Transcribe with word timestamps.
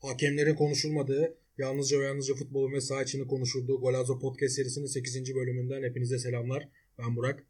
hakemlerin 0.00 0.54
konuşulmadığı, 0.54 1.36
yalnızca 1.58 2.00
ve 2.00 2.04
yalnızca 2.04 2.34
futbolun 2.34 2.72
ve 2.72 2.80
saha 2.80 3.02
içini 3.02 3.26
konuşulduğu 3.26 3.80
Golazo 3.80 4.18
Podcast 4.18 4.54
serisinin 4.54 4.86
8. 4.86 5.34
bölümünden 5.34 5.82
hepinize 5.82 6.18
selamlar. 6.18 6.68
Ben 6.98 7.16
Burak. 7.16 7.46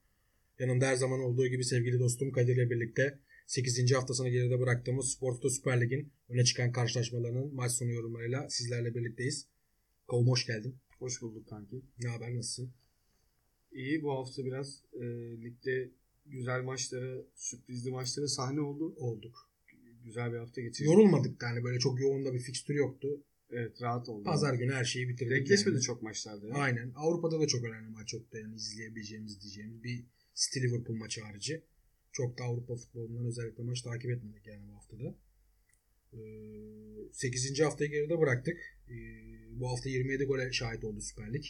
Yanımda 0.58 0.86
her 0.86 0.94
zaman 0.94 1.20
olduğu 1.20 1.46
gibi 1.46 1.64
sevgili 1.64 1.98
dostum 1.98 2.32
Kadir 2.32 2.56
ile 2.56 2.70
birlikte 2.70 3.18
8. 3.46 3.92
haftasını 3.94 4.28
geride 4.28 4.60
bıraktığımız 4.60 5.12
Sport'ta 5.12 5.50
Süper 5.50 5.80
Lig'in 5.80 6.12
öne 6.28 6.44
çıkan 6.44 6.72
karşılaşmalarının 6.72 7.54
maç 7.54 7.72
sonu 7.72 7.92
yorumlarıyla 7.92 8.50
sizlerle 8.50 8.94
birlikteyiz. 8.94 9.46
Kovum 10.06 10.28
hoş 10.28 10.46
geldin. 10.46 10.76
Hoş 10.98 11.22
bulduk 11.22 11.48
kanki. 11.48 11.82
Ne 12.02 12.08
haber 12.08 12.36
nasılsın? 12.36 12.72
İyi 13.72 14.02
bu 14.02 14.12
hafta 14.12 14.44
biraz 14.44 14.82
e, 14.92 15.04
ligde 15.42 15.90
güzel 16.26 16.62
maçları, 16.62 17.26
sürprizli 17.36 17.90
maçları 17.90 18.28
sahne 18.28 18.60
oldu. 18.60 18.94
Olduk. 18.96 19.49
Güzel 20.04 20.32
bir 20.32 20.38
hafta 20.38 20.60
geçirdik. 20.60 20.86
Yorulmadık 20.86 21.40
da 21.40 21.46
hani 21.46 21.64
böyle 21.64 21.78
çok 21.78 22.00
yoğun 22.00 22.24
da 22.24 22.34
bir 22.34 22.38
fikstür 22.38 22.74
yoktu. 22.74 23.08
Evet 23.52 23.82
rahat 23.82 24.08
oldu. 24.08 24.24
Pazar 24.24 24.54
günü 24.54 24.72
her 24.72 24.84
şeyi 24.84 25.08
bitirdik. 25.08 25.32
Denkleşmedi 25.32 25.74
yani. 25.74 25.82
çok 25.82 26.02
maçlarda. 26.02 26.46
ya. 26.46 26.54
Aynen. 26.54 26.92
Avrupa'da 26.94 27.40
da 27.40 27.46
çok 27.46 27.64
önemli 27.64 27.90
maç 27.90 28.12
yoktu 28.12 28.38
yani 28.38 28.54
izleyebileceğimiz 28.54 29.40
diyeceğimiz 29.40 29.84
bir 29.84 30.04
City 30.34 30.60
Liverpool 30.60 30.96
maçı 30.96 31.20
harici. 31.22 31.62
Çok 32.12 32.38
da 32.38 32.44
Avrupa 32.44 32.76
futbolundan 32.76 33.26
özellikle 33.26 33.62
maç 33.62 33.82
takip 33.82 34.10
etmedik 34.10 34.46
yani 34.46 34.68
bu 34.68 34.74
haftada. 34.74 35.14
Ee, 36.12 36.18
8. 37.12 37.60
haftayı 37.60 37.90
geride 37.90 38.20
bıraktık. 38.20 38.58
Ee, 38.88 38.94
bu 39.50 39.70
hafta 39.70 39.88
27 39.88 40.24
gole 40.24 40.52
şahit 40.52 40.84
oldu 40.84 41.00
Süper 41.00 41.32
Lig. 41.32 41.44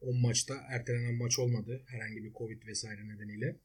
10 0.00 0.20
maçta 0.20 0.54
ertelenen 0.68 1.14
maç 1.14 1.38
olmadı. 1.38 1.82
Herhangi 1.86 2.24
bir 2.24 2.32
Covid 2.32 2.66
vesaire 2.66 3.08
nedeniyle. 3.08 3.56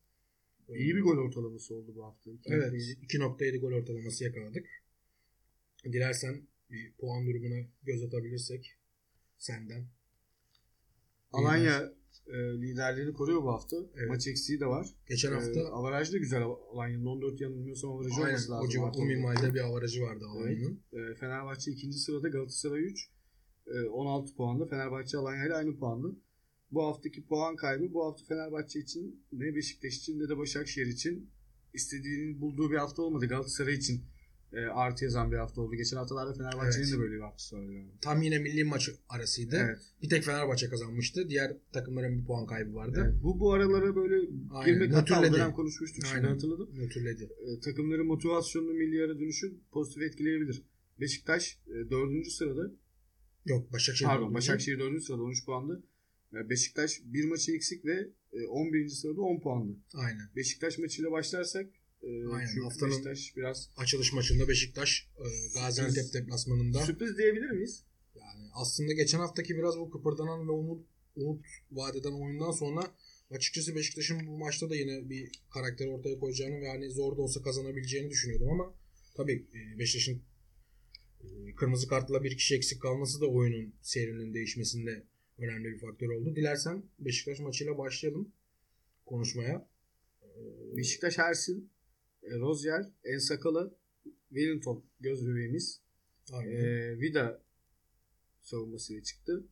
İyi 0.75 0.95
bir 0.95 1.01
gol 1.01 1.17
ortalaması 1.17 1.75
oldu 1.75 1.95
bu 1.95 2.03
hafta. 2.05 2.31
İki 2.31 2.49
Evet. 2.53 2.71
nokta 3.19 3.45
yedi. 3.45 3.55
2.7 3.55 3.59
gol 3.59 3.71
ortalaması 3.71 4.23
yakaladık. 4.23 4.65
Dilersen 5.85 6.47
bir 6.69 6.93
puan 6.93 7.25
durumuna 7.27 7.67
göz 7.83 8.03
atabilirsek 8.03 8.71
senden. 9.37 9.85
Alanya 11.31 11.93
e, 12.27 12.37
liderliğini 12.37 13.13
koruyor 13.13 13.43
bu 13.43 13.49
hafta. 13.53 13.77
Evet. 13.95 14.09
Maç 14.09 14.27
eksiği 14.27 14.59
de 14.59 14.65
var. 14.65 14.87
Geçen 15.09 15.31
hafta 15.31 15.59
E, 15.59 15.63
avaraj 15.63 16.13
da 16.13 16.17
güzel 16.17 16.43
Alanya'nın 16.73 17.05
14 17.05 17.41
yanılmıyorsam 17.41 17.91
avarajı 17.91 18.15
aynen, 18.15 18.27
olması 18.27 18.51
lazım. 18.51 18.65
o, 18.67 18.69
civar, 18.69 18.91
o 18.97 19.05
minvalde 19.05 19.53
bir 19.53 19.59
avarajı 19.59 20.01
vardı 20.01 20.25
Alanya'nın. 20.27 20.83
E, 20.93 21.15
Fenerbahçe 21.15 21.71
ikinci 21.71 21.97
sırada 21.99 22.27
Galatasaray 22.29 22.81
3. 22.83 23.09
E, 23.67 23.81
16 23.89 24.35
puanlı. 24.35 24.67
Fenerbahçe 24.69 25.17
Alanya 25.17 25.45
ile 25.45 25.53
aynı 25.53 25.77
puanlı. 25.77 26.15
Bu 26.71 26.83
haftaki 26.83 27.25
puan 27.25 27.55
kaybı 27.55 27.93
bu 27.93 28.05
hafta 28.05 28.25
Fenerbahçe 28.25 28.79
için 28.79 29.25
ne 29.31 29.55
Beşiktaş 29.55 29.97
için 29.97 30.19
ne 30.19 30.29
de 30.29 30.37
Başakşehir 30.37 30.87
için 30.87 31.29
istediğini 31.73 32.41
bulduğu 32.41 32.71
bir 32.71 32.77
hafta 32.77 33.01
olmadı. 33.01 33.27
Galatasaray 33.27 33.73
için 33.73 34.03
e, 34.53 34.59
artı 34.59 35.03
yazan 35.03 35.31
bir 35.31 35.37
hafta 35.37 35.61
oldu. 35.61 35.75
Geçen 35.75 35.97
haftalarda 35.97 36.33
Fenerbahçe'nin 36.33 36.83
Evet. 36.83 36.93
de 36.93 36.99
böyle 36.99 37.15
bir 37.15 37.21
haftası 37.21 37.57
vardı. 37.57 37.73
Yani. 37.73 37.89
Tam 38.01 38.21
yine 38.21 38.39
milli 38.39 38.63
maç 38.63 38.89
arasıydı. 39.09 39.55
Evet. 39.55 39.79
Bir 40.01 40.09
tek 40.09 40.23
Fenerbahçe 40.23 40.69
kazanmıştı. 40.69 41.29
Diğer 41.29 41.57
takımların 41.73 42.19
bir 42.19 42.25
puan 42.25 42.45
kaybı 42.45 42.75
vardı. 42.75 43.03
Evet. 43.05 43.23
Bu 43.23 43.39
bu 43.39 43.53
aralara 43.53 43.95
böyle 43.95 44.27
Aynen, 44.51 44.73
girmek 44.73 44.95
hatta 44.95 45.33
dönem 45.33 45.53
konuşmuştuk. 45.53 46.05
Şimdi 46.05 46.17
Aynen. 46.17 46.29
hatırladım. 46.33 46.69
Nötrledi. 46.73 47.23
E, 47.23 47.59
takımların 47.59 48.05
motivasyonunu 48.07 48.73
milli 48.73 49.03
ara 49.03 49.19
dönüşü 49.19 49.53
pozitif 49.71 50.03
etkileyebilir. 50.03 50.63
Beşiktaş 50.99 51.59
e, 51.67 51.89
dördüncü 51.89 52.29
sırada 52.29 52.71
Yok 53.45 53.73
Başakşehir. 53.73 54.09
Pardon. 54.09 54.33
Başakşehir 54.33 54.79
4. 54.79 55.03
sırada 55.03 55.21
13 55.23 55.45
puanlı. 55.45 55.83
Beşiktaş 56.33 57.01
bir 57.05 57.25
maçı 57.25 57.55
eksik 57.55 57.85
ve 57.85 58.09
e, 58.33 58.47
11. 58.47 58.89
sırada 58.89 59.21
10 59.21 59.39
puanlı. 59.39 59.75
Aynen. 59.93 60.29
Beşiktaş 60.35 60.77
maçıyla 60.77 61.11
başlarsak 61.11 61.65
e, 62.03 62.07
Aynen, 62.27 62.47
çünkü 62.47 62.61
haftanın- 62.63 62.91
Beşiktaş 62.91 63.33
biraz 63.37 63.69
Açılış 63.77 64.13
maçında 64.13 64.47
Beşiktaş 64.47 65.07
e, 65.17 65.25
Gaziantep 65.53 66.13
deplasmanında. 66.13 66.85
sürpriz 66.85 67.17
diyebilir 67.17 67.49
miyiz? 67.51 67.83
Yani 68.15 68.49
aslında 68.53 68.93
geçen 68.93 69.19
haftaki 69.19 69.55
biraz 69.57 69.77
bu 69.77 69.89
kıpırdanan 69.91 70.47
ve 70.47 70.51
umut, 70.51 70.85
umut 71.15 71.45
vadeden 71.71 72.11
oyundan 72.21 72.51
sonra 72.51 72.91
açıkçası 73.31 73.75
Beşiktaş'ın 73.75 74.27
bu 74.27 74.37
maçta 74.37 74.69
da 74.69 74.75
yine 74.75 75.09
bir 75.09 75.31
karakter 75.53 75.87
ortaya 75.87 76.19
koyacağını 76.19 76.61
ve 76.61 76.67
hani 76.67 76.91
zor 76.91 77.17
da 77.17 77.21
olsa 77.21 77.41
kazanabileceğini 77.41 78.09
düşünüyordum 78.09 78.49
ama 78.49 78.73
tabii 79.17 79.45
e, 79.53 79.79
Beşiktaş'ın 79.79 80.21
e, 81.21 81.55
kırmızı 81.55 81.87
kartla 81.87 82.23
bir 82.23 82.37
kişi 82.37 82.55
eksik 82.55 82.81
kalması 82.81 83.21
da 83.21 83.25
oyunun 83.27 83.73
seyrinin 83.81 84.33
değişmesinde 84.33 85.03
önemli 85.39 85.71
bir 85.71 85.79
faktör 85.79 86.07
oldu. 86.09 86.35
Dilersen 86.35 86.83
Beşiktaş 86.99 87.39
maçıyla 87.39 87.77
başlayalım 87.77 88.31
konuşmaya. 89.05 89.67
E, 90.21 90.27
Beşiktaş 90.77 91.19
Ersin, 91.19 91.69
e, 92.23 92.39
Rozier, 92.39 92.85
Ensakalı, 93.03 93.75
Wellington 94.29 94.85
göz 94.99 95.27
bebeğimiz. 95.27 95.81
aynen. 96.33 96.51
E, 96.51 96.99
Vida 96.99 97.43
savunmasıyla 98.41 99.03
çıktı. 99.03 99.47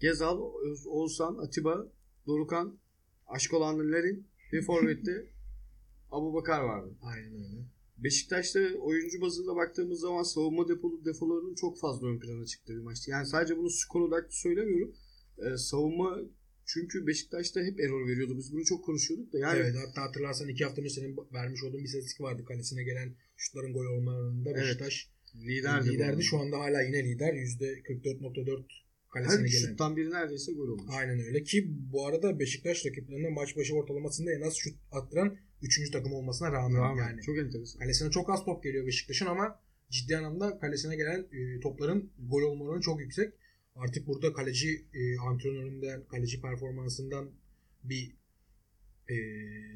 Gezal, 0.00 0.38
Oğuzhan, 0.86 1.38
Atiba, 1.38 1.92
Dorukan, 2.26 2.78
Aşkolanlı 3.26 3.92
Lerin 3.92 4.28
ve 4.52 4.60
Forvet'te 4.62 5.26
Abu 6.10 6.34
Bakar 6.34 6.60
vardı. 6.60 6.96
Aynen 7.02 7.34
öyle. 7.34 7.64
Beşiktaş'ta 7.98 8.60
oyuncu 8.80 9.20
bazında 9.20 9.56
baktığımız 9.56 10.00
zaman 10.00 10.22
savunma 10.22 10.68
depolu 10.68 11.04
defolarının 11.04 11.54
çok 11.54 11.80
fazla 11.80 12.08
ön 12.08 12.18
plana 12.18 12.46
çıktığı 12.46 12.72
bir 12.72 12.82
maçtı. 12.82 13.10
Yani 13.10 13.26
sadece 13.26 13.56
bunu 13.56 13.70
skor 13.70 14.00
odaklı 14.00 14.32
söylemiyorum. 14.32 14.94
Ee, 15.38 15.56
savunma 15.56 16.18
çünkü 16.66 17.06
Beşiktaş'ta 17.06 17.60
hep 17.60 17.80
error 17.80 18.08
veriyordu. 18.08 18.36
Biz 18.38 18.52
bunu 18.52 18.64
çok 18.64 18.84
konuşuyorduk 18.84 19.32
da. 19.32 19.38
Yani 19.38 19.58
evet 19.58 19.74
hatta 19.86 20.02
hatırlarsan 20.02 20.48
iki 20.48 20.64
hafta 20.64 20.82
önce 20.82 20.90
senin 20.90 21.16
vermiş 21.32 21.64
olduğun 21.64 21.78
bir 21.78 21.84
istatistik 21.84 22.20
vardı. 22.20 22.44
Kalesine 22.44 22.84
gelen 22.84 23.14
şutların 23.36 23.72
gol 23.72 23.86
olmalarında 23.86 24.50
Evet. 24.50 24.62
Beşiktaş 24.62 25.10
liderdi. 25.34 25.90
liderdi. 25.90 26.16
bu. 26.16 26.22
Şu 26.22 26.38
anda 26.38 26.58
hala 26.58 26.82
yine 26.82 27.04
lider. 27.04 27.34
%44.4 27.34 28.64
kalesine 29.16 29.40
Her 29.42 29.46
gelen. 29.46 29.68
şuttan 29.70 29.96
biri 29.96 30.10
neredeyse 30.10 30.52
gol 30.52 30.68
olmuş. 30.68 30.84
Aynen 30.98 31.18
öyle 31.20 31.42
ki 31.42 31.64
bu 31.92 32.06
arada 32.06 32.38
Beşiktaş 32.38 32.86
rakiplerine 32.86 33.28
maç 33.28 33.56
başı 33.56 33.74
ortalamasında 33.74 34.32
en 34.32 34.40
az 34.40 34.54
şut 34.54 34.76
attıran 34.92 35.36
3. 35.62 35.90
takım 35.90 36.12
olmasına 36.12 36.52
rağmen, 36.52 36.80
Rağmen, 36.82 37.08
yani. 37.08 37.22
Çok 37.22 37.38
enteresan. 37.38 37.80
Kalesine 37.80 38.10
çok 38.10 38.30
az 38.30 38.44
top 38.44 38.62
geliyor 38.64 38.86
Beşiktaş'ın 38.86 39.26
ama 39.26 39.60
ciddi 39.90 40.16
anlamda 40.16 40.58
kalesine 40.58 40.96
gelen 40.96 41.26
e, 41.32 41.60
topların 41.60 42.10
gol 42.30 42.42
olma 42.42 42.64
oranı 42.64 42.80
çok 42.80 43.00
yüksek. 43.00 43.32
Artık 43.74 44.06
burada 44.06 44.32
kaleci 44.32 44.86
e, 44.94 45.18
antrenöründen, 45.18 46.04
kaleci 46.04 46.40
performansından 46.40 47.30
bir 47.84 48.16
e, 49.10 49.16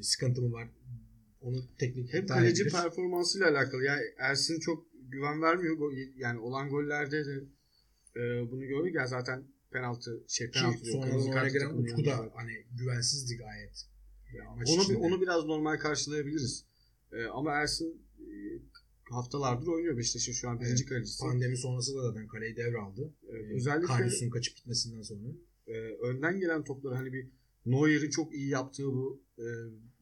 sıkıntı 0.03 0.41
mı 0.41 0.51
var? 0.51 0.69
Onu 1.41 1.57
teknik 1.77 2.13
Hep 2.13 2.27
kaleci 2.27 2.61
bilir. 2.65 2.71
performansıyla 2.71 3.49
alakalı. 3.49 3.83
Yani 3.83 4.01
Ersin 4.19 4.59
çok 4.59 4.85
güven 5.09 5.41
vermiyor. 5.41 5.77
Yani 6.15 6.39
olan 6.39 6.69
gollerde 6.69 7.25
de 7.25 7.43
e, 8.15 8.51
bunu 8.51 8.65
gördük. 8.65 8.95
Ya 8.95 9.07
zaten 9.07 9.43
penaltı, 9.71 10.23
şey 10.27 10.51
penaltı 10.51 10.97
oyuna 10.97 11.31
kart 11.31 11.53
giren 11.53 11.69
Utku 11.69 12.05
da 12.05 12.31
hani 12.35 12.51
güvensizdi 12.79 13.37
gayet. 13.37 13.85
Ya, 14.33 14.55
maç 14.55 14.67
Onu, 14.69 14.81
içinde. 14.81 14.97
onu 14.97 15.21
biraz 15.21 15.45
normal 15.45 15.77
karşılayabiliriz. 15.77 16.65
Ee, 17.11 17.25
ama 17.25 17.51
Ersin 17.51 18.01
e, 18.19 18.31
haftalardır 19.11 19.67
oynuyor 19.67 19.97
Beşiktaş'ın 19.97 20.31
şu 20.33 20.49
an 20.49 20.59
birinci 20.59 20.81
Evet. 20.83 20.89
kalecisi. 20.89 21.19
Pandemi 21.23 21.57
sonrası 21.57 21.95
da 21.95 22.01
zaten 22.01 22.27
kaleyi 22.27 22.55
devraldı. 22.55 23.13
Evet, 23.29 23.51
Ee, 23.51 23.55
özellikle- 23.55 23.87
Karius'un 23.87 24.29
kaçıp 24.29 24.55
gitmesinden 24.57 25.01
sonra. 25.01 25.27
Ee, 25.67 25.71
önden 26.07 26.39
gelen 26.39 26.63
topları 26.63 26.95
hani 26.95 27.13
bir 27.13 27.27
Neuer'in 27.65 28.09
çok 28.09 28.33
iyi 28.33 28.49
yaptığı 28.49 28.85
bu 28.85 29.23
e, 29.37 29.43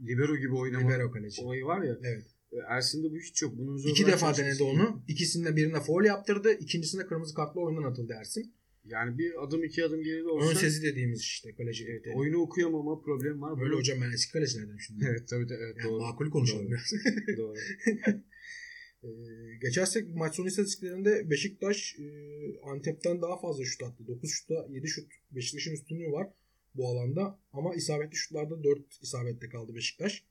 libero 0.08 0.38
gibi 0.38 0.56
oynama 0.56 0.90
Libero 0.90 1.12
kaleci. 1.12 1.42
olayı 1.42 1.66
var 1.66 1.82
ya. 1.82 1.98
Evet. 2.04 2.26
E, 2.52 2.58
Ersin'de 2.68 3.12
bu 3.12 3.18
hiç 3.18 3.42
yok. 3.42 3.54
Bunu 3.58 3.90
İki 3.90 4.08
defa 4.08 4.38
denedi 4.38 4.64
onu. 4.64 5.04
İkisinde 5.08 5.56
birine 5.56 5.80
foul 5.80 6.06
yaptırdı. 6.06 6.52
İkincisinde 6.54 7.06
kırmızı 7.08 7.34
kartla 7.34 7.62
oyundan 7.62 7.84
atıldı 7.92 8.14
Ersin. 8.20 8.54
Yani 8.86 9.18
bir 9.18 9.44
adım 9.44 9.64
iki 9.64 9.84
adım 9.86 10.04
geride 10.04 10.24
Ön 10.24 10.30
olsa 10.30 10.56
sezi 10.60 10.84
dediğimiz 10.84 11.20
işte 11.20 11.56
kaleci. 11.56 11.86
evet, 11.90 12.02
Evet, 12.06 12.16
oyunu 12.18 12.38
okuyamama 12.38 13.02
problem 13.02 13.42
var. 13.42 13.60
Böyle 13.60 13.76
hocam 13.76 13.98
ben 14.02 14.12
eski 14.12 14.32
kalecilerden 14.32 14.78
düşündüm. 14.78 15.08
Evet 15.12 15.28
tabii 15.28 15.50
de, 15.50 15.56
evet, 15.60 15.76
Yani 15.80 15.90
doğru. 15.90 16.02
makul 16.02 16.30
konuşalım 16.30 16.66
Doğru. 16.66 16.72
biraz. 16.72 16.94
doğru. 17.38 17.56
Ee, 19.04 19.08
geçersek 19.62 20.16
maç 20.16 20.36
sonu 20.36 20.48
istatistiklerinde 20.48 21.30
Beşiktaş 21.30 21.96
e, 22.00 22.04
Antep'ten 22.64 23.22
daha 23.22 23.40
fazla 23.40 23.66
şut 23.66 23.84
attı. 23.84 24.08
9 24.08 24.32
şutta 24.32 24.68
7 24.70 24.88
şut 24.88 25.12
Beşiktaş'ın 25.32 25.74
üstünlüğü 25.74 26.12
var 26.12 26.28
bu 26.76 26.88
alanda. 26.88 27.40
Ama 27.54 27.76
isabetli 27.76 28.16
şutlarda 28.16 28.64
4 28.64 28.80
isabette 29.02 29.50
kaldı 29.50 29.76
Beşiktaş. 29.76 30.24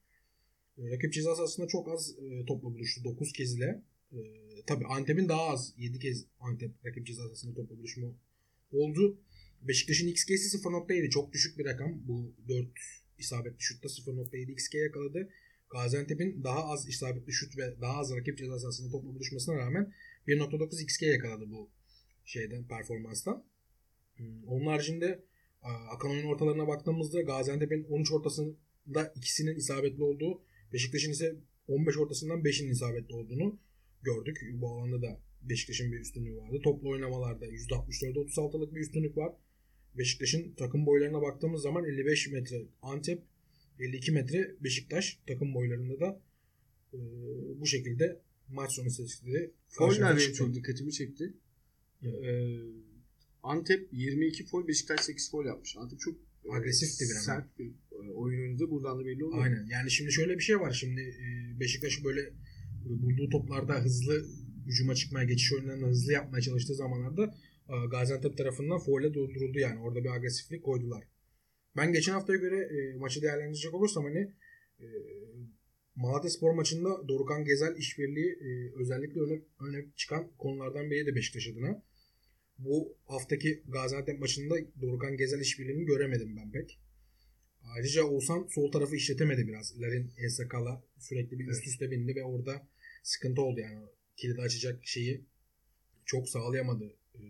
E, 0.78 0.90
rakip 0.90 1.12
ceza 1.12 1.34
sahasında 1.34 1.66
çok 1.66 1.88
az 1.88 2.14
e, 2.18 2.44
topla 2.46 2.74
buluştu. 2.74 3.04
9 3.04 3.32
kez 3.32 3.54
ile. 3.54 3.82
E, 4.12 4.18
tabii 4.66 4.84
Antep'in 4.86 5.28
daha 5.28 5.42
az 5.42 5.74
7 5.76 5.98
kez 5.98 6.24
Antep 6.40 6.70
rakip 6.84 7.06
ceza 7.06 7.22
sahasında 7.22 7.54
topla 7.54 7.78
buluşma 7.78 8.06
oldu. 8.72 9.20
Beşiktaş'ın 9.62 10.08
XG'si 10.08 10.58
0.7 10.58 11.10
çok 11.10 11.32
düşük 11.32 11.58
bir 11.58 11.64
rakam. 11.64 12.02
Bu 12.08 12.34
4 12.48 12.68
isabetli 13.18 13.56
şutta 13.58 13.88
0.7 13.88 14.52
XG 14.52 14.74
yakaladı. 14.74 15.28
Gaziantep'in 15.70 16.44
daha 16.44 16.64
az 16.64 16.88
isabetli 16.88 17.32
şut 17.32 17.56
ve 17.56 17.80
daha 17.80 17.98
az 17.98 18.16
rakip 18.16 18.38
ceza 18.38 18.58
sahasında 18.58 18.90
topla 18.90 19.08
buluşmasına 19.08 19.56
rağmen 19.56 19.92
1.9 20.26 20.82
XG 20.82 21.02
yakaladı 21.02 21.50
bu 21.50 21.70
şeyden 22.24 22.68
performanstan. 22.68 23.44
Hmm, 24.16 24.48
Onun 24.48 24.66
haricinde 24.66 25.24
akan 25.62 26.10
oyun 26.10 26.26
ortalarına 26.26 26.68
baktığımızda 26.68 27.22
Gaziantep'in 27.22 27.84
13 27.84 28.12
ortasında 28.12 29.12
ikisinin 29.16 29.56
isabetli 29.56 30.02
olduğu, 30.02 30.42
Beşiktaş'ın 30.72 31.10
ise 31.10 31.36
15 31.68 31.98
ortasından 31.98 32.40
5'inin 32.40 32.70
isabetli 32.70 33.14
olduğunu 33.14 33.58
gördük. 34.02 34.40
Bu 34.52 34.68
alanda 34.68 35.02
da 35.02 35.20
Beşiktaş'ın 35.42 35.92
bir 35.92 36.00
üstünlüğü 36.00 36.36
vardı. 36.36 36.60
Toplu 36.64 36.90
oynamalarda 36.90 37.46
%64'e 37.46 38.10
36'lık 38.10 38.74
bir 38.74 38.80
üstünlük 38.80 39.16
var. 39.16 39.32
Beşiktaş'ın 39.98 40.54
takım 40.56 40.86
boylarına 40.86 41.22
baktığımız 41.22 41.62
zaman 41.62 41.84
55 41.84 42.28
metre 42.28 42.62
Antep, 42.82 43.22
52 43.80 44.12
metre 44.12 44.54
Beşiktaş 44.60 45.18
takım 45.26 45.54
boylarında 45.54 46.00
da 46.00 46.20
e, 46.94 46.98
bu 47.60 47.66
şekilde 47.66 48.20
maç 48.48 48.72
sonu 48.72 48.86
istatistikleri 48.86 49.50
Foller 49.68 50.16
benim 50.16 50.32
çok 50.32 50.54
dikkatimi 50.54 50.92
çekti. 50.92 51.34
Evet. 52.02 52.24
Ee, 52.24 52.58
Antep 53.42 53.88
22 53.92 54.46
foul, 54.46 54.68
Beşiktaş 54.68 55.00
8 55.00 55.30
foul 55.30 55.46
yapmış. 55.46 55.76
Antep 55.76 56.00
çok 56.00 56.14
Agresifti 56.50 57.04
biraz. 57.10 57.24
Sert 57.24 57.58
bir 57.58 57.70
e, 57.92 58.10
oyun 58.12 58.40
oynadı. 58.42 58.70
Buradan 58.70 59.00
da 59.00 59.06
belli 59.06 59.24
oluyor. 59.24 59.44
Aynen. 59.44 59.66
Yani 59.70 59.90
şimdi 59.90 60.12
şöyle 60.12 60.34
bir 60.38 60.42
şey 60.42 60.60
var. 60.60 60.72
Şimdi 60.72 61.00
e, 61.00 61.60
Beşiktaş 61.60 62.04
böyle 62.04 62.20
bulduğu 62.84 63.30
toplarda 63.30 63.84
hızlı 63.84 64.26
hücuma 64.66 64.94
çıkmaya, 64.94 65.24
geçiş 65.24 65.52
oyunlarını 65.52 65.86
hızlı 65.86 66.12
yapmaya 66.12 66.40
çalıştığı 66.40 66.74
zamanlarda 66.74 67.34
e, 67.68 67.74
Gaziantep 67.90 68.36
tarafından 68.36 68.78
foule 68.78 69.14
durduruldu 69.14 69.58
yani. 69.58 69.80
Orada 69.80 70.04
bir 70.04 70.10
agresiflik 70.10 70.64
koydular. 70.64 71.04
Ben 71.76 71.92
geçen 71.92 72.12
haftaya 72.12 72.38
göre 72.38 72.68
maçı 72.96 73.22
değerlendirecek 73.22 73.74
olursam 73.74 74.04
hani 74.04 74.32
Malatya 75.96 76.30
Spor 76.30 76.54
maçında 76.54 77.08
Dorukan 77.08 77.44
Gezel 77.44 77.76
işbirliği 77.76 78.38
özellikle 78.76 79.20
öne, 79.20 79.42
öne 79.60 79.86
çıkan 79.96 80.30
konulardan 80.38 80.90
biri 80.90 81.06
de 81.06 81.14
Beşiktaş 81.14 81.48
adına. 81.48 81.82
Bu 82.58 82.96
haftaki 83.06 83.62
Gaziantep 83.68 84.20
maçında 84.20 84.54
Dorukan 84.82 85.16
Gezel 85.16 85.40
işbirliğini 85.40 85.84
göremedim 85.84 86.36
ben 86.36 86.52
pek. 86.52 86.78
Ayrıca 87.62 88.04
Oğuzhan 88.04 88.46
sol 88.50 88.72
tarafı 88.72 88.96
işletemedi 88.96 89.48
biraz. 89.48 89.80
Larin 89.80 90.10
Ensakala 90.18 90.84
sürekli 90.98 91.38
bir 91.38 91.48
üst 91.48 91.66
üste 91.66 91.90
bindi 91.90 92.14
ve 92.16 92.24
orada 92.24 92.66
sıkıntı 93.02 93.42
oldu 93.42 93.60
yani. 93.60 93.86
Kilidi 94.16 94.40
açacak 94.40 94.86
şeyi 94.86 95.24
çok 96.04 96.28
sağlayamadı 96.28 96.96
e, 97.14 97.20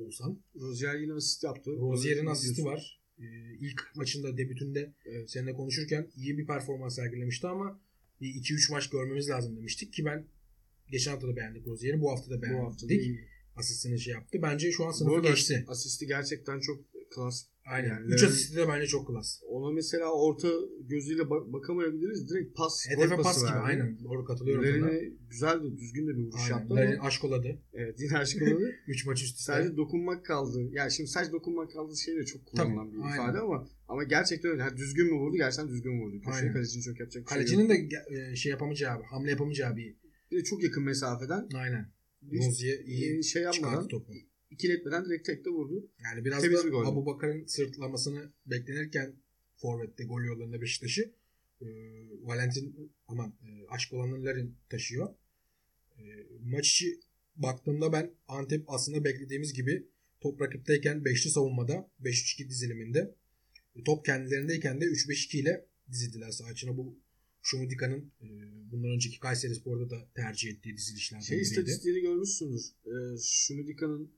Oğuzhan. 0.00 0.40
Rozier 0.56 0.94
yine 0.94 1.12
asist 1.12 1.44
yaptı. 1.44 1.70
Rozier'in 1.70 2.26
asisti 2.26 2.64
var. 2.64 3.00
E, 3.18 3.24
ilk 3.60 3.82
maçında 3.96 4.38
debütünde 4.38 4.92
Evet. 5.04 5.30
seninle 5.30 5.52
konuşurken 5.52 6.10
iyi 6.16 6.38
bir 6.38 6.46
performans 6.46 6.96
sergilemişti 6.96 7.46
ama 7.46 7.80
bir 8.20 8.34
2-3 8.34 8.72
maç 8.72 8.90
görmemiz 8.90 9.28
lazım 9.28 9.56
demiştik 9.56 9.92
ki 9.92 10.04
ben 10.04 10.26
geçen 10.90 11.10
hafta 11.12 11.28
da 11.28 11.36
beğendik 11.36 11.66
Rozier'i. 11.66 12.00
Bu 12.00 12.10
hafta 12.10 12.30
da 12.30 12.38
Bu 12.38 12.42
beğendik. 12.42 12.62
hafta 12.62 12.88
da 12.88 12.92
iyi. 12.94 13.24
Asistini 13.56 14.00
şey 14.00 14.14
yaptı. 14.14 14.38
Bence 14.42 14.70
şu 14.72 14.84
an 14.86 14.90
sınıfı 14.90 15.22
geçti. 15.22 15.64
asisti 15.68 16.06
gerçekten 16.06 16.60
çok 16.60 16.84
klas. 17.14 17.44
Aynen. 17.66 17.88
yani 17.88 18.06
3 18.06 18.22
Larin- 18.22 18.26
asisti 18.28 18.56
de 18.56 18.68
bence 18.68 18.86
çok 18.86 19.06
klas. 19.06 19.40
Ona 19.48 19.72
mesela 19.72 20.12
orta 20.12 20.48
gözüyle 20.80 21.30
bak- 21.30 21.52
bakamayabiliriz. 21.52 22.30
Direkt 22.30 22.56
pas. 22.56 22.86
Hedefe 22.88 23.14
gol 23.14 23.22
pas 23.22 23.36
gibi 23.38 23.46
verdi. 23.50 23.58
aynen. 23.64 23.98
Doğru 24.04 24.24
katılıyorum 24.24 24.64
sana. 24.64 24.86
Larin'e 24.86 25.12
güzel 25.30 25.62
de 25.62 25.78
düzgün 25.78 26.06
de 26.08 26.16
bir 26.16 26.22
vuruş 26.22 26.40
Aynen. 26.44 26.58
yaptı 26.58 26.74
Larin 26.74 26.92
ama 26.98 27.08
aşkoladı. 27.08 27.58
evet 27.74 28.00
yine 28.00 28.18
aşkıladı. 28.18 28.74
3 28.86 29.06
maç 29.06 29.22
üst 29.22 29.38
üste. 29.38 29.52
sadece 29.52 29.76
dokunmak 29.76 30.24
kaldı. 30.24 30.68
Yani 30.72 30.90
şimdi 30.92 31.10
sadece 31.10 31.32
dokunmak 31.32 31.72
kaldı 31.72 31.96
şey 31.96 32.16
de 32.16 32.24
çok 32.24 32.46
kullanılan 32.46 32.86
Tabii, 32.90 32.96
bir 32.98 33.02
aynen. 33.04 33.14
ifade 33.14 33.38
ama 33.38 33.68
ama 33.88 34.04
gerçekten 34.04 34.50
öyle. 34.50 34.62
Yani 34.62 34.76
düzgün 34.76 35.06
mü 35.06 35.18
vurdu? 35.18 35.36
Gerçekten 35.36 35.68
düzgün 35.68 36.00
vurdu. 36.00 36.20
Köşeye 36.20 36.52
kalecinin 36.52 36.82
çok 36.82 37.00
yapacak 37.00 37.22
bir 37.24 37.28
şey 37.28 37.36
Kalecinin 37.38 37.68
yok. 37.68 37.90
de 38.10 38.30
e, 38.32 38.36
şey 38.36 38.50
yapamayacağı, 38.50 39.02
hamle 39.02 39.30
yapamayacağı 39.30 39.76
bir 39.76 39.96
Bir 40.30 40.36
de 40.38 40.44
çok 40.44 40.62
yakın 40.62 40.82
mesafeden 40.84 41.48
aynen. 41.54 41.90
Rozier 42.32 42.78
iyi 42.78 43.24
şey 43.24 43.42
çıkarttı 43.42 43.62
yapmadan 43.62 43.88
topu. 43.88 44.12
ikiletmeden 44.50 45.04
direkt 45.04 45.26
tekte 45.26 45.50
vurdu. 45.50 45.90
Yani 46.04 46.24
biraz 46.24 46.42
Temiz 46.42 46.58
da 46.58 46.66
bir. 46.66 46.72
Abu 46.72 47.06
Bakar'ın 47.06 47.46
sırtlamasını 47.46 48.32
beklenirken 48.46 49.14
Forvet'te 49.56 50.04
gol 50.04 50.22
yollarında 50.22 50.60
Beşiktaş'ı 50.60 51.12
e, 51.60 51.66
Valentin 52.22 52.92
aman 53.08 53.34
e, 53.42 53.66
aşk 53.68 53.92
olanın 53.92 54.24
Larin 54.24 54.56
taşıyor. 54.70 55.14
E, 55.98 56.02
maç 56.42 56.70
içi 56.70 57.00
baktığımda 57.36 57.92
ben 57.92 58.10
Antep 58.28 58.64
aslında 58.66 59.04
beklediğimiz 59.04 59.52
gibi 59.52 59.86
top 60.20 60.40
rakipteyken 60.40 61.04
beşli 61.04 61.30
savunmada 61.30 61.90
5-3-2 62.02 62.48
diziliminde 62.48 63.14
e, 63.76 63.84
top 63.84 64.04
kendilerindeyken 64.04 64.80
de 64.80 64.84
3-5-2 64.84 65.36
ile 65.36 65.66
dizildiler 65.92 66.30
saha 66.30 66.52
içine. 66.52 66.76
Bu 66.76 66.98
Şumudika'nın 67.46 68.12
e, 68.22 68.26
bundan 68.72 68.90
önceki 68.90 69.20
Kayseri 69.20 69.54
Spor'da 69.54 69.90
da 69.90 70.08
tercih 70.14 70.50
ettiği 70.50 70.76
dizilişlerden 70.76 71.22
Şey 71.24 71.36
biriydi. 71.38 71.48
istatistiğini 71.48 72.00
görmüşsündür. 72.00 72.62
Ee, 72.86 72.90
Şumidika'nın 73.22 74.12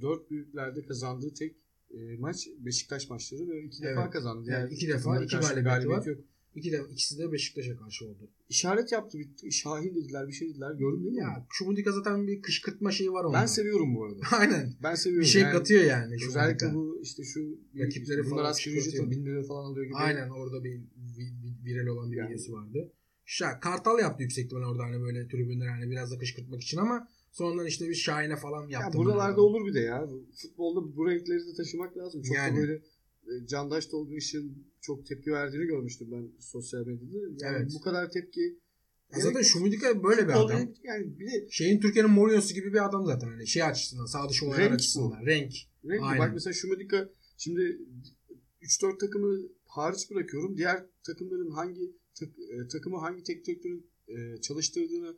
dört 0.00 0.30
büyüklerde 0.30 0.86
kazandığı 0.86 1.34
tek 1.34 1.56
e, 1.90 2.16
maç 2.18 2.48
Beşiktaş 2.58 3.10
maçları 3.10 3.48
ve 3.48 3.64
iki 3.64 3.82
defa 3.82 4.02
Evet. 4.02 4.12
kazandı. 4.12 4.50
Evet, 4.50 4.60
Yani 4.60 4.74
iki 4.74 4.88
defa, 4.88 5.24
iki 5.24 5.36
galibiyeti 5.36 5.88
var. 5.88 6.06
yok. 6.06 6.24
İki 6.54 6.72
de, 6.72 6.80
ikisi 6.92 7.18
de 7.18 7.32
Beşiktaş'a 7.32 7.76
karşı 7.76 8.04
oldu. 8.08 8.30
İşaret 8.48 8.92
yaptı. 8.92 9.18
Bir, 9.18 9.50
Şahin 9.50 9.94
dediler 9.94 10.28
bir 10.28 10.32
şey 10.32 10.48
dediler. 10.48 10.72
Gördün 10.74 11.04
değil 11.04 11.14
mi? 11.14 11.20
Ya 11.20 11.46
Şumudika 11.50 11.92
zaten 11.92 12.26
bir 12.26 12.42
kışkırtma 12.42 12.90
şeyi 12.90 13.12
var 13.12 13.24
onda. 13.24 13.38
ben 13.40 13.46
seviyorum 13.46 13.94
bu 13.94 14.04
arada. 14.04 14.20
Aynen. 14.38 14.74
Ben 14.82 14.94
seviyorum. 14.94 15.22
Bir 15.24 15.28
şey 15.28 15.42
Yani 15.42 15.52
katıyor 15.52 15.84
yani. 15.84 16.14
Özellikle 16.28 16.74
bu 16.74 17.00
işte 17.02 17.22
şu 17.24 17.58
Rakipleri 17.78 18.18
bunlar 18.24 18.30
falan 18.36 18.50
asgari 18.50 18.76
ücret 18.76 18.92
çıkartıyor. 18.92 19.10
1000 19.20 19.26
lira 19.26 19.42
falan 19.42 19.64
alıyor 19.70 19.86
gibi. 19.86 19.96
Aynen 19.96 20.28
orada 20.28 20.64
bir, 20.64 20.80
bir, 20.96 21.64
viral 21.64 21.86
olan 21.86 22.12
bir 22.12 22.16
Yani. 22.16 22.28
videosu 22.30 22.52
vardı. 22.52 22.92
Şa, 23.24 23.60
Kartal 23.60 23.98
yaptı 23.98 24.22
yüksek 24.22 24.44
ihtimalle 24.44 24.66
orada 24.66 24.82
hani 24.82 25.00
böyle 25.02 25.28
tribünler 25.28 25.66
hani 25.68 25.90
biraz 25.90 26.10
da 26.10 26.18
kışkırtmak 26.18 26.62
için 26.62 26.78
ama 26.78 27.08
sonradan 27.32 27.66
işte 27.66 27.88
bir 27.88 27.94
Şahin'e 27.94 28.36
falan 28.36 28.68
Ya 28.68 28.80
yaptı. 28.80 28.98
buralarda 28.98 29.36
bunlar. 29.36 29.48
olur 29.48 29.66
bir 29.66 29.74
de 29.74 29.80
ya. 29.80 30.08
Futbolda 30.42 30.96
bu 30.96 31.10
renkleri 31.10 31.38
de 31.46 31.54
taşımak 31.56 31.96
lazım. 31.96 32.22
Çok 32.22 32.36
Yani. 32.36 32.56
da 32.56 32.60
böyle 32.60 32.82
Candaş 33.46 33.86
Tolga 33.86 34.14
Işık'ın 34.16 34.66
çok 34.80 35.06
tepki 35.06 35.32
verdiğini 35.32 35.66
görmüştüm 35.66 36.08
ben 36.12 36.28
sosyal 36.40 36.86
medyada. 36.86 37.16
Yani 37.40 37.56
Evet. 37.56 37.70
bu 37.74 37.80
kadar 37.80 38.10
tepki 38.10 38.58
Ya 39.14 39.20
zaten 39.20 39.42
Şumudika 39.42 40.02
böyle 40.02 40.28
bir 40.28 40.32
adam. 40.32 40.60
Yani 40.84 41.18
bir 41.18 41.26
de 41.26 41.46
Şeyin 41.50 41.80
Türkiye'nin 41.80 42.10
Mourinho'su 42.10 42.54
gibi 42.54 42.72
bir 42.72 42.84
adam 42.84 43.06
zaten. 43.06 43.28
Hani 43.28 43.46
şey 43.46 43.62
açısından 43.62 44.06
sağ 44.06 44.28
dışı 44.28 44.46
olaylar 44.46 44.64
Renk 44.64 44.74
açısından. 44.74 45.26
Renk. 45.26 45.52
renk 45.84 46.02
Aynen. 46.02 46.18
bak 46.18 46.30
mesela 46.34 46.54
Şumedika 46.54 47.08
şimdi 47.38 47.78
3-4 48.62 48.98
takımı 48.98 49.38
hariç 49.66 50.10
bırakıyorum. 50.10 50.56
Diğer 50.56 50.84
takımların 51.06 51.50
hangi 51.50 51.92
tak- 52.20 52.38
e, 52.38 52.68
takımı 52.68 52.98
hangi 52.98 53.22
tek 53.22 53.46
direktörün 53.46 53.86
e, 54.08 54.40
çalıştırdığını 54.40 55.16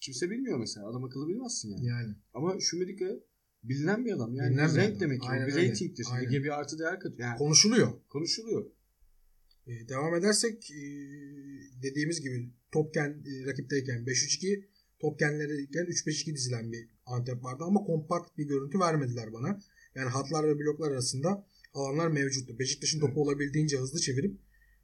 kimse 0.00 0.30
bilmiyor 0.30 0.58
mesela. 0.58 0.88
Adam 0.88 1.04
akıllı 1.04 1.28
bilmezsin 1.28 1.70
yani. 1.70 1.86
Yani. 1.86 2.14
Ama 2.34 2.60
Şumedika 2.60 3.04
bilinen 3.68 4.04
bir 4.04 4.12
adam. 4.12 4.34
Yani 4.34 4.50
Bilinen 4.50 4.70
bir 4.74 4.76
renk 4.80 4.90
adam. 4.90 5.00
demek 5.00 5.20
ki. 5.22 5.28
Aynen 5.28 5.46
Bir 5.46 5.52
öyle. 5.52 5.62
reytingdir. 5.62 6.06
Aynen. 6.12 6.28
Lige 6.28 6.44
bir 6.44 6.58
artı 6.60 6.78
değer 6.78 7.00
katıyor. 7.00 7.28
Yani 7.28 7.38
Konuşuluyor. 7.38 7.92
konuşuluyor. 8.08 8.66
Ee, 9.66 9.88
devam 9.88 10.14
edersek 10.14 10.70
e, 10.70 10.82
dediğimiz 11.82 12.20
gibi 12.20 12.50
topken 12.72 13.08
e, 13.10 13.46
rakipteyken 13.46 14.04
5-3-2 14.04 14.64
topkenleriyken 15.00 15.84
3-5-2 15.84 16.34
dizilen 16.34 16.72
bir 16.72 16.88
Antep 17.06 17.44
vardı 17.44 17.64
ama 17.66 17.80
kompakt 17.84 18.38
bir 18.38 18.44
görüntü 18.44 18.78
vermediler 18.80 19.32
bana. 19.32 19.58
Yani 19.94 20.08
hatlar 20.10 20.48
ve 20.48 20.58
bloklar 20.58 20.90
arasında 20.90 21.46
alanlar 21.74 22.08
mevcuttu. 22.08 22.58
Beşiktaş'ın 22.58 23.00
topu 23.00 23.22
olabildiğince 23.22 23.76
hızlı 23.78 24.00
çevirip 24.00 24.38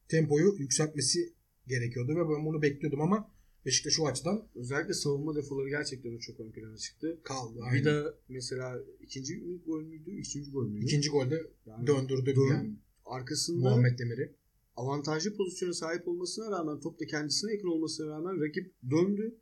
tempoyu 0.09 0.55
yükseltmesi 0.59 1.35
gerekiyordu 1.67 2.13
ve 2.13 2.37
ben 2.37 2.47
bunu 2.47 2.63
bekliyordum 2.63 3.01
ama 3.01 3.31
Beşiktaş 3.67 4.01
o 4.01 4.07
açıdan 4.07 4.43
Özellikle 4.55 4.95
savunma 4.95 5.35
defoları 5.37 5.69
gerçekten 5.69 6.19
çok 6.19 6.41
ön 6.41 6.51
plana 6.53 6.77
çıktı. 6.77 7.19
kaldı. 7.23 7.59
Aynen. 7.63 7.81
Vida 7.81 8.15
mesela 8.29 8.79
ikinci 9.01 9.37
mi 9.37 9.59
gol 9.67 9.83
müydü? 9.83 10.11
Üçüncü 10.11 10.51
gol 10.53 10.67
müydü? 10.69 10.85
İkinci 10.85 11.09
golde 11.11 11.43
Yani 11.67 11.87
döndürdü 11.87 12.37
Dön- 12.37 12.49
yani 12.55 12.75
arkasında 13.07 13.59
Muhammed 13.69 13.99
Demir'i. 13.99 14.33
avantajlı 14.77 15.37
pozisyona 15.37 15.73
sahip 15.73 16.09
olmasına 16.09 16.51
rağmen 16.51 16.81
top 16.81 17.01
da 17.01 17.07
kendisine 17.07 17.53
yakın 17.53 17.69
olmasına 17.69 18.11
rağmen 18.11 18.41
rakip 18.41 18.75
döndü. 18.91 19.35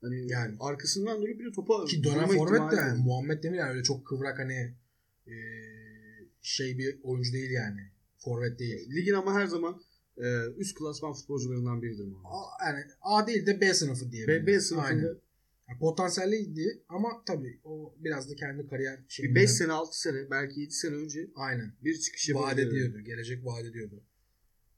Hani 0.00 0.30
Yani. 0.32 0.56
arkasından 0.60 1.22
dönüp 1.22 1.40
bir 1.40 1.44
de 1.46 1.52
topa 1.52 1.84
Ki 1.84 2.04
dönen 2.04 2.28
vurma 2.28 2.38
forvet 2.46 2.72
de 2.72 2.76
yani. 2.76 3.02
Muhammed 3.04 3.42
Demir 3.42 3.58
yani 3.58 3.70
öyle 3.70 3.82
çok 3.82 4.06
kıvrak 4.06 4.38
hani 4.38 4.74
e, 5.26 5.34
şey 6.42 6.78
bir 6.78 6.98
oyuncu 7.02 7.32
değil 7.32 7.50
yani. 7.50 7.80
Forvet 8.18 8.58
değil. 8.58 8.90
Ligin 8.90 9.12
ama 9.12 9.34
her 9.34 9.46
zaman 9.46 9.80
e, 10.18 10.52
üst 10.56 10.78
klasman 10.78 11.12
futbolcularından 11.12 11.82
biridir 11.82 12.04
Muhammed. 12.04 12.30
A, 12.30 12.66
yani 12.66 12.84
A 13.02 13.26
değil 13.26 13.46
de 13.46 13.60
B 13.60 13.74
sınıfı 13.74 14.12
diye. 14.12 14.28
B, 14.28 14.46
B 14.46 14.60
sınıfında 14.60 15.06
Yani 15.68 15.78
potansiyelliydi 15.80 16.82
ama 16.88 17.22
tabii 17.26 17.60
o 17.64 17.94
biraz 17.98 18.30
da 18.30 18.34
kendi 18.34 18.66
kariyer 18.66 19.00
şeyinden. 19.08 19.34
5 19.34 19.50
sene 19.50 19.72
6 19.72 20.00
sene 20.00 20.30
belki 20.30 20.60
7 20.60 20.72
sene 20.72 20.94
önce 20.94 21.30
Aynen. 21.34 21.72
bir 21.84 21.98
çıkış 21.98 22.34
Vaat 22.34 22.58
ediyordu. 22.58 23.00
Gelecek 23.00 23.44
vaat 23.44 23.64
ediyordu. 23.64 24.02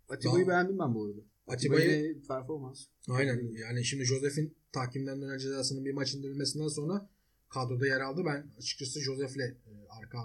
Atiba'yı 0.08 0.48
beğendim 0.48 0.78
ben 0.78 0.94
bu 0.94 1.04
arada. 1.04 1.20
Atiba'yı 1.46 2.22
performans. 2.28 2.86
aynen 3.08 3.50
yani 3.50 3.84
şimdi 3.84 4.04
Josef'in 4.04 4.54
tahkimden 4.72 5.22
dönen 5.22 5.38
cezasının 5.38 5.84
bir 5.84 5.92
maç 5.92 6.14
indirilmesinden 6.14 6.68
sonra 6.68 7.08
kadroda 7.48 7.86
yer 7.86 8.00
aldı. 8.00 8.22
Ben 8.26 8.46
açıkçası 8.58 9.00
Josef'le 9.00 9.40
e, 9.40 9.56
arka 9.88 10.18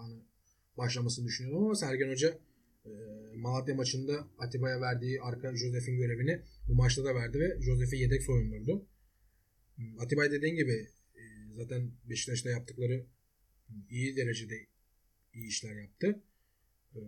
başlamasını 0.77 1.25
düşünüyordum 1.25 1.63
ama 1.63 1.75
Sergen 1.75 2.09
Hoca 2.09 2.37
Malatya 3.35 3.75
maçında 3.75 4.27
Atiba'ya 4.37 4.81
verdiği 4.81 5.21
arka 5.21 5.55
Josef'in 5.55 5.97
görevini 5.97 6.41
bu 6.67 6.75
maçta 6.75 7.03
da 7.03 7.15
verdi 7.15 7.39
ve 7.39 7.61
Josef'i 7.61 7.97
yedek 7.97 8.23
soyundurdu. 8.23 8.85
Atiba 9.99 10.31
dediğin 10.31 10.55
gibi 10.55 10.89
e, 11.15 11.21
zaten 11.53 11.91
Beşiktaş'ta 12.09 12.49
yaptıkları 12.49 13.05
iyi 13.89 14.15
derecede 14.15 14.55
iyi 15.33 15.47
işler 15.47 15.75
yaptı. 15.75 16.23
E, 16.95 17.01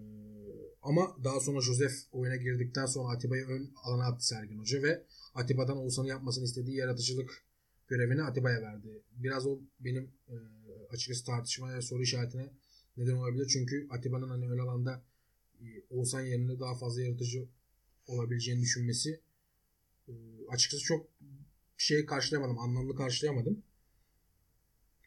ama 0.82 1.18
daha 1.24 1.40
sonra 1.40 1.62
Josef 1.62 1.92
oyuna 2.12 2.36
girdikten 2.36 2.86
sonra 2.86 3.16
Atiba'yı 3.16 3.46
ön 3.46 3.72
alana 3.84 4.06
attı 4.06 4.28
Sergen 4.28 4.58
Hoca 4.58 4.84
ve 4.84 5.04
Atiba'dan 5.34 5.78
Oğuzhan'ın 5.78 6.08
yapmasını 6.08 6.46
istediği 6.46 6.76
yaratıcılık 6.76 7.46
görevini 7.88 8.24
Atiba'ya 8.24 8.62
verdi. 8.62 9.04
Biraz 9.12 9.48
o 9.48 9.60
benim 9.80 10.12
e, 10.28 10.36
açıkçası 10.90 11.26
tartışma 11.26 11.76
ve 11.76 11.82
soru 11.82 12.04
işaretine 12.04 12.54
neden 12.98 13.16
olabilir. 13.16 13.48
Çünkü 13.54 13.88
Atiba'nın 13.90 14.30
hani 14.30 14.50
ön 14.50 14.60
alanda 14.60 15.04
Oğuzhan 15.90 16.22
yerine 16.22 16.60
daha 16.60 16.76
fazla 16.76 17.02
yaratıcı 17.02 17.48
olabileceğini 18.08 18.62
düşünmesi 18.62 19.22
e, 20.08 20.14
açıkçası 20.50 20.84
çok 20.84 21.08
şey 21.78 22.06
karşılayamadım. 22.06 22.60
Anlamlı 22.60 22.96
karşılayamadım. 22.96 23.64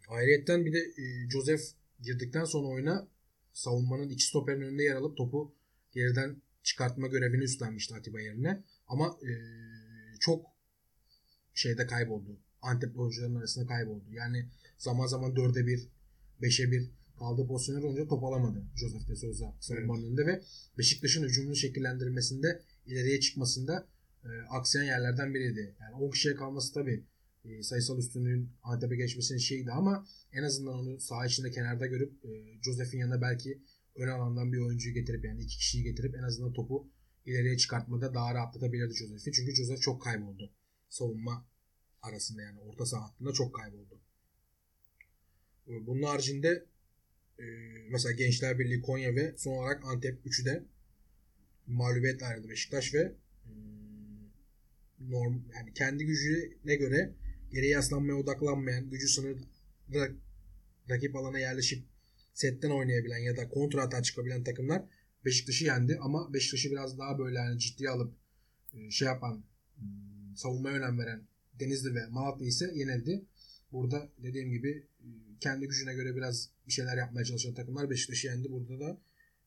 Ayrıyetten 0.08 0.64
bir 0.64 0.72
de 0.72 0.78
e, 0.78 1.30
Joseph 1.30 1.62
girdikten 2.02 2.44
sonra 2.44 2.66
oyuna 2.66 3.08
savunmanın 3.52 4.08
iki 4.08 4.24
stoperin 4.24 4.60
önünde 4.60 4.82
yer 4.82 4.96
alıp 4.96 5.16
topu 5.16 5.54
geriden 5.92 6.36
çıkartma 6.62 7.06
görevini 7.06 7.44
üstlenmişti 7.44 7.94
Atiba 7.94 8.20
yerine. 8.20 8.62
Ama 8.88 9.18
e, 9.22 9.30
çok 10.20 10.46
şeyde 11.54 11.86
kayboldu. 11.86 12.36
Antep 12.62 12.98
oyuncuların 12.98 13.34
arasında 13.34 13.66
kayboldu. 13.66 14.04
Yani 14.10 14.48
zaman 14.78 15.06
zaman 15.06 15.34
4'e 15.34 15.66
1, 15.66 15.88
5'e 16.40 16.70
1 16.70 16.90
kaldığı 17.20 17.46
pozisyonlar 17.46 17.82
olunca 17.82 18.08
top 18.08 18.24
alamadı 18.24 18.62
Joseph 18.76 19.08
de 19.08 19.16
Souza 19.16 19.54
savunmanın 19.60 20.02
önünde 20.06 20.26
ve 20.26 20.42
Beşiktaş'ın 20.78 21.24
hücumunu 21.24 21.56
şekillendirmesinde 21.56 22.62
ileriye 22.86 23.20
çıkmasında 23.20 23.86
e, 24.24 24.28
aksayan 24.50 24.84
yerlerden 24.84 25.34
biriydi. 25.34 25.76
Yani 25.80 25.94
10 25.94 26.10
kişiye 26.10 26.34
kalması 26.34 26.74
tabii 26.74 27.04
e, 27.44 27.62
sayısal 27.62 27.98
üstünlüğün 27.98 28.50
Antep'e 28.62 28.96
geçmesinin 28.96 29.38
şeydi 29.38 29.70
ama 29.70 30.06
en 30.32 30.42
azından 30.42 30.74
onu 30.74 31.00
saha 31.00 31.26
içinde 31.26 31.50
kenarda 31.50 31.86
görüp 31.86 32.24
e, 32.24 32.28
Joseph'in 32.62 32.98
yanına 32.98 33.20
belki 33.22 33.62
ön 33.96 34.08
alandan 34.08 34.52
bir 34.52 34.58
oyuncuyu 34.58 34.94
getirip 34.94 35.24
yani 35.24 35.42
iki 35.42 35.56
kişiyi 35.56 35.84
getirip 35.84 36.14
en 36.14 36.22
azından 36.22 36.52
topu 36.52 36.88
ileriye 37.26 37.56
çıkartmada 37.56 38.14
daha 38.14 38.34
rahatlatabilirdi 38.34 38.94
Joseph'i. 38.94 39.32
Çünkü 39.32 39.54
Joseph 39.54 39.80
çok 39.80 40.02
kayboldu. 40.02 40.52
Savunma 40.88 41.46
arasında 42.02 42.42
yani 42.42 42.60
orta 42.60 42.86
saha 42.86 43.04
hattında 43.04 43.32
çok 43.32 43.54
kayboldu. 43.54 44.00
E, 45.68 45.86
bunun 45.86 46.02
haricinde 46.02 46.66
e, 47.40 47.44
mesela 47.90 48.12
Gençler 48.12 48.58
Birliği 48.58 48.82
Konya 48.82 49.14
ve 49.14 49.34
son 49.36 49.52
olarak 49.52 49.84
Antep 49.84 50.26
3'ü 50.26 50.44
de 50.44 50.64
mağlubiyetle 51.66 52.26
ayrıldı 52.26 52.48
Beşiktaş 52.48 52.94
ve 52.94 53.00
e, 53.00 53.52
norm 55.00 55.42
yani 55.54 55.72
kendi 55.74 56.04
gücüne 56.06 56.76
göre 56.76 57.14
geriye 57.52 57.72
yaslanmaya 57.72 58.14
odaklanmayan, 58.14 58.90
gücü 58.90 59.08
sınırda 59.08 60.08
rakip 60.90 61.16
alana 61.16 61.38
yerleşip 61.38 61.84
setten 62.34 62.70
oynayabilen 62.70 63.18
ya 63.18 63.36
da 63.36 63.48
kontra 63.48 63.82
atağa 63.82 64.02
çıkabilen 64.02 64.44
takımlar 64.44 64.82
Beşiktaş'ı 65.24 65.64
yendi 65.64 65.98
ama 66.00 66.34
Beşiktaş'ı 66.34 66.70
biraz 66.70 66.98
daha 66.98 67.18
böyle 67.18 67.38
yani 67.38 67.58
ciddiye 67.58 67.90
alıp 67.90 68.14
e, 68.74 68.90
şey 68.90 69.08
yapan 69.08 69.44
hmm, 69.76 70.36
savunmaya 70.36 70.76
önem 70.76 70.98
veren 70.98 71.22
Denizli 71.60 71.94
ve 71.94 72.06
Malatya 72.06 72.46
ise 72.46 72.72
yenildi. 72.74 73.24
Burada 73.72 74.08
dediğim 74.18 74.50
gibi 74.50 74.86
e, 75.00 75.06
kendi 75.40 75.66
gücüne 75.66 75.94
göre 75.94 76.16
biraz 76.16 76.50
bir 76.66 76.72
şeyler 76.72 76.96
yapmaya 76.96 77.24
çalışan 77.24 77.54
takımlar 77.54 77.90
Beşiktaş'ı 77.90 78.26
yendi. 78.26 78.50
Burada 78.50 78.80
da 78.80 79.00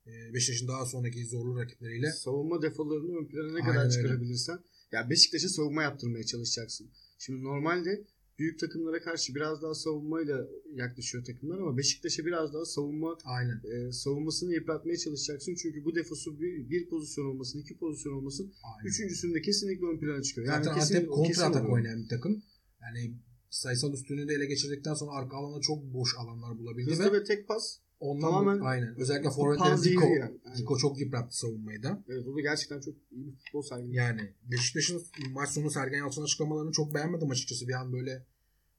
e, 0.07 0.33
Beşiktaş'ın 0.33 0.67
daha 0.67 0.85
sonraki 0.85 1.25
zorlu 1.25 1.61
rakipleriyle 1.61 2.11
savunma 2.11 2.61
defolarını 2.61 3.17
ön 3.17 3.25
plana 3.25 3.53
ne 3.53 3.61
kadar 3.61 3.77
Aynen 3.77 3.89
çıkarabilirsen 3.89 4.55
öyle. 4.55 4.65
ya 4.91 5.09
Beşiktaş'a 5.09 5.49
savunma 5.49 5.83
yaptırmaya 5.83 6.23
çalışacaksın. 6.23 6.89
Şimdi 7.17 7.43
normalde 7.43 8.03
büyük 8.39 8.59
takımlara 8.59 9.01
karşı 9.01 9.35
biraz 9.35 9.61
daha 9.61 9.73
savunmayla 9.73 10.47
yaklaşıyor 10.73 11.25
takımlar 11.25 11.59
ama 11.59 11.77
Beşiktaş'a 11.77 12.25
biraz 12.25 12.53
daha 12.53 12.65
savunma 12.65 13.17
Aynen. 13.23 13.61
E, 13.63 13.91
savunmasını 13.91 14.53
yıpratmaya 14.53 14.97
çalışacaksın. 14.97 15.55
Çünkü 15.55 15.85
bu 15.85 15.95
defosu 15.95 16.39
bir, 16.39 16.69
bir 16.69 16.89
pozisyon 16.89 17.25
olmasın, 17.25 17.59
iki 17.59 17.77
pozisyon 17.77 18.13
olmasın. 18.13 18.53
Aynen. 18.63 18.89
Üçüncüsünde 18.89 19.41
kesinlikle 19.41 19.85
ön 19.85 19.99
plana 19.99 20.21
çıkıyor. 20.21 20.47
Yani 20.47 20.63
Zaten 20.63 20.81
Antep 20.81 21.09
kontra 21.09 21.43
atak 21.43 21.69
oynayan 21.69 22.03
bir 22.03 22.09
takım. 22.09 22.43
Yani 22.81 23.13
sayısal 23.53 23.93
üstünlüğü 23.93 24.27
de 24.27 24.33
ele 24.33 24.45
geçirdikten 24.45 24.93
sonra 24.93 25.11
arka 25.11 25.37
alana 25.37 25.61
çok 25.61 25.83
boş 25.83 26.15
alanlar 26.17 26.59
bulabildi. 26.59 26.91
Hızlı 26.91 27.13
ve, 27.13 27.19
ve 27.19 27.23
tek 27.23 27.47
pas. 27.47 27.77
Ondan 27.99 28.21
Tamamen 28.21 28.59
aynen. 28.59 28.95
Özellikle 28.99 29.29
forvetlerin 29.29 29.75
Zico, 29.75 30.05
yani. 30.05 30.37
Zico 30.55 30.77
çok 30.77 30.99
yıprattı 30.99 31.37
savunmayı 31.37 31.83
da. 31.83 32.03
Evet 32.09 32.27
o 32.27 32.35
da 32.35 32.41
gerçekten 32.41 32.79
çok 32.79 32.95
iyi 33.11 33.27
bir 33.27 33.31
futbol 33.31 33.61
sergiledi. 33.61 33.95
Yani 33.95 34.33
Beşiktaş'ın 34.43 35.03
maç 35.31 35.49
sonu 35.49 35.71
Sergen 35.71 35.97
Yalçın 35.97 36.23
açıklamalarını 36.23 36.71
çok 36.71 36.93
beğenmedim 36.93 37.31
açıkçası. 37.31 37.67
Bir 37.67 37.73
an 37.73 37.93
böyle 37.93 38.25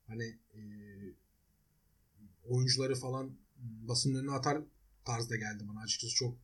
hani 0.06 0.24
e, 0.54 0.60
oyuncuları 2.44 2.94
falan 2.94 3.30
basının 3.58 4.18
önüne 4.18 4.32
atar 4.32 4.62
tarzda 5.04 5.36
geldi 5.36 5.64
bana 5.68 5.80
açıkçası 5.80 6.14
çok 6.14 6.36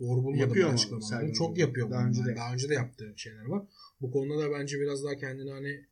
doğru 0.00 0.24
bulmadım 0.24 0.40
yapıyor 0.40 0.72
açıklamaları. 0.72 1.32
Çok 1.32 1.58
yapıyor. 1.58 1.90
Daha 1.90 2.06
önce, 2.06 2.24
de. 2.24 2.36
daha 2.36 2.52
önce 2.52 2.68
de 2.68 2.74
yaptığı 2.74 3.14
şeyler 3.16 3.44
var. 3.44 3.62
Bu 4.00 4.10
konuda 4.10 4.38
da 4.38 4.50
bence 4.50 4.80
biraz 4.80 5.04
daha 5.04 5.16
kendini 5.16 5.50
hani 5.50 5.86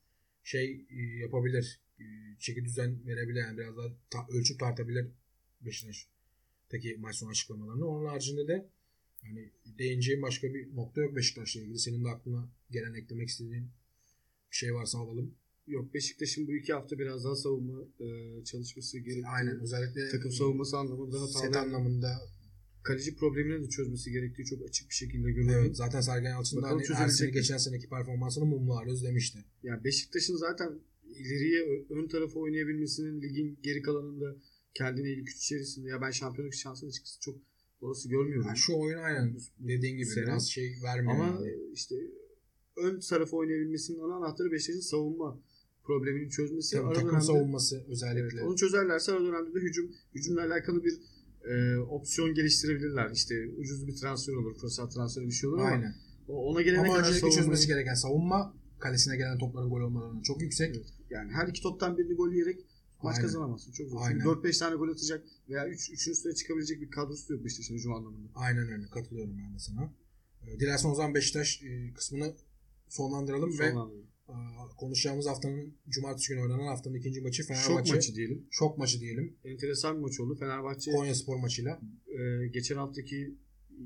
şey 0.45 0.87
e, 0.91 1.19
yapabilir. 1.21 1.86
E, 2.01 2.05
çeki 2.39 2.65
düzen 2.65 3.07
verebilir. 3.07 3.41
Yani 3.41 3.59
biraz 3.59 3.77
daha 3.77 3.89
ta, 4.11 4.27
ölçüp 4.31 4.61
tartabilir 4.61 5.07
Beşiktaş'taki 5.61 6.97
maç 6.99 7.17
sonu 7.17 7.31
açıklamalarını. 7.31 7.87
Onun 7.89 8.07
haricinde 8.07 8.49
de 8.49 8.69
hani 9.23 9.53
değineceğim 9.79 10.23
başka 10.23 10.55
bir 10.55 10.77
nokta 10.77 11.01
yok 11.01 11.17
Beşiktaş'la 11.17 11.61
ilgili. 11.61 11.79
Senin 11.79 12.05
de 12.05 12.09
aklına 12.09 12.51
gelen 12.71 12.95
eklemek 12.95 13.29
istediğin 13.29 13.71
bir 14.51 14.57
şey 14.57 14.75
varsa 14.75 14.99
alalım. 14.99 15.35
Yok 15.67 15.95
Beşiktaş'ın 15.95 16.47
bu 16.47 16.55
iki 16.55 16.73
hafta 16.73 16.99
biraz 16.99 17.25
daha 17.25 17.37
savunma 17.37 17.83
e, 18.01 18.45
çalışması 18.45 18.99
gerekiyor. 18.99 19.29
Aynen 19.31 19.61
özellikle 19.61 20.09
takım 20.09 20.33
savunması 20.33 20.77
anlamında 20.77 21.21
hatalar 21.21 21.47
set 21.47 21.57
anlamında 21.57 22.21
kaleci 22.87 23.17
problemini 23.17 23.65
de 23.65 23.69
çözmesi 23.69 24.11
gerektiği 24.11 24.45
çok 24.45 24.69
açık 24.69 24.91
bir 24.91 24.95
şekilde 24.95 25.31
görüyorum. 25.31 25.65
Evet, 25.67 25.77
zaten 25.77 26.01
Sergen 26.01 26.31
Yalçın 26.31 26.63
da 26.63 26.69
hani 26.69 27.33
geçen 27.33 27.57
seneki 27.57 27.89
performansını 27.89 28.45
mumlarız 28.45 29.05
demişti. 29.05 29.39
Yani 29.63 29.85
Beşiktaş'ın 29.85 30.37
zaten 30.37 30.81
ileriye 31.09 31.87
ön 31.91 32.09
tarafa 32.09 32.41
oynayabilmesinin 32.41 33.23
ligin 33.23 33.59
geri 33.63 33.83
kalanında 33.83 34.37
kendine 34.75 35.11
ilk 35.11 35.29
üç 35.29 35.37
içerisinde 35.37 35.89
ya 35.89 36.01
ben 36.01 36.11
şampiyonluk 36.11 36.55
şansını 36.55 36.89
açıkçası 36.89 37.21
çok 37.21 37.37
olası 37.81 38.09
görmüyorum. 38.09 38.47
Yani 38.47 38.59
şu 38.59 38.73
oyun 38.77 38.99
aynen 38.99 39.37
dediğin 39.59 39.97
gibi 39.97 40.07
Sene. 40.07 40.25
biraz 40.25 40.49
şey 40.51 40.75
vermiyor. 40.85 41.15
Ama 41.15 41.25
yani. 41.25 41.73
işte 41.75 41.95
ön 42.77 43.01
tarafa 43.01 43.37
oynayabilmesinin 43.37 43.99
ana 43.99 44.15
anahtarı 44.15 44.53
Beşiktaş'ın 44.53 44.81
savunma 44.81 45.41
problemini 45.85 46.31
çözmesi. 46.31 46.77
Tabii, 46.77 46.95
takım 46.95 47.09
dönemde, 47.09 47.25
savunması 47.25 47.85
özellikle. 47.89 48.39
Evet, 48.39 48.49
onu 48.49 48.57
çözerlerse 48.57 49.13
ara 49.13 49.21
dönemde 49.21 49.55
de 49.55 49.61
hücum 49.61 49.91
hücumla 50.15 50.43
alakalı 50.45 50.85
bir 50.85 50.95
e, 51.45 51.79
opsiyon 51.79 52.35
geliştirebilirler. 52.35 53.11
İşte 53.11 53.35
ucuz 53.59 53.87
bir 53.87 53.97
transfer 53.97 54.33
olur, 54.33 54.59
fırsat 54.59 54.95
transferi 54.95 55.27
bir 55.27 55.33
şey 55.33 55.49
olur 55.49 55.59
Aynen. 55.59 55.95
ama 56.29 56.39
ona 56.39 56.63
gelene 56.63 56.81
ama 56.81 56.97
kadar 56.97 57.13
savunma... 57.13 57.37
çözmesi 57.37 57.67
gereken 57.67 57.95
savunma 57.95 58.55
kalesine 58.79 59.17
gelen 59.17 59.39
topların 59.39 59.71
gol 59.71 59.81
olmalarının 59.81 60.23
çok 60.23 60.43
yüksek. 60.43 60.77
Evet. 60.77 60.87
Yani 61.11 61.33
her 61.33 61.49
iki 61.49 61.63
toptan 61.63 61.99
birini 61.99 62.15
gol 62.15 62.33
yiyerek 62.33 62.61
maç 63.03 63.17
Aynen. 63.17 63.27
kazanamazsın. 63.27 63.73
Çok 63.73 63.89
zor. 63.89 64.01
Aynen. 64.01 64.21
4-5 64.21 64.59
tane 64.59 64.77
gol 64.77 64.89
atacak 64.89 65.25
veya 65.49 65.69
3 65.69 65.91
3'ün 65.91 66.13
üstüne 66.13 66.35
çıkabilecek 66.35 66.81
bir 66.81 66.91
kadrosu 66.91 67.33
yok 67.33 67.45
Beşiktaş'ın 67.45 67.75
hücum 67.75 67.93
anlamında. 67.93 68.29
Aynen 68.35 68.73
öyle. 68.73 68.87
Katılıyorum 68.87 69.39
ben 69.39 69.55
de 69.55 69.59
sana. 69.59 69.93
Ee, 70.47 70.61
dilersen 70.61 70.89
o 70.89 70.95
zaman 70.95 71.15
Beşiktaş 71.15 71.63
e, 71.63 71.93
kısmını 71.95 72.35
sonlandıralım, 72.89 73.53
sonlandıralım. 73.53 74.01
ve 74.01 74.07
konuşacağımız 74.77 75.27
haftanın 75.27 75.75
cumartesi 75.89 76.29
günü 76.29 76.41
oynanan 76.41 76.67
haftanın 76.67 76.95
ikinci 76.95 77.21
maçı 77.21 77.47
Fenerbahçe. 77.47 77.85
Şok 77.85 77.95
maçı 77.95 78.15
diyelim. 78.15 78.47
Şok 78.51 78.79
maçı 78.79 79.01
diyelim. 79.01 79.37
Enteresan 79.45 79.97
bir 79.97 80.01
maç 80.03 80.21
oldu. 80.21 80.37
Fenerbahçe 80.37 80.93
Konya 80.93 81.15
Spor 81.15 81.37
maçıyla. 81.37 81.81
E, 82.07 82.47
geçen 82.47 82.77
haftaki 82.77 83.35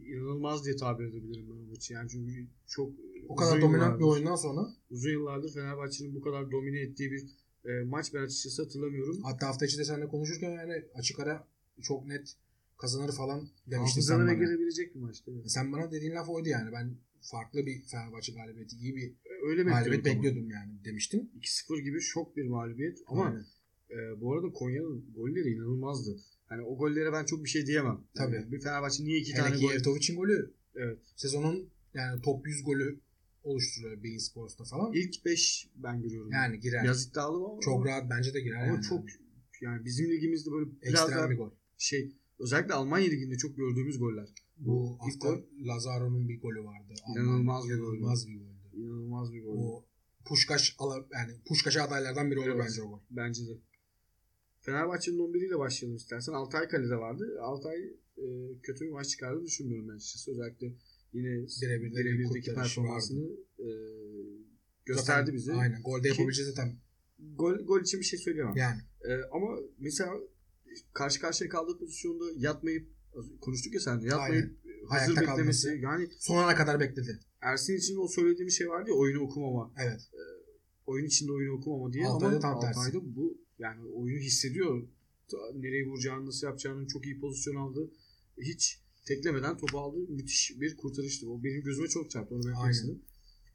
inanılmaz 0.06 0.64
diye 0.64 0.76
tabir 0.76 1.04
edebilirim 1.04 1.46
ben 1.50 1.66
bu 1.66 1.70
maçı. 1.70 1.92
Yani 1.92 2.10
çünkü 2.10 2.46
çok 2.66 2.92
o 3.30 3.36
kadar 3.36 3.60
dominant 3.60 3.98
bir 4.00 4.04
oyundan 4.04 4.36
sonra 4.36 4.60
uzun 4.90 5.10
yıllardır 5.10 5.54
Fenerbahçe'nin 5.54 6.14
bu 6.14 6.20
kadar 6.20 6.50
domine 6.50 6.80
ettiği 6.80 7.10
bir 7.10 7.22
e, 7.64 7.84
maç 7.84 8.14
ben 8.14 8.22
açıkçası 8.22 8.62
hatırlamıyorum. 8.62 9.22
Hatta 9.22 9.46
hafta 9.48 9.66
içi 9.66 9.78
de 9.78 9.84
seninle 9.84 10.08
konuşurken 10.08 10.50
yani 10.50 10.84
açık 10.94 11.20
ara 11.20 11.48
çok 11.82 12.06
net 12.06 12.34
kazanır 12.78 13.12
falan 13.12 13.48
demiştin 13.66 14.00
sen 14.00 14.18
bana. 14.18 14.32
girebilecek 14.34 14.94
bir 14.94 15.00
maçtı. 15.00 15.30
Evet. 15.34 15.50
Sen 15.50 15.72
bana 15.72 15.92
dediğin 15.92 16.12
laf 16.14 16.28
oydu 16.28 16.48
yani. 16.48 16.72
Ben 16.72 16.96
farklı 17.20 17.66
bir 17.66 17.82
Fenerbahçe 17.82 18.32
galibiyeti, 18.32 18.76
iyi 18.76 18.96
bir 18.96 19.12
Öyle 19.48 19.62
galibiyet 19.62 20.04
bekliyordum 20.04 20.44
ama. 20.44 20.52
yani 20.52 20.84
demiştin. 20.84 21.32
2-0 21.40 21.80
gibi 21.80 22.00
şok 22.00 22.36
bir 22.36 22.44
mağlubiyet 22.48 22.98
ama 23.06 23.44
e, 23.90 24.20
bu 24.20 24.34
arada 24.34 24.52
Konya'nın 24.52 25.04
golleri 25.16 25.48
inanılmazdı. 25.50 26.16
Hani 26.46 26.62
o 26.62 26.78
gollere 26.78 27.12
ben 27.12 27.24
çok 27.24 27.44
bir 27.44 27.48
şey 27.48 27.66
diyemem. 27.66 28.00
Tabii. 28.14 28.36
Yani 28.36 28.52
bir 28.52 28.60
Fenerbahçe 28.60 29.04
niye 29.04 29.18
iki 29.18 29.32
Hele 29.32 29.42
tane 29.42 29.60
gol? 29.60 29.72
Yevtovic'in 29.72 30.16
golü. 30.16 30.54
Evet. 30.74 30.98
Sezonun 31.16 31.68
yani 31.94 32.22
top 32.22 32.46
100 32.46 32.64
golü 32.64 33.00
oluşturuyor 33.42 34.02
Bein 34.02 34.18
Sports'ta 34.18 34.64
falan. 34.64 34.92
İlk 34.92 35.24
5 35.24 35.68
ben 35.76 36.02
görüyorum. 36.02 36.32
Yani 36.32 36.60
girer. 36.60 36.84
Biraz 36.84 37.06
iddialı 37.06 37.36
ama. 37.36 37.60
Çok 37.60 37.86
rahat 37.86 38.10
bence 38.10 38.34
de 38.34 38.40
girer. 38.40 38.56
Ama 38.56 38.66
yani. 38.66 38.82
çok 38.82 39.04
yani 39.60 39.84
bizim 39.84 40.10
ligimizde 40.10 40.50
böyle 40.52 40.70
biraz 40.82 40.92
Ekstrem 40.92 41.18
daha 41.18 41.30
bir 41.30 41.36
gol. 41.36 41.50
şey 41.78 42.16
özellikle 42.38 42.74
Almanya 42.74 43.10
liginde 43.10 43.36
çok 43.36 43.56
gördüğümüz 43.56 43.98
goller. 43.98 44.28
Bu 44.56 44.98
hafta 45.00 45.40
Lazaro'nun 45.60 46.28
bir 46.28 46.40
golü 46.40 46.64
vardı. 46.64 46.94
İnanılmaz 47.16 47.68
bir 47.68 47.78
gol. 47.78 47.94
İnanılmaz 47.94 48.28
bir 48.28 48.38
goldü. 48.38 48.68
İnanılmaz 48.72 49.32
bir 49.32 49.44
gol. 49.44 49.58
O 49.58 49.84
Puşkaş 50.24 50.76
yani 51.12 51.32
Puşkaş'a 51.48 51.82
adaylardan 51.84 52.30
biri 52.30 52.40
evet, 52.40 52.48
olur 52.48 52.64
bence 52.64 52.82
o 52.82 52.88
gol. 52.88 53.00
Bence 53.10 53.42
de. 53.48 53.58
Fenerbahçe'nin 54.60 55.18
11 55.18 55.48
ile 55.48 55.58
başlayalım 55.58 55.96
istersen. 55.96 56.32
Altay 56.32 56.68
kalede 56.68 56.96
vardı. 56.96 57.38
Altay 57.40 57.76
e, 58.18 58.24
kötü 58.62 58.84
bir 58.84 58.90
maç 58.90 59.08
çıkardı 59.08 59.44
düşünmüyorum 59.44 59.88
ben 59.88 59.94
açıkçası. 59.94 60.30
Özellikle 60.30 60.72
yine 61.12 61.46
birebir 61.62 61.90
birebirdeki 61.96 62.54
performansını 62.54 63.26
e, 63.58 63.68
gösterdi 64.84 65.32
bize. 65.32 65.52
Aynen. 65.52 65.82
Golde 65.82 66.08
yapabileceği 66.08 66.48
zaten 66.48 66.76
gol, 67.36 67.54
gol 67.54 67.80
için 67.80 68.00
bir 68.00 68.04
şey 68.04 68.18
söyleyemem. 68.18 68.56
Yani. 68.56 68.80
Ee, 69.04 69.14
ama 69.32 69.58
mesela 69.78 70.12
karşı 70.92 71.20
karşıya 71.20 71.50
kaldığı 71.50 71.78
pozisyonda 71.78 72.24
yatmayıp 72.36 72.88
konuştuk 73.40 73.74
ya 73.74 73.80
sen 73.80 74.02
de 74.02 74.06
yatmayıp 74.06 74.58
hazır 74.88 75.16
Ayakta 75.16 75.32
beklemesi. 75.32 75.66
kalması. 75.66 75.76
Yani 75.76 76.08
Son 76.18 76.36
ana 76.36 76.54
kadar 76.54 76.80
bekledi. 76.80 77.20
Ersin 77.40 77.76
için 77.76 77.96
o 77.96 78.08
söylediğim 78.08 78.50
şey 78.50 78.68
vardı 78.68 78.90
ya 78.90 78.96
oyunu 78.96 79.20
okumama. 79.20 79.72
Evet. 79.84 80.00
Oyun 80.86 81.06
içinde 81.06 81.32
oyunu 81.32 81.52
okumama 81.52 81.92
diye 81.92 82.06
Altay'da 82.06 82.32
ama 82.32 82.40
tam 82.40 82.60
tersi. 82.60 82.78
Altay'da 82.78 83.16
bu 83.16 83.38
yani 83.58 83.88
oyunu 83.88 84.20
hissediyor. 84.20 84.88
Nereye 85.54 85.86
vuracağını, 85.86 86.26
nasıl 86.26 86.46
yapacağını 86.46 86.86
çok 86.86 87.06
iyi 87.06 87.20
pozisyon 87.20 87.54
aldı. 87.54 87.90
Hiç 88.40 88.80
teklemeden 89.14 89.56
topu 89.56 89.78
aldı. 89.78 89.98
Müthiş 90.08 90.60
bir 90.60 90.76
kurtarıştı. 90.76 91.30
O 91.30 91.44
benim 91.44 91.62
gözüme 91.62 91.88
çok 91.88 92.10
çarptı. 92.10 92.34
Onu 92.34 92.70
istedim. 92.70 93.02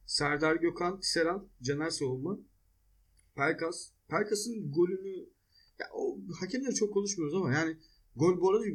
Serdar 0.06 0.56
Gökhan, 0.56 1.00
Seren, 1.02 1.42
Caner 1.62 1.90
Savunma, 1.90 2.40
Pelkas. 3.36 3.90
Pelkas'ın 4.08 4.72
golünü 4.72 5.18
ya 5.80 5.88
o 5.94 6.18
hakemleri 6.40 6.76
çok 6.76 6.94
konuşmuyoruz 6.94 7.36
ama 7.36 7.54
yani 7.54 7.78
gol 8.16 8.42
bu 8.42 8.50
arada 8.50 8.66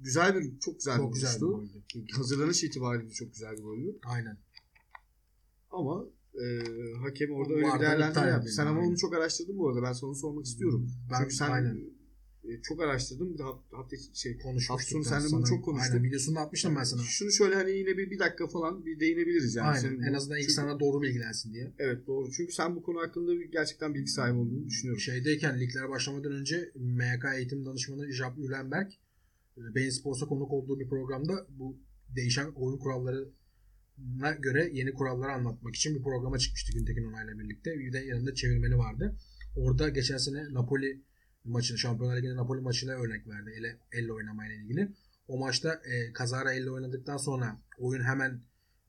güzel 0.00 0.36
bir 0.36 0.58
çok 0.58 0.74
güzel 0.74 0.96
Çok 0.96 1.08
bir 1.08 1.14
güzel 1.14 1.36
bir 1.36 1.40
goldü. 1.40 1.82
Hazırlanış 2.16 2.64
itibariyle 2.64 3.10
çok 3.10 3.32
güzel 3.32 3.52
bir 3.52 3.62
goldü. 3.62 3.98
Aynen. 4.04 4.38
Ama 5.70 6.04
e, 6.34 6.44
hakem 7.02 7.30
orada 7.30 7.54
öyle 7.54 7.66
bir 7.74 7.80
değerlendirme 7.80 8.26
yaptı. 8.26 8.52
Sen 8.52 8.66
ama 8.66 8.80
onu 8.80 8.96
çok 8.96 9.14
araştırdın 9.14 9.58
bu 9.58 9.68
arada. 9.68 9.82
Ben 9.82 9.92
sana 9.92 10.14
sormak 10.14 10.44
istiyorum. 10.44 10.90
Ben 11.10 11.18
Çünkü 11.18 11.34
sen 11.34 11.50
aynen. 11.50 11.91
E, 12.44 12.62
çok 12.62 12.82
araştırdın. 12.82 13.34
Bir 13.34 13.38
de 13.38 13.42
hafta, 13.42 13.78
hafta 13.78 13.96
şey 14.14 14.38
konuşmuştuk. 14.38 15.06
Hafta 15.06 15.20
sonu 15.20 15.38
bunu 15.38 15.46
çok 15.46 15.64
konuştuk. 15.64 15.92
Aynen 15.94 16.04
videosunu 16.04 16.36
da 16.36 16.40
atmıştım 16.40 16.76
ben 16.76 16.84
sana. 16.84 17.02
Şunu 17.02 17.30
şöyle 17.30 17.54
hani 17.54 17.70
yine 17.70 17.96
bir, 17.98 18.10
bir 18.10 18.18
dakika 18.18 18.48
falan 18.48 18.86
bir 18.86 19.00
değinebiliriz 19.00 19.54
yani. 19.54 19.68
Aynen. 19.68 19.80
Senin 19.80 20.02
En 20.02 20.12
azından 20.12 20.38
ilk 20.38 20.42
çünkü- 20.42 20.54
sana 20.54 20.80
doğru 20.80 21.02
bilgilensin 21.02 21.54
diye. 21.54 21.72
Evet 21.78 22.06
doğru. 22.06 22.32
Çünkü 22.32 22.52
sen 22.52 22.76
bu 22.76 22.82
konu 22.82 23.00
hakkında 23.00 23.34
gerçekten 23.34 23.94
bilgi 23.94 24.10
sahibi 24.10 24.38
olduğunu 24.38 24.66
düşünüyorum. 24.66 25.00
Şeydeyken 25.00 25.60
ligler 25.60 25.88
başlamadan 25.88 26.32
önce 26.32 26.72
MK 26.74 27.24
eğitim 27.36 27.64
danışmanı 27.66 28.12
Jab 28.12 28.38
Ülenberg 28.38 28.90
e, 29.58 29.74
Beyin 29.74 29.90
Sports'a 29.90 30.26
konuk 30.26 30.52
olduğu 30.52 30.80
bir 30.80 30.88
programda 30.88 31.46
bu 31.48 31.76
değişen 32.16 32.46
oyun 32.54 32.78
kurallarına 32.78 34.30
göre 34.38 34.70
yeni 34.72 34.92
kuralları 34.94 35.32
anlatmak 35.32 35.74
için 35.76 35.94
bir 35.96 36.02
programa 36.02 36.38
çıkmıştı 36.38 36.72
Güntekin 36.72 37.04
Onay'la 37.04 37.38
birlikte. 37.38 37.78
Bir 37.78 37.92
de 37.92 37.98
yanında 37.98 38.34
çevirmeni 38.34 38.78
vardı. 38.78 39.16
Orada 39.56 39.88
geçen 39.88 40.16
sene 40.16 40.54
Napoli 40.54 41.02
maçını, 41.44 41.78
Şampiyonlar 41.78 42.16
Ligi'nin 42.16 42.36
Napoli 42.36 42.60
maçına 42.60 42.92
örnek 42.92 43.26
verdi. 43.26 43.50
Elle, 43.56 43.78
elle 43.92 44.12
oynamayla 44.12 44.54
ilgili. 44.54 44.88
O 45.28 45.38
maçta 45.38 45.74
e, 45.74 46.12
kazara 46.12 46.52
elle 46.52 46.70
oynadıktan 46.70 47.16
sonra 47.16 47.58
oyun 47.78 48.02
hemen 48.02 48.40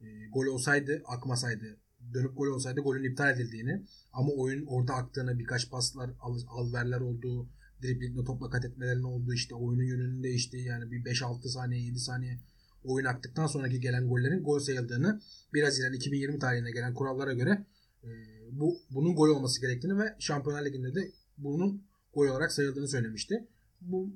e, 0.02 0.28
gol 0.34 0.46
olsaydı, 0.46 1.02
akmasaydı, 1.06 1.78
dönüp 2.14 2.38
gol 2.38 2.48
olsaydı 2.48 2.82
golün 2.82 3.12
iptal 3.12 3.36
edildiğini 3.36 3.84
ama 4.14 4.32
oyun 4.34 4.66
orada 4.66 4.94
aktığını 4.94 5.40
birkaç 5.40 5.70
paslar 5.70 6.10
al, 6.20 6.40
alverler 6.48 7.00
olduğu 7.00 7.50
driblingle 7.84 8.24
topla 8.24 8.50
kat 8.50 8.66
etmelerin 8.66 9.04
olduğu 9.04 9.34
işte 9.34 9.56
oyunun 9.56 9.84
yönünün 9.84 10.24
değiştiği 10.24 10.66
yani 10.66 10.92
bir 10.92 11.04
5-6 11.04 11.48
saniye 11.48 11.82
7 11.82 12.00
saniye 12.00 12.40
oyun 12.84 13.06
aktıktan 13.06 13.48
sonraki 13.48 13.80
gelen 13.80 14.08
gollerin 14.08 14.44
gol 14.44 14.60
sayıldığını 14.60 15.22
1 15.54 15.64
Haziran 15.64 15.94
2020 15.94 16.40
tarihine 16.40 16.72
gelen 16.72 16.94
kurallara 16.94 17.34
göre 17.34 17.66
e, 18.04 18.10
bu 18.52 18.78
bunun 18.92 19.16
gol 19.16 19.30
olması 19.30 19.62
gerektiğini 19.62 19.98
ve 19.98 20.16
Şampiyonlar 20.20 20.66
Ligi'nde 20.66 20.96
de 20.96 21.12
bunun 21.38 21.84
gol 22.14 22.28
olarak 22.28 22.52
sayıldığını 22.52 22.88
söylemişti. 22.88 23.48
Bu 23.82 24.10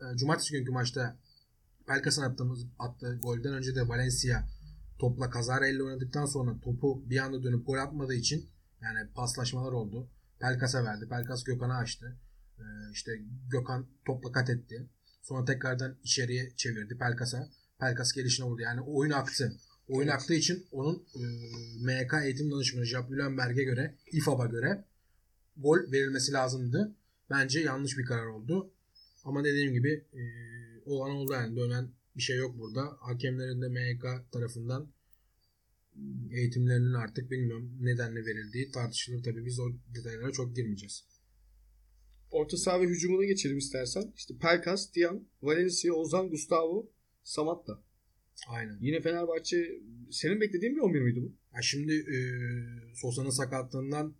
e, 0.00 0.16
cumartesi 0.16 0.52
günkü 0.52 0.72
maçta 0.72 1.16
Pelkas'ın 1.86 2.22
attığımız 2.22 2.66
attığı 2.78 3.18
golden 3.22 3.52
önce 3.54 3.74
de 3.74 3.88
Valencia 3.88 4.44
topla 4.98 5.30
kazara 5.30 5.66
elle 5.66 5.82
oynadıktan 5.82 6.26
sonra 6.26 6.60
topu 6.60 7.10
bir 7.10 7.18
anda 7.18 7.42
dönüp 7.42 7.66
gol 7.66 7.78
atmadığı 7.78 8.14
için 8.14 8.50
yani 8.80 9.10
paslaşmalar 9.14 9.72
oldu. 9.72 10.10
Pelkas'a 10.40 10.84
verdi. 10.84 11.08
Pelkas 11.08 11.44
Gökhan'a 11.44 11.76
açtı. 11.78 12.18
Ee, 12.58 12.62
işte 12.92 13.12
Gökhan 13.50 13.86
topla 14.06 14.32
kat 14.32 14.50
etti. 14.50 14.88
Sonra 15.22 15.44
tekrardan 15.44 15.96
içeriye 16.02 16.52
çevirdi 16.56 16.98
Pelkas'a. 16.98 17.48
Pelkas 17.80 18.12
gelişine 18.12 18.46
vurdu. 18.46 18.62
Yani 18.62 18.80
oyun 18.80 19.10
aktı. 19.10 19.56
Oyun 19.88 20.08
Evet. 20.08 20.14
aktığı 20.14 20.34
için 20.34 20.66
onun 20.72 21.06
e, 21.14 21.22
MK 21.84 22.14
eğitim 22.24 22.50
danışmanı 22.50 22.84
Ülenberg'e 23.10 23.64
göre 23.64 23.94
İFAB'a 24.12 24.46
göre 24.46 24.84
gol 25.56 25.92
verilmesi 25.92 26.32
lazımdı. 26.32 26.94
Bence 27.30 27.60
yanlış 27.60 27.98
bir 27.98 28.04
karar 28.04 28.26
oldu. 28.26 28.70
Ama 29.24 29.44
dediğim 29.44 29.72
gibi 29.72 30.04
e, 30.12 30.22
olan 30.86 31.10
oldu 31.10 31.32
yani. 31.32 31.56
Dönen 31.56 31.90
bir 32.16 32.22
şey 32.22 32.36
yok 32.36 32.58
burada. 32.58 32.96
Hakemlerin 33.00 33.62
de 33.62 33.68
MK 33.68 34.32
tarafından 34.32 34.88
eğitimlerinin 36.30 36.94
artık 36.94 37.30
bilmiyorum 37.30 37.78
nedenle 37.80 38.26
verildiği 38.26 38.70
tartışılır. 38.70 39.22
Tabii 39.22 39.46
biz 39.46 39.60
o 39.60 39.72
detaylara 39.94 40.32
çok 40.32 40.56
girmeyeceğiz. 40.56 41.04
Orta 42.30 42.56
saha 42.56 42.80
ve 42.80 42.84
hücumuna 42.86 43.24
geçelim 43.24 43.58
istersen. 43.58 44.12
İşte 44.16 44.34
Pelkas, 44.38 44.90
Tiam, 44.90 45.24
Valencia, 45.42 45.92
Ozan, 45.92 46.30
Gustavo, 46.30 46.90
Samatta. 47.24 47.82
Aynen. 48.48 48.78
Yine 48.80 49.00
Fenerbahçe 49.00 49.80
senin 50.10 50.40
beklediğin 50.40 50.76
bir 50.76 50.80
11 50.80 51.00
miydi 51.00 51.22
bu? 51.22 51.32
Ya 51.54 51.62
şimdi 51.62 51.92
e, 51.94 52.18
Sosa'nın 52.94 53.30
sakatlığından 53.30 54.14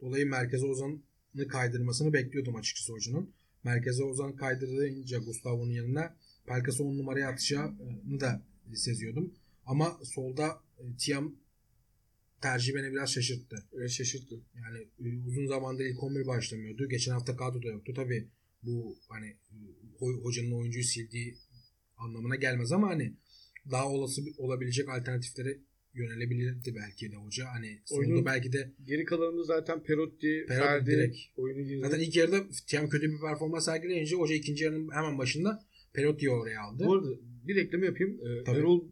dolayı 0.00 0.26
merkeze 0.26 0.66
Ozan'ı 0.66 1.48
kaydırmasını 1.48 2.12
bekliyordum 2.12 2.56
açıkçası 2.56 2.92
hocanın. 2.92 3.34
Merkeze 3.64 4.04
Ozan 4.04 4.36
kaydırınca 4.36 5.18
Gustavo'nun 5.18 5.72
yanına 5.72 6.16
Pelkas'ı 6.46 6.84
10 6.84 6.98
numaraya 6.98 7.28
atacağını 7.28 8.20
da 8.20 8.42
seziyordum. 8.74 9.34
Ama 9.66 10.00
solda 10.04 10.60
e, 10.78 10.96
Tiam 10.96 11.36
tercih 12.40 12.74
beni 12.74 12.92
biraz 12.92 13.12
şaşırttı. 13.12 13.56
Öyle 13.72 13.88
şaşırttı. 13.88 14.40
Yani 14.54 14.78
e, 15.04 15.26
uzun 15.28 15.46
zamandır 15.46 15.84
ilk 15.84 16.02
11 16.02 16.26
başlamıyordu. 16.26 16.88
Geçen 16.88 17.12
hafta 17.12 17.36
kadroda 17.36 17.68
yoktu. 17.68 17.92
Tabii 17.96 18.28
bu 18.62 18.98
hani 19.08 19.26
e, 19.26 19.56
ho- 20.00 20.22
hocanın 20.24 20.50
oyuncuyu 20.50 20.84
sildiği 20.84 21.38
anlamına 21.96 22.36
gelmez 22.36 22.72
ama 22.72 22.88
hani 22.88 23.14
daha 23.70 23.88
olası 23.88 24.22
olabilecek 24.38 24.88
alternatiflere 24.88 25.58
yönelebilirdi 25.96 26.74
belki 26.74 27.12
de 27.12 27.16
hoca. 27.16 27.44
Hani 27.54 27.78
Oyunun- 27.90 28.24
belki 28.26 28.52
de 28.52 28.70
Geri 28.84 29.04
kalanında 29.04 29.42
zaten 29.42 29.82
Perotti, 29.82 30.44
Perotti 30.48 30.64
Ferdi 30.64 30.90
direkt. 30.90 31.16
oyunu 31.36 31.62
girdi. 31.62 31.80
zaten 31.82 32.00
ilk 32.00 32.16
yarıda 32.16 32.36
Tiam 32.66 32.88
kötü 32.88 33.12
bir 33.12 33.20
performans 33.20 33.64
sergileyince 33.64 34.16
hoca 34.16 34.34
ikinci 34.34 34.64
yarının 34.64 34.90
hemen 34.94 35.18
başında 35.18 35.64
Perotti'yi 35.92 36.30
oraya 36.30 36.60
aldı. 36.62 36.84
Bu 36.86 36.94
arada 36.94 37.08
bir 37.46 37.56
ekleme 37.56 37.86
yapayım. 37.86 38.20
Ee. 38.46 38.50
Erol 38.50 38.84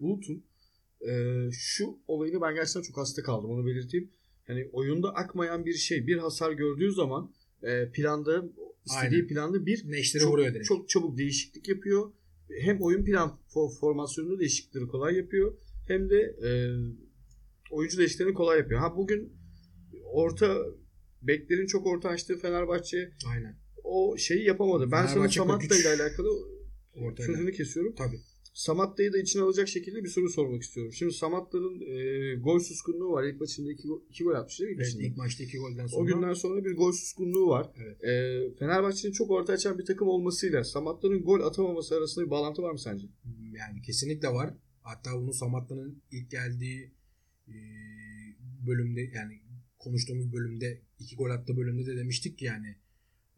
Bulut'un 0.00 0.44
e, 1.08 1.12
şu 1.52 1.98
olayını 2.08 2.40
ben 2.40 2.54
gerçekten 2.54 2.82
çok 2.82 2.96
hasta 2.96 3.22
kaldım. 3.22 3.50
Onu 3.50 3.66
belirteyim. 3.66 4.10
Yani 4.48 4.68
oyunda 4.72 5.14
akmayan 5.14 5.66
bir 5.66 5.74
şey, 5.74 6.06
bir 6.06 6.16
hasar 6.18 6.52
gördüğü 6.52 6.92
zaman 6.92 7.32
e, 7.62 7.90
planda 7.92 8.44
istediği 8.86 9.16
Aynen. 9.16 9.26
planda 9.28 9.66
bir 9.66 9.90
Neşteri 9.90 10.22
çok, 10.22 10.32
vuruyor 10.32 10.54
direkt. 10.54 10.66
çok 10.66 10.88
çabuk 10.88 11.18
değişiklik 11.18 11.68
yapıyor. 11.68 12.12
Hem 12.60 12.80
oyun 12.82 13.04
plan 13.04 13.38
fo- 13.54 13.78
formasyonunda 13.80 14.38
değişiklikleri 14.40 14.86
kolay 14.86 15.16
yapıyor. 15.16 15.54
Hem 15.86 16.10
de 16.10 16.16
e, 16.46 16.50
oyuncu 17.70 17.98
değişikliklerini 17.98 18.34
kolay 18.34 18.58
yapıyor. 18.58 18.80
Ha 18.80 18.96
bugün 18.96 19.32
orta 20.12 20.56
beklerin 21.22 21.66
çok 21.66 21.86
orta 21.86 22.08
açtığı 22.08 22.38
Fenerbahçe 22.38 23.10
Aynen. 23.32 23.56
o 23.84 24.16
şeyi 24.18 24.44
yapamadı. 24.46 24.88
Ben 24.92 25.06
sana 25.06 25.28
Samatta 25.28 25.58
43 25.58 25.80
ile 25.80 25.88
alakalı 25.88 26.28
Ortaya 26.94 27.26
sözünü 27.26 27.52
kesiyorum. 27.52 27.94
Tabii. 27.94 28.20
Samatta'yı 28.54 29.12
da 29.12 29.18
içine 29.18 29.42
alacak 29.42 29.68
şekilde 29.68 30.04
bir 30.04 30.08
soru 30.08 30.28
sormak 30.28 30.62
istiyorum. 30.62 30.92
Şimdi 30.92 31.12
Samatta'nın 31.12 31.80
e, 31.80 32.34
gol 32.34 32.58
suskunluğu 32.58 33.12
var. 33.12 33.24
İlk 33.24 33.40
maçında 33.40 33.72
iki, 33.72 33.88
go- 33.88 34.02
iki 34.08 34.24
gol 34.24 34.34
atmış 34.34 34.60
değil 34.60 34.70
mi? 34.70 34.74
ilk 34.74 34.80
Evet, 34.80 34.86
maçında? 34.94 35.06
ilk 35.06 35.16
maçta 35.16 35.44
iki 35.44 35.58
golden 35.58 35.86
sonra. 35.86 36.02
O 36.02 36.06
günden 36.06 36.32
sonra 36.34 36.64
bir 36.64 36.76
gol 36.76 36.92
suskunluğu 36.92 37.46
var. 37.48 37.70
Evet. 37.76 38.04
E, 38.04 38.54
Fenerbahçe'nin 38.58 39.12
çok 39.12 39.30
orta 39.30 39.52
açan 39.52 39.78
bir 39.78 39.84
takım 39.84 40.08
olmasıyla 40.08 40.64
Samatta'nın 40.64 41.22
gol 41.22 41.40
atamaması 41.40 41.96
arasında 41.96 42.24
bir 42.26 42.30
bağlantı 42.30 42.62
var 42.62 42.72
mı 42.72 42.78
sence? 42.78 43.06
Yani 43.58 43.82
kesinlikle 43.82 44.28
var. 44.28 44.54
Hatta 44.84 45.14
bunu 45.14 45.32
Samatta'nın 45.32 46.02
ilk 46.12 46.30
geldiği 46.30 46.90
e, 47.48 47.54
bölümde 48.66 49.00
yani 49.00 49.40
konuştuğumuz 49.78 50.32
bölümde 50.32 50.80
iki 50.98 51.16
gol 51.16 51.30
attığı 51.30 51.56
bölümde 51.56 51.86
de 51.86 51.96
demiştik 51.96 52.38
ki 52.38 52.44
yani 52.44 52.76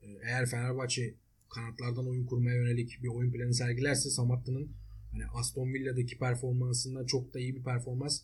e, 0.03 0.07
eğer 0.23 0.47
Fenerbahçe 0.47 1.15
kanatlardan 1.49 2.09
oyun 2.09 2.27
kurmaya 2.27 2.57
yönelik 2.57 3.03
bir 3.03 3.09
oyun 3.09 3.33
planı 3.33 3.55
sergilerse 3.55 4.11
Samatta'nın 4.11 4.71
hani 5.13 5.27
Aston 5.27 5.75
Villa'daki 5.75 6.19
performansından 6.19 7.07
çok 7.07 7.35
da 7.35 7.39
iyi 7.39 7.57
bir 7.57 7.63
performans 7.63 8.23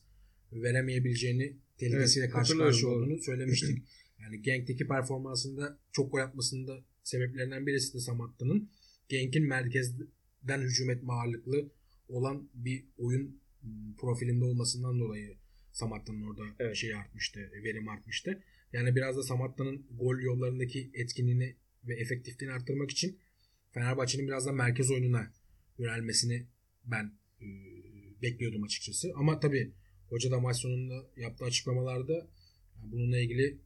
veremeyebileceğini 0.53 1.57
tehlikesiyle 1.79 2.25
Evet, 2.25 2.35
karşı 2.35 2.59
karşıya 2.59 2.93
olduğunu 2.93 3.19
söylemiştik. 3.19 3.83
Yani 4.23 4.43
Genk'teki 4.43 4.87
performansında 4.87 5.79
çok 5.93 6.13
gol 6.13 6.19
atmasında 6.19 6.85
sebeplerinden 7.03 7.67
birisi 7.67 7.95
de 7.95 8.01
Samatta'nın 8.01 8.71
Genk'in 9.09 9.49
merkezden 9.49 10.61
hücum 10.61 10.91
etme 10.91 11.13
ağırlıklı 11.13 11.71
olan 12.09 12.49
bir 12.55 12.85
oyun 12.99 13.41
m, 13.63 13.71
profilinde 13.99 14.45
olmasından 14.45 15.01
dolayı 15.01 15.37
Samatta'nın 15.73 16.23
orada 16.23 16.43
Evet. 16.59 16.77
şey 16.77 16.95
artmıştı, 16.95 17.41
verim 17.65 17.89
artmıştı. 17.89 18.43
Yani 18.73 18.97
biraz 18.97 19.17
da 19.17 19.23
Samatta'nın 19.23 19.87
gol 19.99 20.19
yollarındaki 20.19 20.91
etkinliğini 20.95 21.57
ve 21.85 21.95
efektifliğini 21.95 22.55
arttırmak 22.55 22.91
için 22.91 23.19
Fenerbahçe'nin 23.71 24.29
biraz 24.29 24.47
da 24.47 24.53
merkez 24.53 24.91
oyununa 24.91 25.33
yönelmesini 25.79 26.47
ben 26.85 27.13
e, 27.41 27.47
bekliyordum 28.23 28.63
açıkçası. 28.63 29.13
Ama 29.17 29.41
tabii 29.41 29.73
hoca 30.09 30.31
da 30.31 30.41
maç 30.41 30.57
sonunda 30.57 31.07
yaptığı 31.17 31.45
açıklamalarda 31.45 32.27
bununla 32.85 33.19
ilgili 33.19 33.59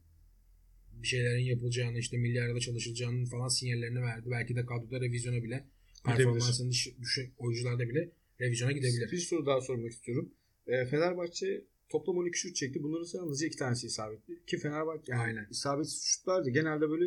bir 0.93 1.07
şeylerin 1.07 1.43
yapılacağını 1.43 1.97
işte 1.97 2.17
milyarda 2.17 2.59
çalışılacağının 2.59 3.25
falan 3.25 3.47
sinyallerini 3.47 4.01
verdi. 4.01 4.31
Belki 4.31 4.55
de 4.55 4.65
kadroda 4.65 5.01
revizyona 5.01 5.43
bile 5.43 5.65
performansının 6.05 6.71
düşük 7.01 7.33
oyuncularda 7.37 7.89
bile 7.89 8.11
revizyona 8.41 8.71
gidebilir. 8.71 9.11
Bir 9.11 9.17
soru 9.17 9.45
daha 9.45 9.61
sormak 9.61 9.91
istiyorum. 9.91 10.31
E, 10.67 10.85
Fenerbahçe 10.85 11.65
toplam 11.89 12.17
12 12.17 12.39
şut 12.39 12.55
çekti. 12.55 12.83
Bunların 12.83 13.17
yalnızca 13.17 13.47
iki 13.47 13.57
tanesi 13.57 13.87
isabetli. 13.87 14.45
Ki 14.45 14.57
Fenerbahçe 14.57 15.11
yani 15.11 15.21
Aynen. 15.21 15.47
isabetsiz 15.51 16.03
şutlar 16.03 16.45
da 16.45 16.49
genelde 16.49 16.89
böyle 16.89 17.05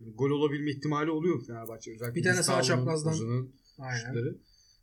gol 0.00 0.30
olabilme 0.30 0.70
ihtimali 0.70 1.10
oluyor 1.10 1.46
Fenerbahçe. 1.46 1.90
Özellikle 1.94 2.14
Bir 2.14 2.24
tane 2.24 2.42
sağ 2.42 2.62
çaprazdan. 2.62 3.12
Şutları. 3.12 4.38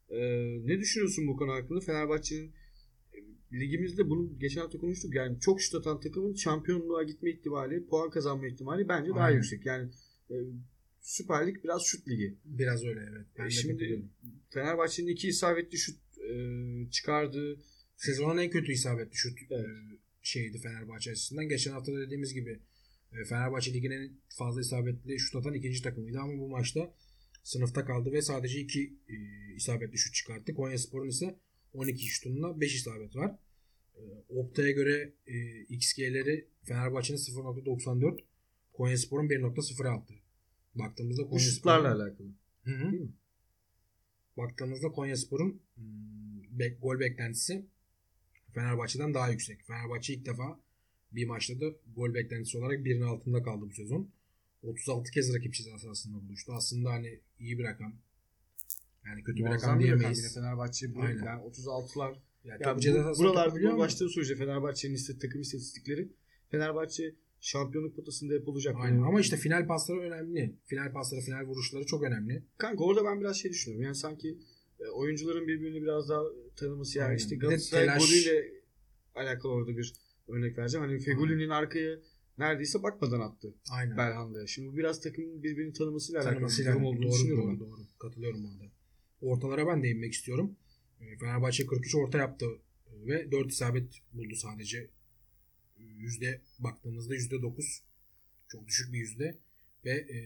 E, 0.09 0.19
ne 0.67 0.79
düşünüyorsun 0.79 1.27
bu 1.27 1.37
konu 1.37 1.51
hakkında? 1.51 1.79
Fenerbahçe'nin 1.79 2.51
e, 3.51 3.59
ligimizde 3.59 4.09
bunu 4.09 4.39
geçen 4.39 4.61
hafta 4.61 4.77
konuştuk. 4.77 5.15
Yani 5.15 5.39
çok 5.39 5.61
şut 5.61 5.75
atan 5.75 5.99
takımın 5.99 6.33
şampiyonluğa 6.33 7.03
gitme 7.03 7.31
ihtimali, 7.31 7.85
puan 7.85 8.09
kazanma 8.09 8.47
ihtimali 8.47 8.89
bence 8.89 9.09
daha 9.09 9.19
Aynen. 9.19 9.37
yüksek. 9.37 9.65
Yani 9.65 9.89
e, 10.29 10.35
Süper 11.01 11.47
Lig 11.47 11.63
biraz 11.63 11.83
şut 11.83 12.07
ligi. 12.07 12.35
Biraz 12.45 12.85
öyle 12.85 12.99
evet. 13.11 13.25
Ben 13.37 13.45
E, 13.45 13.49
şimdi. 13.49 14.01
Fenerbahçe'nin 14.49 15.07
iki 15.07 15.27
isabetli 15.27 15.77
şut 15.77 15.97
e, 16.17 16.35
çıkardığı 16.91 17.59
sezonun 17.97 18.37
en 18.37 18.49
kötü 18.49 18.71
isabetli 18.71 19.15
şut 19.15 19.37
Evet. 19.49 19.65
e, 19.65 19.97
şeydi 20.21 20.57
Fenerbahçe 20.59 21.11
açısından. 21.11 21.47
Geçen 21.47 21.71
hafta 21.71 21.93
da 21.93 21.99
dediğimiz 21.99 22.33
gibi 22.33 22.59
e, 23.13 23.23
Fenerbahçe 23.25 23.73
ligin 23.73 23.91
en 23.91 24.11
fazla 24.29 24.61
isabetli 24.61 25.19
şut 25.19 25.35
atan 25.35 25.53
ikinci 25.53 25.81
takımıydı 25.83 26.19
ama 26.19 26.37
bu 26.39 26.47
maçta 26.49 26.93
sınıfta 27.43 27.85
kaldı 27.85 28.11
ve 28.11 28.21
sadece 28.21 28.59
iki 28.59 28.93
e, 29.09 29.15
isabetli 29.55 29.97
şut 29.97 30.13
çıkarttı. 30.13 30.53
Konyaspor'un 30.53 31.09
ise 31.09 31.35
12 31.73 32.05
şutunla 32.05 32.61
5 32.61 32.75
isabet 32.75 33.15
var. 33.15 33.35
E, 33.95 34.01
Opta'ya 34.29 34.71
göre 34.71 35.13
e, 35.27 35.61
XG'leri 35.61 36.47
Fenerbahçe'nin 36.63 37.17
0.94 37.17 38.19
Konyaspor'un 38.73 39.29
1.06. 39.29 40.01
Baktığımızda 40.75 41.23
bu 41.23 41.29
Konyaspor'un 41.29 41.55
şutlarla 41.55 41.95
alakalı. 41.95 42.27
Hı 42.63 42.71
hı. 42.71 42.91
Değil 42.91 43.03
mi? 43.03 43.11
Baktığımızda 44.37 44.91
Konyaspor'un 44.91 45.61
hmm, 45.75 46.59
bek, 46.59 46.81
gol 46.81 46.99
beklentisi 46.99 47.65
Fenerbahçe'den 48.53 49.13
daha 49.13 49.29
yüksek. 49.29 49.63
Fenerbahçe 49.67 50.13
ilk 50.13 50.25
defa 50.25 50.59
bir 51.11 51.27
maçta 51.27 51.61
da 51.61 51.65
gol 51.95 52.13
beklentisi 52.13 52.57
olarak 52.57 52.85
birinin 52.85 53.01
altında 53.05 53.43
kaldı 53.43 53.65
bu 53.69 53.73
sezon. 53.73 54.09
36 54.63 55.11
kez 55.11 55.33
rakip 55.35 55.53
çizgi 55.53 55.79
sahasında 55.79 56.27
buluştu. 56.27 56.53
Aslında 56.53 56.89
hani 56.91 57.19
iyi 57.39 57.59
bir 57.59 57.63
rakam. 57.63 57.93
Yani 59.05 59.23
kötü 59.23 59.43
Muazzam 59.43 59.69
rakam 59.69 59.79
bir 59.79 59.85
rakam 59.85 59.99
diyemeyiz. 59.99 60.19
yine 60.19 60.29
Fenerbahçe 60.33 60.95
bu 60.95 61.01
Aynen. 61.01 61.23
yani 61.23 61.41
36'lar. 61.41 62.15
Yani 62.43 62.63
Ya 62.63 62.75
bu, 62.77 63.17
buralarda 63.19 63.69
ama- 63.69 63.77
başladığı 63.77 64.09
sürece 64.09 64.35
Fenerbahçe'nin 64.35 65.19
takım 65.19 65.41
istatistikleri 65.41 66.11
Fenerbahçe 66.49 67.15
şampiyonluk 67.41 67.95
potasında 67.95 68.33
hep 68.33 68.47
olacak. 68.47 68.75
Aynen. 68.79 69.01
Ama 69.01 69.21
işte 69.21 69.37
final 69.37 69.67
pasları 69.67 69.99
önemli. 69.99 70.55
Final 70.65 70.93
pasları, 70.93 71.21
final 71.21 71.45
vuruşları 71.45 71.85
çok 71.85 72.03
önemli. 72.03 72.43
Kanka 72.57 72.83
orada 72.83 73.05
ben 73.05 73.21
biraz 73.21 73.37
şey 73.37 73.51
düşünüyorum. 73.51 73.83
Yani 73.85 73.95
sanki 73.95 74.37
e, 74.79 74.87
oyuncuların 74.87 75.47
birbirini 75.47 75.81
biraz 75.81 76.09
daha 76.09 76.23
tanıması 76.55 76.97
yani 76.97 77.07
Aynen. 77.07 77.17
işte 77.17 77.35
de 77.35 77.39
Galatasaray 77.39 77.85
telaş- 77.85 77.99
golüyle 77.99 78.51
alakalı 79.15 79.51
orada 79.51 79.77
bir 79.77 79.93
örnek 80.27 80.57
vereceğim. 80.57 80.87
Hani 80.87 80.99
Fegoli'nin 80.99 81.49
arkaya 81.49 81.99
neredeyse 82.37 82.83
bakmadan 82.83 83.19
attı 83.19 83.53
Aynen. 83.71 83.97
Belhanda'ya. 83.97 84.47
Şimdi 84.47 84.73
bu 84.73 84.77
biraz 84.77 85.01
takımın 85.01 85.43
birbirini 85.43 85.73
tanımasıyla 85.73 86.19
alakalı 86.19 86.33
bir 86.33 86.37
tanımasıyla 86.37 86.73
durum 86.73 86.85
olduğunu 86.85 87.03
doğru, 87.03 87.11
düşünüyorum 87.13 87.43
doğru, 87.45 87.53
ben. 87.53 87.59
doğru. 87.59 87.81
Katılıyorum 87.99 88.45
orada. 88.45 88.71
Ortalara 89.21 89.67
ben 89.67 89.83
değinmek 89.83 90.13
istiyorum. 90.13 90.55
E, 91.01 91.17
Fenerbahçe 91.17 91.65
43 91.65 91.95
orta 91.95 92.17
yaptı 92.17 92.45
e, 92.87 93.07
ve 93.07 93.31
4 93.31 93.51
isabet 93.51 94.01
buldu 94.13 94.35
sadece. 94.35 94.89
Yüzde 95.97 96.41
baktığımızda 96.59 97.15
yüzde 97.15 97.41
9. 97.41 97.83
Çok 98.47 98.67
düşük 98.67 98.93
bir 98.93 98.97
yüzde. 98.99 99.37
Ve 99.85 99.91
e, 99.91 100.17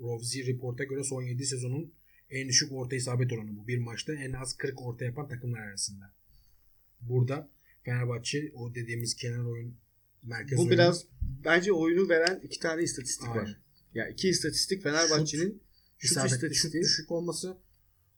Rovzi 0.00 0.46
Report'a 0.46 0.84
göre 0.84 1.04
son 1.04 1.22
7 1.22 1.46
sezonun 1.46 1.92
en 2.30 2.48
düşük 2.48 2.72
orta 2.72 2.96
isabet 2.96 3.32
oranı 3.32 3.56
bu. 3.56 3.66
Bir 3.68 3.78
maçta 3.78 4.14
en 4.14 4.32
az 4.32 4.56
40 4.56 4.82
orta 4.82 5.04
yapan 5.04 5.28
takımlar 5.28 5.60
arasında. 5.60 6.12
Burada 7.00 7.48
Fenerbahçe 7.84 8.52
o 8.54 8.74
dediğimiz 8.74 9.14
kenar 9.14 9.44
oyun 9.44 9.76
merkez 10.22 10.58
Bu 10.58 10.62
oyunu- 10.62 10.72
biraz 10.72 11.04
bence 11.44 11.72
oyunu 11.72 12.08
veren 12.08 12.40
iki 12.42 12.60
tane 12.60 12.82
istatistik 12.82 13.28
Aynen. 13.28 13.42
var. 13.42 13.60
Ya 13.94 14.08
iki 14.08 14.28
istatistik 14.28 14.82
Fenerbahçe'nin 14.82 15.62
şut, 15.98 16.18
şut 16.18 16.26
istatistiği. 16.32 16.82
düşük 16.82 17.10
olması 17.12 17.56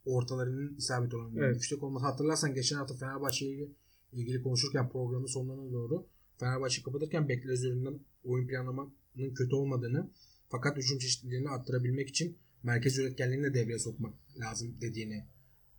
ortalarının 0.04 0.76
isabet 0.76 1.14
oranının 1.14 1.42
Evet. 1.42 1.54
yüksek 1.54 1.82
olması. 1.82 2.06
Hatırlarsan 2.06 2.54
geçen 2.54 2.76
hafta 2.76 2.94
Fenerbahçe 2.96 3.46
ile 3.46 3.68
ilgili 4.12 4.42
konuşurken 4.42 4.88
programın 4.88 5.26
sonlarına 5.26 5.72
doğru 5.72 6.06
Fenerbahçe 6.38 6.82
kapatırken 6.82 7.28
bekler 7.28 7.52
üzerinden 7.52 8.00
oyun 8.24 8.46
planlamanın 8.48 9.34
kötü 9.34 9.54
olmadığını 9.54 10.10
fakat 10.48 10.76
hücum 10.76 10.98
çeşitliliğini 10.98 11.48
arttırabilmek 11.48 12.08
için 12.08 12.38
merkez 12.62 12.98
üretkenliğini 12.98 13.44
de 13.44 13.54
devreye 13.54 13.78
sokmak 13.78 14.14
lazım 14.40 14.76
dediğini 14.80 15.24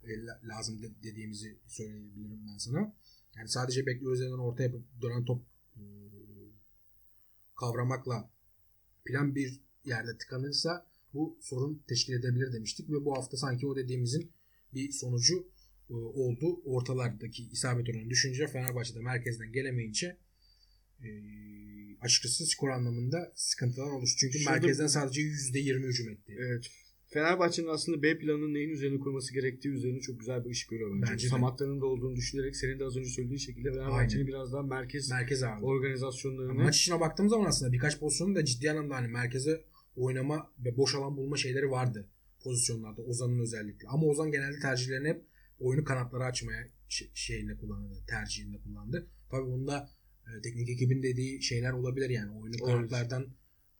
e, 0.03 0.25
la- 0.25 0.39
lazım 0.43 0.81
de- 0.81 1.03
dediğimizi 1.03 1.57
söyleyebilirim 1.67 2.39
ben 2.53 2.57
sana. 2.57 2.93
Yani 3.35 3.49
sadece 3.49 3.85
bekler 3.85 4.11
üzerinden 4.11 4.37
orta 4.37 4.63
yapıp 4.63 4.83
dönen 5.01 5.25
top 5.25 5.41
e, 5.77 5.81
kavramakla 7.59 8.29
plan 9.05 9.35
bir 9.35 9.59
yerde 9.85 10.17
tıkanırsa 10.17 10.85
bu 11.13 11.37
sorun 11.41 11.83
teşkil 11.87 12.13
edebilir 12.13 12.53
demiştik 12.53 12.89
ve 12.89 13.05
bu 13.05 13.17
hafta 13.17 13.37
sanki 13.37 13.67
o 13.67 13.75
dediğimizin 13.75 14.31
bir 14.73 14.91
sonucu 14.91 15.47
e, 15.89 15.93
oldu. 15.93 16.61
Ortalardaki 16.65 17.49
isabet 17.51 17.89
oranı 17.89 18.09
düşünce 18.09 18.47
Fenerbahçe'de 18.47 18.99
merkezden 18.99 19.51
gelemeyince 19.51 20.17
e, 21.03 21.09
açıkçası 22.01 22.45
skor 22.45 22.69
anlamında 22.69 23.31
sıkıntılar 23.35 23.91
oluştu. 23.91 24.17
Çünkü 24.19 24.39
Şurada- 24.39 24.51
merkezden 24.51 24.87
sadece 24.87 25.21
%20 25.21 25.87
hücum 25.87 26.09
etti. 26.09 26.35
Evet. 26.39 26.71
Fenerbahçe'nin 27.07 27.67
aslında 27.67 28.03
B 28.03 28.17
planının 28.17 28.53
neyin 28.53 28.69
üzerine 28.69 28.99
kurması 28.99 29.33
gerektiği 29.33 29.69
üzerine 29.69 29.99
çok 29.99 30.19
güzel 30.19 30.45
bir 30.45 30.49
ışık 30.49 30.71
veriyor 30.71 30.91
bence. 31.01 31.11
Bence. 31.11 31.27
Samatta'nın 31.27 31.81
da 31.81 31.85
olduğunu 31.85 32.15
düşünerek 32.15 32.55
senin 32.55 32.79
de 32.79 32.85
az 32.85 32.97
önce 32.97 33.09
söylediğin 33.09 33.37
şekilde 33.37 33.71
Fenerbahçe'nin 33.71 34.27
biraz 34.27 34.53
daha 34.53 34.61
merkez 34.63 35.11
Merkez 35.11 35.43
aldı. 35.43 35.65
organizasyonlarını 35.65 36.53
Maç 36.53 36.77
içine 36.81 36.99
baktığımız 36.99 37.29
zaman 37.31 37.45
aslında 37.45 37.71
birkaç 37.71 37.99
pozisyonun 37.99 38.35
da 38.35 38.45
ciddi 38.45 38.71
anlamda 38.71 38.95
hani 38.95 39.07
merkeze 39.07 39.63
oynama 39.95 40.51
ve 40.65 40.77
boş 40.77 40.95
alan 40.95 41.17
bulma 41.17 41.37
şeyleri 41.37 41.71
vardı 41.71 42.09
pozisyonlarda 42.43 43.01
Ozan'ın 43.01 43.39
özellikle. 43.39 43.87
Ama 43.87 44.03
Ozan 44.07 44.31
genelde 44.31 44.59
tercihlerini 44.59 45.07
hep 45.07 45.21
oyunu 45.59 45.83
kanatlara 45.83 46.25
açmaya 46.25 46.67
şey- 46.89 47.11
şeyinde 47.13 47.57
kullandı, 47.57 48.03
tercihinde 48.09 48.57
kullandı. 48.57 49.07
Tabii 49.31 49.45
bunda 49.51 49.89
teknik 50.43 50.69
ekibin 50.69 51.03
dediği 51.03 51.43
şeyler 51.43 51.71
olabilir 51.71 52.09
yani 52.09 52.31
oyunu 52.31 52.55
Evet. 52.55 52.65
kanatlardan 52.65 53.25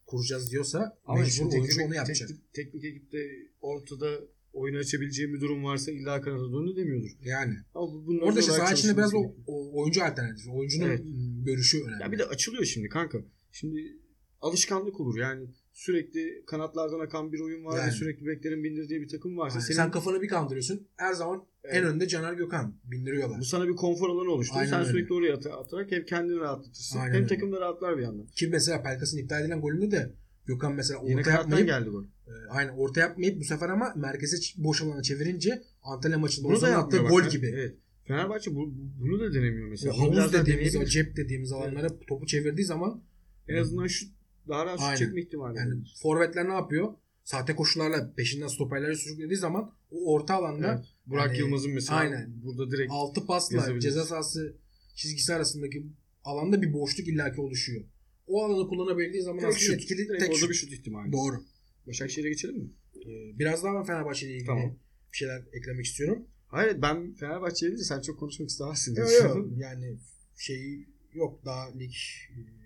kuracağız 0.05 0.51
diyorsa 0.51 0.97
Ama 1.05 1.19
mecbur 1.19 1.51
oyuncu 1.51 1.67
teknik, 1.67 1.87
onu 1.87 1.95
yapacak. 1.95 2.29
teknik, 2.29 2.53
teknik 2.53 2.83
ekipte 2.85 3.17
ortada 3.61 4.19
oyunu 4.53 4.77
açabileceği 4.77 5.33
bir 5.33 5.41
durum 5.41 5.63
varsa 5.63 5.91
illa 5.91 6.21
kanada 6.21 6.51
dönü 6.53 6.75
demiyordur. 6.75 7.09
Yani 7.23 7.55
Ama 7.75 7.87
orada 8.21 8.39
işte 8.39 8.51
saha 8.51 8.73
içinde 8.73 8.97
biraz 8.97 9.13
o, 9.13 9.35
o 9.47 9.81
oyuncu 9.81 10.03
alternatifi, 10.03 10.49
oyuncunun 10.49 10.85
Evet. 10.85 11.01
görüşü 11.45 11.83
önemli. 11.83 12.03
Ya 12.03 12.11
bir 12.11 12.19
de 12.19 12.25
açılıyor 12.25 12.65
şimdi 12.65 12.89
kanka. 12.89 13.17
Şimdi 13.51 13.97
alışkanlık 14.41 14.99
olur 14.99 15.17
yani 15.17 15.47
sürekli 15.79 16.43
kanatlardan 16.47 16.99
akan 16.99 17.33
bir 17.33 17.39
oyun 17.39 17.65
var 17.65 17.75
ve 17.77 17.81
Yani. 17.81 17.91
sürekli 17.91 18.25
beklerin 18.25 18.63
bindirdiği 18.63 19.01
bir 19.01 19.07
takım 19.07 19.37
varsa 19.37 19.55
Yani 19.57 19.65
senin 19.65 19.77
Sen 19.77 19.91
kafanı 19.91 20.21
bir 20.21 20.27
kandırıyorsun. 20.27 20.87
Her 20.95 21.13
zaman 21.13 21.43
en 21.63 21.75
Evet. 21.75 21.85
önde 21.85 22.07
Caner 22.07 22.33
Gökhan 22.33 22.75
bindiriyorlar. 22.83 23.39
bu 23.39 23.45
sana 23.45 23.67
bir 23.67 23.75
konfor 23.75 24.09
alanı 24.09 24.29
oluşturur. 24.31 24.59
Aynen 24.59 24.69
Sen 24.69 24.79
öyle. 24.79 24.89
sürekli 24.91 25.13
oraya 25.13 25.33
at- 25.33 25.45
atarak 25.45 25.91
hem 25.91 26.05
kendini 26.05 26.39
rahatlatırsın 26.39 26.99
Aynen 26.99 27.13
hem 27.13 27.17
öyle. 27.23 27.27
takım 27.27 27.51
da 27.51 27.61
rahatlar 27.61 27.97
bir 27.97 28.03
yandan. 28.03 28.25
Ki 28.27 28.47
mesela 28.47 28.83
Pelkas'ın 28.83 29.17
iptal 29.17 29.41
edilen 29.41 29.61
golünde 29.61 29.91
de 29.91 30.13
Gökhan 30.45 30.73
mesela 30.73 30.99
Yine 31.03 31.19
orta 31.19 31.23
kanattan 31.29 31.43
yapmayıp 31.57 31.67
geldi 31.67 31.89
gol. 31.89 32.03
e, 32.03 32.31
aynen 32.49 32.73
orta 32.77 32.99
yapmayıp 32.99 33.39
bu 33.39 33.43
sefer 33.43 33.69
ama 33.69 33.93
merkeze 33.95 34.37
boş 34.57 34.81
alana 34.81 35.01
çevirince 35.01 35.63
Antalya 35.83 36.19
maçında 36.19 36.47
Bunu 36.47 36.61
da 36.61 36.67
attığı 36.67 36.71
yapmıyor 36.71 37.03
bak. 37.03 37.11
gol 37.11 37.23
gibi. 37.31 37.47
Evet. 37.55 37.75
Fenerbahçe 38.07 38.55
bu, 38.55 38.73
bunu 38.99 39.19
da 39.19 39.33
denemiyor 39.33 39.67
mesela. 39.69 39.93
O 39.93 39.97
havuz 40.01 40.33
dediğimiz, 40.33 40.75
o 40.75 40.85
cep 40.85 41.15
dediğimiz 41.17 41.51
alanlara 41.51 41.87
topu 42.07 42.25
çevirdiği 42.25 42.65
zaman 42.65 43.03
En 43.47 43.57
azından 43.57 43.87
şu 43.87 44.05
daha 44.49 44.65
rahat 44.65 44.79
Aynen. 44.81 44.95
çekme 44.95 45.21
ihtimali. 45.21 45.57
yani 45.57 45.81
var. 45.81 45.95
forvetler 46.01 46.49
ne 46.49 46.53
yapıyor? 46.53 46.93
Sahte 47.23 47.55
koşularla 47.55 48.13
peşinden 48.13 48.47
stoperleri 48.47 48.95
sürüklediği 48.95 49.37
zaman 49.37 49.73
o 49.91 50.13
orta 50.13 50.33
alanda 50.33 50.73
Evet. 50.75 50.85
Burak 51.05 51.27
Yani- 51.27 51.37
Yılmaz'ın 51.39 51.71
mesela 51.71 51.99
Aynen. 51.99 52.31
burada 52.43 52.71
direkt 52.71 52.91
altı 52.91 53.25
pasla 53.25 53.79
ceza 53.79 54.05
sahası 54.05 54.55
çizgisi 54.95 55.33
arasındaki 55.33 55.85
alanda 56.23 56.61
bir 56.61 56.73
boşluk 56.73 57.07
illaki 57.07 57.41
oluşuyor. 57.41 57.83
O 58.27 58.43
alanı 58.43 58.67
kullanabildiği 58.69 59.23
zaman 59.23 59.39
direkt 59.41 59.55
aslında 59.55 59.65
şut. 59.73 59.83
etkili 59.83 60.07
Direkt 60.07 60.25
tek 60.25 60.35
şut. 60.37 60.49
bir 60.49 60.55
şut 60.55 60.71
ihtimali. 60.71 61.11
Doğru. 61.11 61.43
Başakşehir'e 61.87 62.29
geçelim 62.29 62.57
mi? 62.57 62.69
Ee, 62.95 63.39
Biraz 63.39 63.63
daha 63.63 63.73
ben 63.75 63.83
Fenerbahçe 63.83 64.25
ile 64.25 64.33
ilgili 64.33 64.45
Tamam. 64.47 64.75
bir 65.11 65.17
şeyler 65.17 65.43
eklemek 65.53 65.85
istiyorum. 65.85 66.25
Hayır 66.47 66.81
ben 66.81 67.13
Fenerbahçe'ye 67.13 67.69
deyince 67.71 67.83
sen 67.83 68.01
çok 68.01 68.19
konuşmak 68.19 68.49
istemezsin 68.49 68.95
diye 68.95 69.05
Yok 69.05 69.47
yani 69.57 69.97
şey 70.37 70.85
yok 71.13 71.45
daha 71.45 71.71
lig 71.77 71.91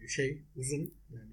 e, 0.03 0.07
şey 0.07 0.41
uzun 0.55 0.93
yani 1.13 1.32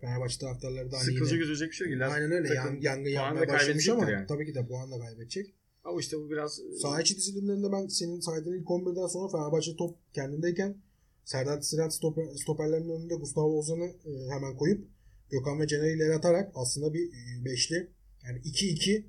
Fenerbahçe 0.00 0.38
taraftarları 0.38 0.92
da 0.92 0.96
hani 0.96 1.04
Sıkıcı 1.04 1.34
yine, 1.34 1.44
gözecek 1.44 1.70
bir 1.70 1.74
şey 1.76 1.86
değil. 1.86 2.06
aynen 2.06 2.32
öyle 2.32 2.54
yan, 2.54 2.80
yangın 2.80 3.10
yanmaya 3.10 3.48
başlamış 3.48 3.88
ama 3.88 4.10
yani. 4.10 4.26
tabii 4.26 4.46
ki 4.46 4.54
de 4.54 4.66
puan 4.66 4.92
da 4.92 4.98
kaybedecek. 4.98 5.54
Ama 5.84 6.00
işte 6.00 6.16
bu 6.16 6.30
biraz 6.30 6.60
Saha 6.82 7.00
içi 7.00 7.16
dizilimlerinde 7.16 7.72
ben 7.72 7.86
senin 7.86 8.20
saydığın 8.20 8.58
ilk 8.58 8.66
11'den 8.66 9.06
sonra 9.06 9.28
Fenerbahçe 9.28 9.76
top 9.76 9.98
kendindeyken 10.12 10.76
Serdar 11.24 11.60
Sırat 11.60 11.94
stoper, 11.94 12.24
stoperlerin 12.34 12.88
önünde 12.88 13.14
Gustavo 13.14 13.58
Ozan'ı 13.58 13.84
e, 13.84 14.30
hemen 14.30 14.56
koyup 14.56 14.88
Gökhan 15.30 15.60
ve 15.60 15.66
Caner'i 15.66 15.96
ileri 15.96 16.14
atarak 16.14 16.52
aslında 16.54 16.94
bir 16.94 17.08
e, 17.08 17.44
beşli 17.44 17.90
yani 18.24 18.38
2-2 18.38 19.04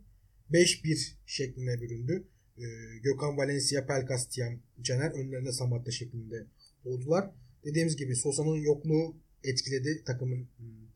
5-1 0.52 1.12
şeklinde 1.26 1.82
büründü. 1.82 2.28
E, 2.58 2.66
Gökhan 3.04 3.38
Valencia, 3.38 3.86
Pelkas, 3.86 4.28
Tiam, 4.28 4.60
Caner 4.82 5.12
önlerinde 5.12 5.52
Samatta 5.52 5.92
şeklinde 5.92 6.48
oldular. 6.86 7.32
Dediğimiz 7.66 7.98
gibi 7.98 8.16
Sosa'nın 8.16 8.56
yokluğu 8.56 9.16
etkiledi 9.44 10.04
takımın 10.06 10.48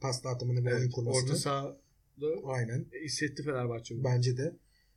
pas 0.01 0.23
dağıtımını 0.23 0.65
ve 0.65 0.73
oyun 0.73 0.81
Evet, 0.83 0.91
kurmasını. 0.93 1.23
orta 1.23 1.35
sahada 1.35 1.77
Aynen. 2.45 2.85
hissetti 3.05 3.43
Fenerbahçe. 3.43 3.95
bunu. 3.95 4.03
Bence 4.03 4.37
de. 4.37 4.55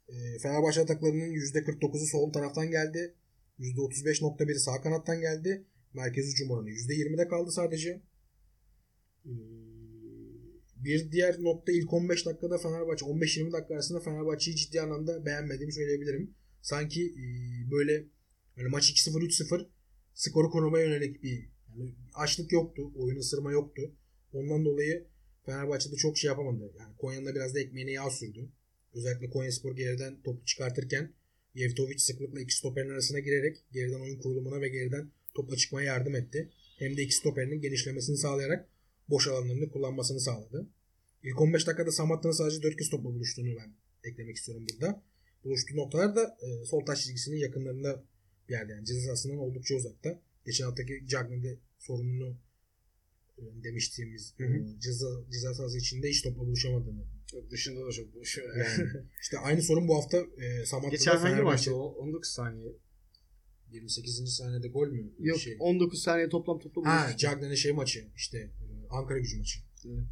E, 0.08 0.38
Fenerbahçe 0.38 0.80
ataklarının 0.80 1.32
%49'u 1.32 2.06
sol 2.06 2.32
taraftan 2.32 2.70
geldi. 2.70 3.14
%35.1'i 3.58 4.58
sağ 4.58 4.80
kanattan 4.82 5.20
geldi. 5.20 5.64
Merkez 5.94 6.26
hücum 6.26 6.50
oranı 6.50 6.70
%20'de 6.70 7.28
kaldı 7.28 7.52
sadece. 7.52 8.00
E, 9.26 9.32
bir 10.76 11.12
diğer 11.12 11.42
nokta 11.42 11.72
ilk 11.72 11.92
15 11.92 12.26
dakikada 12.26 12.58
Fenerbahçe 12.58 13.04
15-20 13.06 13.52
dakika 13.52 13.74
arasında 13.74 14.00
Fenerbahçe'yi 14.00 14.56
ciddi 14.56 14.80
anlamda 14.80 15.26
beğenmediğimi 15.26 15.72
söyleyebilirim. 15.72 16.34
Sanki 16.62 17.02
e, 17.06 17.24
böyle 17.70 18.04
hani 18.56 18.68
maç 18.68 18.90
2-0 18.90 19.10
3-0 19.18 19.66
skoru 20.14 20.50
korumaya 20.50 20.86
yönelik 20.86 21.22
bir 21.22 21.48
yani 21.78 21.94
açlık 22.14 22.52
yoktu. 22.52 22.92
Oyun 22.96 23.18
ısırma 23.18 23.52
yoktu. 23.52 23.82
Ondan 24.32 24.64
dolayı 24.64 25.06
Fenerbahçe'de 25.46 25.96
çok 25.96 26.18
şey 26.18 26.28
yapamadı. 26.28 26.72
Yani 26.78 26.96
Konya'nın 26.96 27.26
da 27.26 27.34
biraz 27.34 27.54
da 27.54 27.60
ekmeğine 27.60 27.90
yağ 27.90 28.10
sürdü. 28.10 28.48
Özellikle 28.94 29.30
Konyaspor 29.30 29.76
geriden 29.76 30.22
topu 30.22 30.44
çıkartırken 30.44 31.12
Yevtovic 31.54 31.98
sıklıkla 31.98 32.40
iki 32.40 32.56
stoperin 32.56 32.90
arasına 32.90 33.18
girerek 33.18 33.56
geriden 33.72 34.00
oyun 34.00 34.18
kurulumuna 34.18 34.60
ve 34.60 34.68
geriden 34.68 35.10
topla 35.34 35.56
çıkmaya 35.56 35.86
yardım 35.86 36.14
etti. 36.14 36.50
Hem 36.78 36.96
de 36.96 37.02
iki 37.02 37.14
stoperinin 37.14 37.60
genişlemesini 37.60 38.16
sağlayarak 38.16 38.68
boş 39.08 39.28
alanlarını 39.28 39.70
kullanmasını 39.70 40.20
sağladı. 40.20 40.66
İlk 41.22 41.40
15 41.40 41.66
dakikada 41.66 41.92
Samatta'nın 41.92 42.32
sadece 42.32 42.62
4 42.62 42.76
kez 42.76 42.90
topla 42.90 43.04
buluştuğunu 43.04 43.56
ben 43.56 43.74
eklemek 44.10 44.36
istiyorum 44.36 44.66
burada. 44.72 45.02
Buluştuğu 45.44 45.76
noktalar 45.76 46.16
da 46.16 46.38
e, 46.42 46.64
sol 46.64 46.86
taş 46.86 47.00
çizgisinin 47.00 47.36
yakınlarında 47.36 48.04
bir 48.48 48.54
yerde 48.54 48.72
yani 48.72 48.86
ceza 48.86 49.00
sahasından 49.00 49.38
oldukça 49.38 49.74
uzakta. 49.74 50.20
Geçen 50.46 50.64
haftaki 50.64 51.06
Cagney'de 51.06 51.58
sorununu 51.78 52.38
e, 53.38 53.42
demiştiğimiz 53.64 54.34
Hı 54.38 54.44
hı. 54.44 54.80
ceza, 54.80 55.06
ceza 55.32 55.54
sahası 55.54 55.78
içinde 55.78 56.08
hiç 56.08 56.22
topla 56.22 56.42
buluşamadığını. 56.46 57.04
Dışında 57.50 57.86
da 57.86 57.92
çok 57.92 58.14
buluşuyor. 58.14 58.56
Yani 58.56 58.90
işte 59.22 59.38
aynı 59.38 59.62
sorun 59.62 59.88
bu 59.88 59.94
hafta 59.96 60.18
e, 60.18 60.66
Samatta'da 60.66 60.96
Geçen 60.96 61.16
hangi 61.16 61.42
maçta 61.42 61.74
o? 61.74 61.82
19 61.82 62.30
saniye. 62.30 62.72
28. 63.70 64.36
saniyede 64.36 64.68
gol 64.68 64.88
mü? 64.88 65.12
Yok 65.18 65.38
Şey. 65.38 65.56
19 65.58 66.02
saniye 66.02 66.28
toplam 66.28 66.58
toplam. 66.58 66.84
Ha, 66.84 67.04
buluştu. 67.04 67.18
Cagney'in 67.18 67.54
şey 67.54 67.72
maçı 67.72 68.08
işte 68.16 68.38
e, 68.38 68.86
Ankara 68.90 69.18
gücü 69.18 69.38
maçı. 69.38 69.58
Evet. 69.86 70.04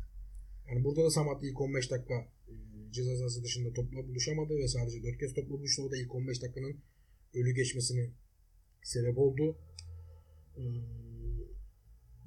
Yani 0.69 0.85
burada 0.85 1.05
da 1.05 1.11
Samat 1.11 1.45
ilk 1.45 1.61
15 1.61 1.91
dakika 1.91 2.15
e, 2.49 2.53
ceza 2.93 3.17
sahası 3.17 3.45
dışında 3.45 3.73
topla 3.73 4.09
buluşamadı 4.09 4.55
ve 4.59 4.69
sadece 4.69 5.03
4 5.03 5.19
kez 5.19 5.35
topla 5.35 5.51
buluştu. 5.51 5.83
O 5.83 5.91
da 5.91 5.97
ilk 5.97 6.15
15 6.15 6.43
dakikanın 6.43 6.81
ölü 7.35 7.55
geçmesini 7.55 8.11
sebep 8.83 9.19
oldu. 9.19 9.59
E, 10.59 10.63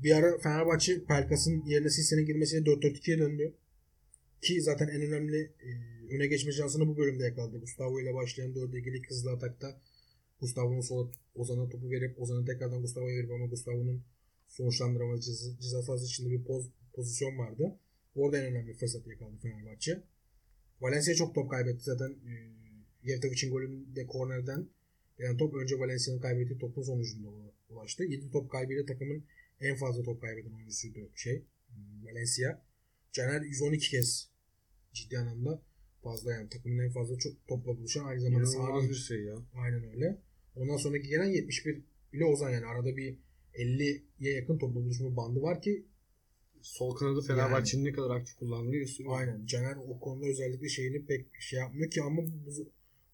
bir 0.03 0.11
ara 0.11 0.38
Fenerbahçe 0.38 1.03
Pelkas'ın 1.03 1.65
yerine 1.65 1.89
Sisse'nin 1.89 2.25
girmesiyle 2.25 2.63
4-4-2'ye 2.63 3.17
döndü. 3.19 3.53
Ki 4.41 4.61
zaten 4.61 4.88
en 4.88 5.01
önemli 5.01 5.41
e, 5.41 5.69
öne 6.15 6.27
geçme 6.27 6.51
şansını 6.51 6.88
bu 6.88 6.97
bölümde 6.97 7.23
yakaladı. 7.23 7.59
Gustavo 7.59 7.99
ile 7.99 8.13
başlayan 8.13 8.53
4'e 8.53 8.79
2'lik 8.79 9.09
hızlı 9.09 9.31
atakta 9.31 9.81
Gustavo'nun 10.39 10.81
sola 10.81 11.11
Ozan'a 11.35 11.69
topu 11.69 11.91
verip 11.91 12.21
Ozan'ı 12.21 12.45
tekrardan 12.45 12.81
Gustavo'ya 12.81 13.17
verip 13.17 13.31
ama 13.31 13.45
Gustavo'nun 13.45 14.03
sonuçlandıramadığı 14.47 15.21
ceza, 15.21 15.59
ceza 15.59 15.81
sahası 15.81 16.05
içinde 16.05 16.29
bir 16.29 16.43
poz, 16.43 16.69
pozisyon 16.93 17.38
vardı. 17.38 17.79
Orada 18.15 18.38
en 18.38 18.45
önemli 18.45 18.73
fırsatı 18.73 19.09
yakaladı 19.09 19.38
Fenerbahçe. 19.41 20.03
Valencia 20.81 21.15
çok 21.15 21.35
top 21.35 21.51
kaybetti 21.51 21.83
zaten. 21.83 22.09
E, 22.09 22.33
Yevtovic'in 23.03 23.51
golünde 23.51 24.07
kornerden 24.07 24.67
gelen 25.17 25.38
top 25.38 25.53
önce 25.53 25.79
Valencia'nın 25.79 26.19
kaybettiği 26.19 26.59
topun 26.59 26.81
sonucunda 26.81 27.29
ulaştı. 27.75 28.03
7 28.03 28.31
top 28.31 28.51
kaybıyla 28.51 28.85
takımın 28.85 29.23
en 29.59 29.75
fazla 29.75 30.03
top 30.03 30.21
kaybeden 30.21 30.51
oyuncusuydu 30.51 31.11
şey 31.15 31.45
Valencia. 32.03 32.61
Caner 33.11 33.41
112 33.41 33.89
kez 33.89 34.29
ciddi 34.93 35.17
anlamda 35.19 35.61
fazla 36.03 36.33
yani 36.33 36.49
takımın 36.49 36.83
en 36.83 36.91
fazla 36.91 37.17
çok 37.17 37.47
topla 37.47 37.77
buluşan 37.77 38.05
aynı 38.05 38.21
zamanda 38.21 38.49
İnanılmaz 38.49 38.83
sağ 38.83 38.89
bir 38.89 38.95
şey 38.95 39.23
ya. 39.23 39.35
Aynen 39.53 39.83
öyle. 39.83 40.17
Ondan 40.55 40.77
sonraki 40.77 41.07
gelen 41.07 41.25
71 41.25 41.83
ile 42.13 42.25
Ozan 42.25 42.49
yani 42.49 42.65
arada 42.65 42.97
bir 42.97 43.17
50'ye 43.53 44.33
yakın 44.33 44.57
topla 44.57 44.75
buluşma 44.75 45.17
bandı 45.17 45.41
var 45.41 45.61
ki 45.61 45.85
Sol 46.61 46.95
kanadı 46.95 47.21
Fenerbahçe'nin 47.21 47.85
ne 47.85 47.91
kadar 47.91 48.15
aktif 48.15 48.35
kullandığı 48.35 48.77
gösteriyor. 48.77 49.19
aynen 49.19 49.45
Caner 49.45 49.75
o 49.75 49.99
konuda 49.99 50.25
özellikle 50.25 50.69
şeyini 50.69 51.05
pek 51.05 51.25
şey 51.39 51.59
yapmıyor 51.59 51.91
ki 51.91 52.01
ama 52.03 52.21
bu, 52.21 52.29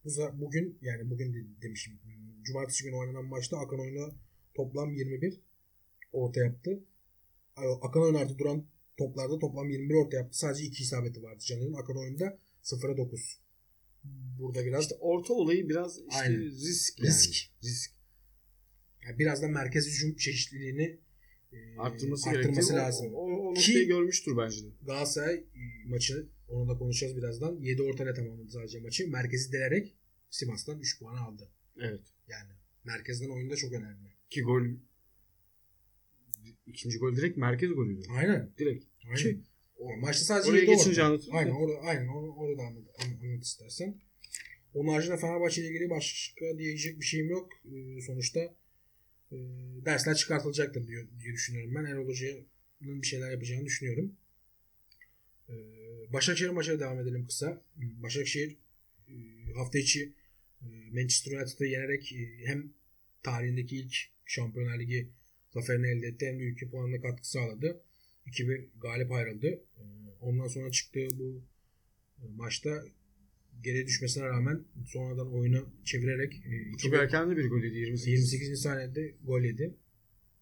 bu 0.05 0.11
bugün 0.33 0.77
yani 0.81 1.09
bugün 1.09 1.33
de- 1.33 1.61
demişim 1.61 1.99
cumartesi 2.43 2.83
günü 2.83 2.95
oynanan 2.95 3.25
maçta 3.25 3.57
Akan 3.57 3.79
oyuna 3.79 4.11
toplam 4.53 4.93
21 4.93 5.41
orta 6.11 6.39
yaptı. 6.39 6.83
Akan 7.81 8.03
oyun 8.03 8.15
artı 8.15 8.37
duran 8.37 8.65
toplarda 8.97 9.39
toplam 9.39 9.69
21 9.69 9.93
orta 9.93 10.17
yaptı. 10.17 10.37
Sadece 10.37 10.63
2 10.65 10.83
isabeti 10.83 11.23
vardı 11.23 11.43
Caner'in. 11.47 11.73
Akan 11.73 11.97
oyunda 11.97 12.39
0'a 12.63 12.97
9. 12.97 13.39
Burada 14.39 14.65
biraz 14.65 14.83
İşte 14.83 14.95
orta 14.99 15.33
olayı 15.33 15.69
biraz 15.69 15.97
işte 15.97 16.19
Aynen. 16.21 16.41
risk 16.41 16.99
yani. 16.99 17.09
Risk. 17.09 17.49
Risk. 17.63 17.91
yani 19.05 19.19
biraz 19.19 19.41
da 19.41 19.47
merkez 19.47 19.87
hücum 19.87 20.15
çeşitliliğini 20.15 20.99
e, 21.51 21.77
Arttırması, 21.79 22.29
arttırması 22.29 22.73
lazım. 22.73 23.13
O, 23.13 23.17
o, 23.17 23.49
o 23.49 23.53
Ki- 23.53 23.59
noktayı 23.71 23.87
görmüştür 23.87 24.37
bence. 24.37 24.57
Galatasaray 24.85 25.35
e, 25.35 25.43
maçı 25.85 26.27
onu 26.47 26.69
da 26.69 26.77
konuşacağız 26.77 27.17
birazdan. 27.17 27.59
7 27.59 27.81
ortayla 27.81 28.13
tamamladı 28.13 28.49
sadece 28.51 28.79
maçı. 28.79 29.09
Merkezi 29.09 29.51
delerek 29.51 29.95
Sivas'tan 30.29 30.79
3 30.79 30.99
puan 30.99 31.15
aldı. 31.15 31.49
Evet. 31.79 32.01
Yani 32.27 32.51
merkezden 32.83 33.29
oyunda 33.29 33.55
çok 33.55 33.73
önemli. 33.73 34.10
İki 34.31 34.41
gol 34.41 34.65
ikinci 36.67 36.97
gol 36.97 37.15
direkt 37.15 37.37
merkez 37.37 37.69
golüydü. 37.73 38.01
Aynen. 38.09 38.49
Direkt. 38.57 38.85
Aynen. 39.05 39.15
Ki- 39.17 39.39
O 39.77 39.97
maçta 39.97 40.25
sadece 40.25 40.51
Oraya 40.51 40.61
7 40.61 40.71
geçince 40.71 41.03
anlatırım 41.03 41.35
Aynen 41.35 41.51
orada 41.51 41.79
aynen 41.79 42.07
onu, 42.07 42.35
orada 42.35 42.61
anlat 42.61 43.43
istersen. 43.43 44.01
Onun 44.73 44.93
haricinde 44.93 45.17
Fenerbahçe 45.17 45.61
ile 45.61 45.69
ilgili 45.69 45.89
başka 45.89 46.57
diyecek 46.57 46.99
bir 46.99 47.05
şeyim 47.05 47.29
yok. 47.29 47.49
Ee, 47.65 48.01
sonuçta 48.01 48.39
e, 49.31 49.37
dersler 49.85 50.15
çıkartılacaktır 50.15 50.87
diyor, 50.87 51.07
diye 51.19 51.33
düşünüyorum 51.33 51.75
ben. 51.75 51.85
Erol 51.85 52.07
Hoca'nın 52.07 53.01
bir 53.01 53.07
şeyler 53.07 53.31
yapacağını 53.31 53.65
düşünüyorum. 53.65 54.15
Ee, 55.49 55.53
Başakşehir 56.13 56.49
maçına 56.49 56.79
devam 56.79 56.99
edelim 56.99 57.27
kısa. 57.27 57.61
Başakşehir 57.75 58.57
e, 59.09 59.13
hafta 59.55 59.79
içi 59.79 60.13
e, 60.61 60.65
Manchester 60.91 61.31
United'ı 61.41 61.65
yenerek 61.65 62.13
e, 62.13 62.45
hem 62.45 62.73
tarihindeki 63.23 63.75
ilk 63.77 63.95
Şampiyonlar 64.35 64.79
Ligi 64.79 65.09
zaferini 65.53 65.87
elde 65.87 66.07
etti 66.07 66.25
hem 66.25 66.39
de 66.39 66.43
ülke 66.43 66.69
puanına 66.69 67.01
katkı 67.01 67.29
sağladı. 67.29 67.81
2-1 68.27 68.67
galip 68.81 69.11
ayrıldı. 69.11 69.47
Ee, 69.47 69.81
Ondan 70.21 70.47
sonra 70.47 70.71
çıktığı 70.71 71.07
bu 71.19 71.41
e, 72.19 72.23
maçta 72.35 72.83
geri 73.63 73.85
düşmesine 73.87 74.23
rağmen 74.25 74.63
sonradan 74.87 75.33
oyunu 75.33 75.69
çevirerek 75.85 76.33
e, 76.33 76.77
Çok 76.77 76.93
2-1 76.93 76.97
erken 77.03 77.37
bir 77.37 77.49
gol 77.49 77.63
yedi 77.63 77.77
28. 77.77 78.07
28. 78.33 78.61
saniyede 78.61 79.15
gol 79.23 79.41
yedi. 79.41 79.75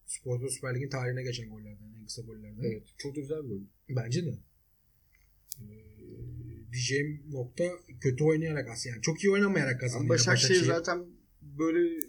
Sporting 0.05 0.51
Süper 0.51 0.75
Lig'in 0.75 0.89
tarihine 0.89 1.23
geçen 1.23 1.49
gollerden, 1.49 1.93
en 1.99 2.05
kısa 2.05 2.21
gollerden. 2.21 2.63
Evet. 2.63 2.83
Çok 2.97 3.15
da 3.15 3.19
güzel 3.19 3.43
bir 3.43 3.49
gol. 3.49 3.61
Bence 3.89 4.25
de. 4.25 4.29
Ee, 5.59 5.65
diyeceğim 6.71 7.23
nokta 7.31 7.63
kötü 8.01 8.23
oynayarak 8.23 8.69
aslında 8.69 8.93
yani 8.95 9.01
çok 9.01 9.23
iyi 9.23 9.31
oynamayarak 9.31 9.79
kazandı. 9.79 10.09
Başakşehir 10.09 10.55
Başakşehir- 10.59 10.65
zaten 10.67 11.05
böyle 11.41 12.08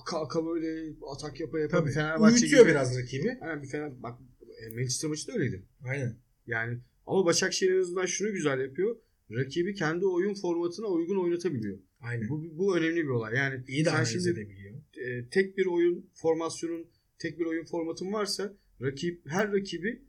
aka 0.00 0.20
aka 0.20 0.46
böyle 0.46 0.92
atak 1.12 1.40
yapa 1.40 1.60
yapa 1.60 1.76
Tabii. 1.76 1.88
bir 1.88 1.94
Fenerbahçe 1.94 2.34
Uyutuyor 2.42 2.62
gibi. 2.62 2.70
biraz 2.70 2.98
rakibi. 2.98 3.38
Aynen 3.40 3.62
bir 3.62 3.68
Fener 3.68 4.02
bak 4.02 4.18
e, 4.60 4.68
Manchester 4.74 5.10
maçı 5.10 5.28
da 5.28 5.32
öyleydi. 5.32 5.62
Aynen. 5.84 6.16
Yani 6.46 6.78
ama 7.06 7.24
Başakşehir 7.24 7.72
en 7.72 7.80
azından 7.80 8.06
şunu 8.06 8.32
güzel 8.32 8.60
yapıyor. 8.60 8.96
Rakibi 9.30 9.74
kendi 9.74 10.06
oyun 10.06 10.34
formatına 10.34 10.86
uygun 10.86 11.24
oynatabiliyor. 11.24 11.78
Aynen. 12.00 12.28
Bu, 12.28 12.58
bu 12.58 12.76
önemli 12.78 13.04
bir 13.04 13.08
olay. 13.08 13.34
Yani 13.36 13.64
iyi 13.68 13.84
de 13.84 13.90
sen 13.90 14.04
şimdi 14.04 14.28
edebiliyor. 14.28 14.74
e, 14.96 15.28
tek 15.28 15.58
bir 15.58 15.66
oyun 15.66 16.10
formasyonun 16.14 16.86
tek 17.18 17.38
bir 17.38 17.44
oyun 17.46 17.64
formatın 17.64 18.12
varsa 18.12 18.52
rakip 18.82 19.22
her 19.26 19.52
rakibi 19.52 20.02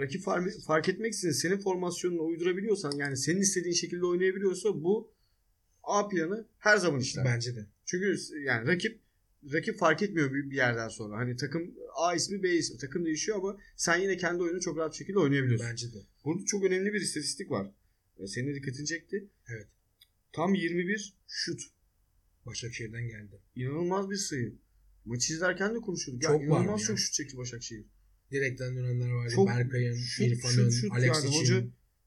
rakip 0.00 0.22
fark, 0.22 0.60
fark 0.66 0.88
etmeksizin 0.88 1.30
senin 1.30 1.58
formasyonuna 1.58 2.22
uydurabiliyorsan 2.22 2.92
yani 2.96 3.16
senin 3.16 3.40
istediğin 3.40 3.74
şekilde 3.74 4.06
oynayabiliyorsa 4.06 4.82
bu 4.82 5.10
A 5.82 6.08
planı 6.08 6.46
her 6.58 6.76
zaman 6.76 7.00
işler. 7.00 7.24
Bence 7.24 7.56
de. 7.56 7.66
Çünkü 7.84 8.16
yani 8.44 8.68
rakip 8.68 9.00
rakip 9.52 9.78
fark 9.78 10.02
etmiyor 10.02 10.32
bir, 10.32 10.56
yerden 10.56 10.88
sonra. 10.88 11.16
Hani 11.16 11.36
takım 11.36 11.74
A 11.94 12.14
ismi 12.14 12.42
B 12.42 12.54
ismi 12.54 12.78
takım 12.78 13.04
değişiyor 13.04 13.38
ama 13.38 13.58
sen 13.76 13.98
yine 13.98 14.16
kendi 14.16 14.42
oyunu 14.42 14.60
çok 14.60 14.78
rahat 14.78 14.92
bir 14.92 14.96
şekilde 14.96 15.18
oynayabiliyorsun. 15.18 15.66
Bence 15.70 15.92
de. 15.92 15.98
Burada 16.24 16.44
çok 16.44 16.64
önemli 16.64 16.92
bir 16.92 17.00
istatistik 17.00 17.50
var. 17.50 17.70
E, 18.18 18.26
Senin 18.26 18.48
de 18.48 18.54
dikkatini 18.54 18.86
çekti. 18.86 19.28
Evet. 19.48 19.66
Tam 20.32 20.54
21 20.54 21.14
şut. 21.28 21.62
Başakşehir'den 22.46 23.08
geldi. 23.08 23.40
İnanılmaz 23.56 24.10
bir 24.10 24.16
sayı. 24.16 24.54
Maçı 25.04 25.32
izlerken 25.32 25.74
de 25.74 25.78
konuşuyorduk. 25.78 26.22
Çok 26.22 26.42
ya, 26.42 26.50
var 26.50 26.60
inanılmaz 26.60 26.82
çok 26.82 26.98
şut 26.98 27.12
çekti 27.12 27.36
Başakşehir. 27.36 27.84
Direkten 28.30 28.76
dönenler 28.76 29.10
vardı. 29.10 29.32
Çok 29.34 29.48
Berkay'ın, 29.48 29.98
İrfan'ın, 30.20 30.70
şut, 30.70 30.80
şut 30.80 30.92
Alex 30.92 31.16
yani. 31.16 31.28
için. 31.28 31.40
Hoca, 31.40 31.64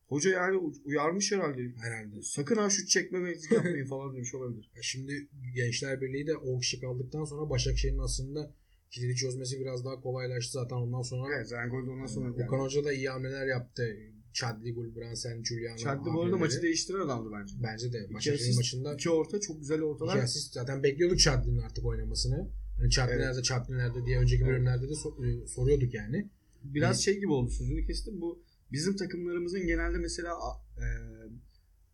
hoca 0.08 0.30
yani 0.30 0.58
uyarmış 0.86 1.32
herhalde. 1.32 1.62
Herhalde. 1.78 2.22
Sakın 2.22 2.56
ha 2.56 2.70
şut 2.70 2.88
çekmemezlik 2.90 3.52
yapmayın 3.52 3.86
falan 3.86 4.16
demiş 4.16 4.36
olabilir. 4.36 4.72
Şimdi 4.82 5.28
Gençler 5.56 6.02
Birliği 6.02 6.28
de 6.28 6.38
10 6.38 6.60
kişi 6.60 6.80
kaldıktan 6.80 7.26
sonra 7.26 7.50
Başakşehir'in 7.50 8.00
aslında 8.00 8.52
kilidi 8.92 9.16
çözmesi 9.16 9.60
biraz 9.60 9.86
daha 9.86 10.02
kolaylaştı 10.02 10.52
zaten 10.52 10.76
ondan 10.76 11.02
sonra. 11.02 11.36
Evet 11.36 11.48
zaten 11.48 11.70
golde 11.70 11.90
ondan 11.90 12.06
sonra. 12.06 12.32
Okan 12.32 12.60
Hoca 12.60 12.84
da 12.84 12.94
iyi 12.94 13.10
hamleler 13.10 13.48
yaptı. 13.48 13.98
Chadli, 14.34 14.74
Gulbransen, 14.74 15.44
Juliano. 15.44 15.78
Chadli 15.78 16.14
bu 16.14 16.22
arada 16.24 16.38
maçı 16.38 16.62
değiştiren 16.62 17.00
adamdı 17.00 17.30
bence. 17.34 17.56
Bence 17.64 17.94
de. 17.94 18.14
Başakşehir 18.14 18.56
maçında 18.56 18.94
iki 18.94 19.10
orta 19.10 19.40
çok 19.40 19.60
güzel 19.60 19.82
ortalar. 19.82 20.16
iki 20.16 20.24
asist. 20.24 20.54
Zaten 20.54 20.84
bekliyorduk 20.84 21.20
Chadli'nin 21.20 21.58
artık 21.58 21.86
oynamasını. 21.86 22.50
Hani 22.78 22.90
Chadli 22.90 23.12
Evet. 23.12 23.26
nerede, 23.26 23.42
Chadli 23.44 23.78
nerede 23.78 24.06
diye 24.06 24.20
önceki 24.20 24.44
Evet. 24.44 24.52
bölümlerde 24.54 24.90
de 24.90 24.94
e, 24.94 25.48
soruyorduk 25.48 25.94
yani. 25.94 26.30
Biraz 26.64 27.04
şey 27.04 27.20
gibi 27.20 27.32
oldu 27.32 27.50
sözünü 27.50 27.88
kestim. 27.88 28.22
Bu 28.22 28.44
bizim 28.72 28.96
takımlarımızın 28.96 29.68
genelde 29.68 29.98
mesela 29.98 30.32
e, 30.78 30.86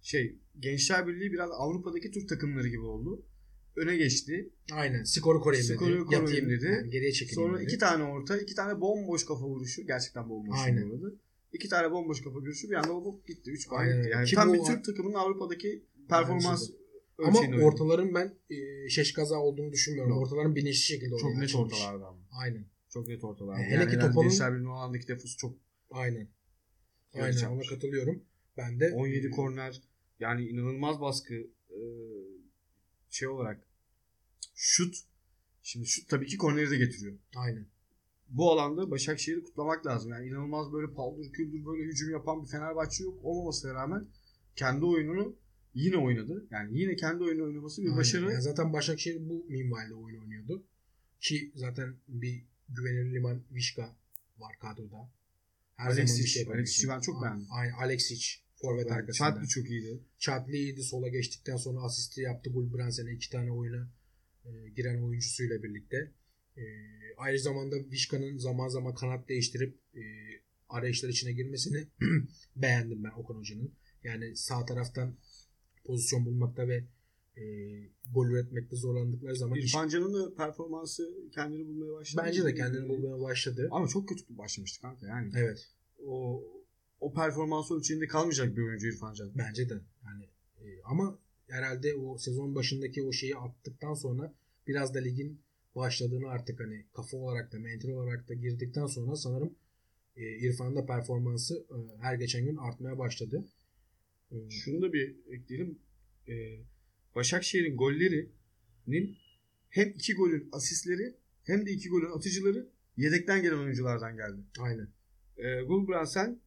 şey 0.01 0.39
Gençler 0.59 1.07
Birliği 1.07 1.31
biraz 1.31 1.49
Avrupa'daki 1.53 2.11
Türk 2.11 2.29
takımları 2.29 2.67
gibi 2.67 2.81
oldu. 2.81 3.25
Öne 3.75 3.97
geçti. 3.97 4.49
Aynen. 4.73 5.03
Skoru 5.03 5.41
koruyayım 5.41 5.69
dedi. 5.69 5.77
Skoru 5.77 6.05
koruyayım 6.05 6.49
dedi. 6.49 6.65
Yani 6.65 6.89
geriye 6.89 7.11
çekileyim 7.11 7.49
Sonra 7.49 7.57
dedi. 7.59 7.67
iki 7.67 7.77
tane 7.77 8.03
orta, 8.03 8.37
iki 8.37 8.55
tane 8.55 8.81
bomboş 8.81 9.25
kafa 9.25 9.45
vuruşu. 9.45 9.81
Gerçekten 9.87 10.29
bomboş 10.29 10.57
Aynen. 10.65 10.89
arada. 10.89 11.11
İki 11.53 11.69
tane 11.69 11.91
bomboş 11.91 12.23
kafa 12.23 12.35
vuruşu 12.35 12.69
bir 12.69 12.75
anda 12.75 12.89
hop 12.89 13.27
gitti. 13.27 13.51
Üç 13.51 13.69
puan 13.69 13.85
gitti. 13.85 14.09
Yani 14.11 14.25
Ki 14.25 14.35
tam 14.35 14.53
bir 14.53 14.59
Türk 14.59 14.85
takımının 14.85 15.13
Avrupa'daki 15.13 15.85
performans 16.09 16.69
Ama 17.17 17.39
oynadı. 17.39 17.61
ortaların 17.61 18.13
ben 18.13 18.33
e, 18.49 18.89
şeş 18.89 19.13
kaza 19.13 19.35
olduğunu 19.35 19.71
düşünmüyorum. 19.71 20.11
Yok. 20.11 20.21
Ortaların 20.21 20.55
bilinçli 20.55 20.81
şekilde 20.81 21.17
çok 21.17 21.35
net 21.35 21.55
ama. 21.55 22.17
Aynen. 22.43 22.65
Çok 22.89 23.07
net 23.07 23.23
ortalardı. 23.23 23.61
Hele 23.61 23.73
yani 23.73 23.89
ki 23.89 23.95
herhalde 23.95 24.11
Topal'ın- 24.13 24.29
Gençler 24.29 24.51
Birliği'nin 24.51 24.69
o 24.69 24.73
alandaki 24.73 25.07
defusu 25.07 25.37
çok 25.37 25.55
Aynen. 25.91 26.27
Aynen 27.13 27.27
ona 27.27 27.37
çarpmış. 27.37 27.69
katılıyorum. 27.69 28.23
Ben 28.57 28.79
de 28.79 28.93
17 28.93 29.31
korner 29.31 29.81
yani 30.19 30.47
inanılmaz 30.47 31.01
baskı 31.01 31.33
e, 31.69 31.81
şey 33.09 33.27
olarak 33.27 33.67
şut 34.55 34.95
şimdi 35.63 35.85
şut 35.87 36.09
tabii 36.09 36.27
ki 36.27 36.37
korneri 36.37 36.71
de 36.71 36.77
getiriyor. 36.77 37.17
Aynen. 37.35 37.65
Bu 38.29 38.51
alanda 38.51 38.91
Başakşehir'i 38.91 39.43
kutlamak 39.43 39.85
lazım. 39.85 40.11
Yani 40.11 40.27
inanılmaz 40.27 40.73
böyle 40.73 40.93
paldır 40.93 41.31
küldür 41.31 41.65
böyle 41.65 41.83
hücum 41.83 42.11
yapan 42.11 42.43
bir 42.43 42.47
Fenerbahçe 42.47 43.03
yok 43.03 43.19
olmamasına 43.23 43.73
rağmen 43.73 44.07
kendi 44.55 44.85
oyununu 44.85 45.35
yine 45.73 45.97
oynadı. 45.97 46.47
Yani 46.51 46.79
yine 46.79 46.95
kendi 46.95 47.23
oyunu 47.23 47.43
oynaması 47.43 47.81
bir 47.81 47.87
Aynen. 47.87 47.99
başarı. 47.99 48.31
Yani 48.31 48.41
zaten 48.41 48.73
Başakşehir 48.73 49.29
bu 49.29 49.45
minvalde 49.49 49.93
oyun 49.93 50.21
oynuyordu. 50.21 50.63
Ki 51.21 51.51
zaten 51.55 51.95
bir 52.07 52.45
güvenilir 52.69 53.13
liman 53.13 53.41
Vişka 53.51 53.95
var 54.37 54.55
kadroda. 54.59 55.09
Her 55.81 55.91
Alexic, 55.91 56.27
şey. 56.27 56.47
Alexic'i 56.53 56.89
ben 56.89 56.99
çok 56.99 57.23
beğendim. 57.23 57.47
Aynen 57.51 57.73
Alexic 57.73 58.25
forvet 58.61 58.91
arkasında. 58.91 59.29
Çatlı 59.29 59.47
çok 59.47 59.69
iyiydi. 59.69 59.99
Chatli 60.19 60.57
iyiydi. 60.57 60.83
Sola 60.83 61.07
geçtikten 61.07 61.57
sonra 61.57 61.79
asisti 61.81 62.21
yaptı. 62.21 62.49
Gulbransen'e 62.49 63.11
iki 63.11 63.29
tane 63.29 63.51
oyuna 63.51 63.89
e, 64.45 64.69
giren 64.75 65.01
oyuncusuyla 65.01 65.63
birlikte. 65.63 66.11
E, 66.57 66.63
aynı 67.17 67.39
zamanda 67.39 67.75
Vişka'nın 67.91 68.37
zaman 68.37 68.67
zaman 68.67 68.95
kanat 68.95 69.29
değiştirip 69.29 69.79
e, 69.95 70.01
arayışlar 70.69 71.09
içine 71.09 71.31
girmesini 71.31 71.87
beğendim 72.55 73.03
ben 73.03 73.11
Okan 73.11 73.35
Hoca'nın. 73.35 73.73
Yani 74.03 74.35
sağ 74.35 74.65
taraftan 74.65 75.17
pozisyon 75.85 76.25
bulmakta 76.25 76.67
ve 76.67 76.83
e, 77.37 77.43
gol 78.13 78.27
üretmekte 78.27 78.75
zorlandıkları 78.75 79.35
zaman 79.35 79.57
İrfan 79.57 79.87
Can'ın 79.87 80.13
da 80.13 80.35
performansı 80.35 81.29
kendini 81.31 81.67
bulmaya 81.67 81.93
başladı. 81.93 82.23
bence 82.27 82.43
de 82.43 82.53
kendini 82.55 82.89
bulmaya 82.89 83.21
başladı. 83.21 83.67
Ama 83.71 83.87
çok 83.87 84.09
kötü 84.09 84.37
başlamıştı 84.37 84.81
kanka 84.81 85.07
yani. 85.07 85.31
Evet. 85.37 85.69
O 86.05 86.43
o 86.99 87.13
performans 87.13 87.71
ölçeğinde 87.71 88.07
kalmayacak 88.07 88.57
bir 88.57 88.61
oyuncu 88.61 88.87
İrfan 88.87 89.13
Can. 89.13 89.31
Bence 89.35 89.69
de. 89.69 89.73
Yani 90.05 90.23
e, 90.61 90.81
ama 90.83 91.19
herhalde 91.47 91.95
o 91.95 92.17
sezon 92.17 92.55
başındaki 92.55 93.03
o 93.03 93.11
şeyi 93.11 93.35
attıktan 93.35 93.93
sonra 93.93 94.33
biraz 94.67 94.93
da 94.93 94.99
ligin 94.99 95.39
başladığını 95.75 96.29
artık 96.29 96.59
hani 96.59 96.85
kafa 96.93 97.17
olarak 97.17 97.51
da 97.51 97.59
mental 97.59 97.89
olarak 97.89 98.29
da 98.29 98.33
girdikten 98.33 98.85
sonra 98.85 99.15
sanırım 99.15 99.53
e, 100.15 100.37
İrfan'ın 100.37 100.75
da 100.75 100.85
performansı 100.85 101.65
e, 101.69 102.01
her 102.01 102.15
geçen 102.15 102.45
gün 102.45 102.57
artmaya 102.57 102.97
başladı. 102.97 103.45
E, 104.31 104.49
Şunu 104.49 104.81
da 104.81 104.93
bir 104.93 105.15
ekleyelim. 105.29 105.79
Ee, 106.27 106.59
Başakşehir'in 107.15 107.77
gollerinin 107.77 109.17
hem 109.69 109.89
iki 109.89 110.13
golün 110.13 110.49
asistleri 110.51 111.17
hem 111.43 111.65
de 111.65 111.71
iki 111.71 111.89
golün 111.89 112.17
atıcıları 112.17 112.69
yedekten 112.97 113.41
gelen 113.41 113.57
oyunculardan 113.57 114.15
geldi. 114.15 114.41
aynen. 114.59 114.87
Ee, 115.37 115.61
Gulbrandsen, 115.61 116.41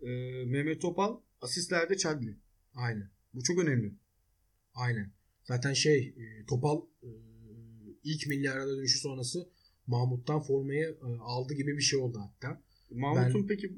e, 0.00 0.06
Mehmet 0.44 0.80
Topal, 0.80 1.20
asistlerde 1.40 1.96
Çadli. 1.96 2.38
Aynen. 2.74 3.10
Bu 3.34 3.42
çok 3.42 3.58
önemli. 3.58 3.94
Aynen. 4.74 5.12
Zaten 5.44 5.72
şey 5.72 6.08
e, 6.08 6.46
Topal 6.46 6.82
e, 7.02 7.08
ilk 8.04 8.26
milli 8.26 8.50
arada 8.50 8.76
dönüşü 8.76 8.98
sonrası 8.98 9.48
Mahmut'tan 9.86 10.40
formayı 10.40 10.98
e, 11.02 11.18
aldı 11.20 11.54
gibi 11.54 11.76
bir 11.76 11.82
şey 11.82 11.98
oldu 11.98 12.18
hatta. 12.18 12.62
Mahmut'un 12.90 13.46
peki 13.46 13.72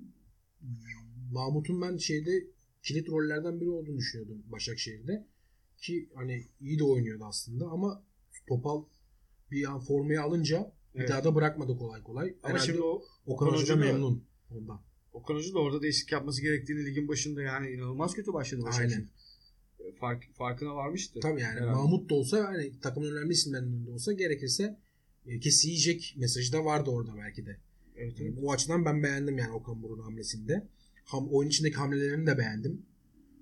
Mahmut'un 1.32 1.82
ben 1.82 1.96
şeyde 1.96 2.46
kilit 2.82 3.08
rollerden 3.08 3.60
biri 3.60 3.68
olduğunu 3.68 3.98
düşünüyordum 3.98 4.42
Başakşehir'de. 4.46 5.26
Ki 5.84 6.08
hani 6.14 6.44
iyi 6.60 6.78
de 6.78 6.84
oynuyordu 6.84 7.24
aslında 7.24 7.66
ama 7.66 8.02
Topal 8.48 8.84
bir 9.50 9.70
an 9.70 9.80
formayı 9.80 10.22
alınca 10.22 10.72
Evet. 10.94 11.08
bir 11.08 11.12
daha 11.12 11.24
da 11.24 11.34
bırakmadı 11.34 11.76
kolay 11.78 12.02
kolay. 12.02 12.34
ama 12.42 12.54
Herhalde 12.54 12.66
şimdi 12.66 12.82
o 12.82 13.02
Okan 13.26 13.48
Okan 13.48 13.58
Hoca 13.58 13.76
memnun 13.76 14.24
ondan. 14.50 14.80
Okan 15.12 15.34
Hoca 15.34 15.54
da 15.54 15.58
orada 15.58 15.82
değişiklik 15.82 16.12
yapması 16.12 16.42
gerektiğini 16.42 16.86
ligin 16.86 17.08
başında 17.08 17.42
yani 17.42 17.70
inanılmaz 17.70 18.14
kötü 18.14 18.32
başladı 18.32 18.62
Başakşehir. 18.62 18.94
Aynen. 18.94 19.08
E, 19.78 19.96
Fark, 19.96 20.34
farkına 20.34 20.74
varmıştı. 20.74 21.20
Tabii 21.20 21.40
yani 21.40 21.60
Herhalde. 21.60 21.76
Mahmut 21.76 22.10
da 22.10 22.14
olsa 22.14 22.44
hani 22.44 22.80
takımın 22.80 23.16
önemli 23.16 23.32
isimlerinden 23.32 23.86
de 23.86 23.90
olsa 23.90 24.12
gerekirse 24.12 24.78
e, 25.26 25.40
kesiyecek 25.40 26.14
mesajı 26.18 26.52
da 26.52 26.64
vardı 26.64 26.90
orada 26.90 27.16
belki 27.16 27.46
de. 27.46 27.56
Evet, 27.96 28.20
Yani 28.20 28.28
evet. 28.28 28.38
o 28.42 28.52
açıdan 28.52 28.84
ben 28.84 29.02
beğendim 29.02 29.38
yani 29.38 29.52
Okan 29.52 29.82
Buruk'un 29.82 30.02
hamlesinde. 30.02 30.68
Ham, 31.04 31.28
oyun 31.30 31.48
içindeki 31.48 31.76
hamlelerini 31.76 32.26
de 32.26 32.38
beğendim. 32.38 32.86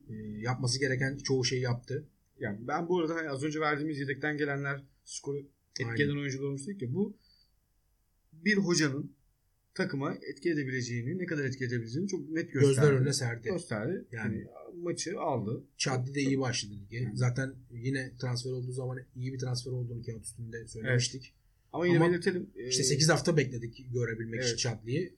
E, 0.08 0.14
yapması 0.40 0.80
gereken 0.80 1.16
çoğu 1.16 1.44
şeyi 1.44 1.62
yaptı. 1.62 2.08
Yani 2.42 2.58
ben 2.68 2.88
bu 2.88 3.00
arada 3.00 3.14
hani 3.14 3.28
az 3.30 3.42
önce 3.44 3.60
verdiğimiz 3.60 3.98
yedekten 3.98 4.36
gelenler 4.36 4.82
skoru 5.04 5.38
etki 5.80 6.02
eden 6.02 6.16
oyuncular 6.16 6.44
olmuş 6.44 6.66
dedik 6.66 6.82
ya 6.82 6.94
bu 6.94 7.16
bir 8.32 8.56
hocanın 8.56 9.12
takıma 9.74 10.14
etki 10.14 10.50
edebileceğini, 10.50 11.18
ne 11.18 11.26
kadar 11.26 11.44
etki 11.44 11.64
edebileceğini 11.64 12.08
çok 12.08 12.28
net 12.30 12.52
gösterdi. 12.52 12.66
Gözler 12.66 12.92
önüne 12.92 13.12
serdi. 13.12 13.48
gösterdi. 13.48 14.04
Yani- 14.12 14.36
Yani 14.38 14.46
maçı 14.82 15.20
aldı. 15.20 15.64
Chadli 15.76 16.14
de 16.14 16.20
iyi 16.20 16.40
başladı 16.40 16.72
lige. 16.74 17.10
Zaten 17.14 17.54
yine 17.70 18.12
transfer 18.20 18.50
olduğu 18.50 18.72
zaman 18.72 18.98
iyi 19.16 19.32
bir 19.32 19.38
transfer 19.38 19.70
olduğunu 19.70 20.02
kağıt 20.02 20.24
üstünde 20.24 20.66
söylemiştik. 20.68 21.32
Ama 21.72 21.86
yine 21.86 21.96
Ama 21.98 22.08
belirtelim. 22.10 22.50
e, 22.56 22.68
İşte 22.68 22.82
8 22.82 23.08
hafta 23.08 23.36
bekledik 23.36 23.86
görebilmek 23.92 24.40
Evet. 24.40 24.46
için 24.48 24.56
Chadli'yi. 24.56 25.14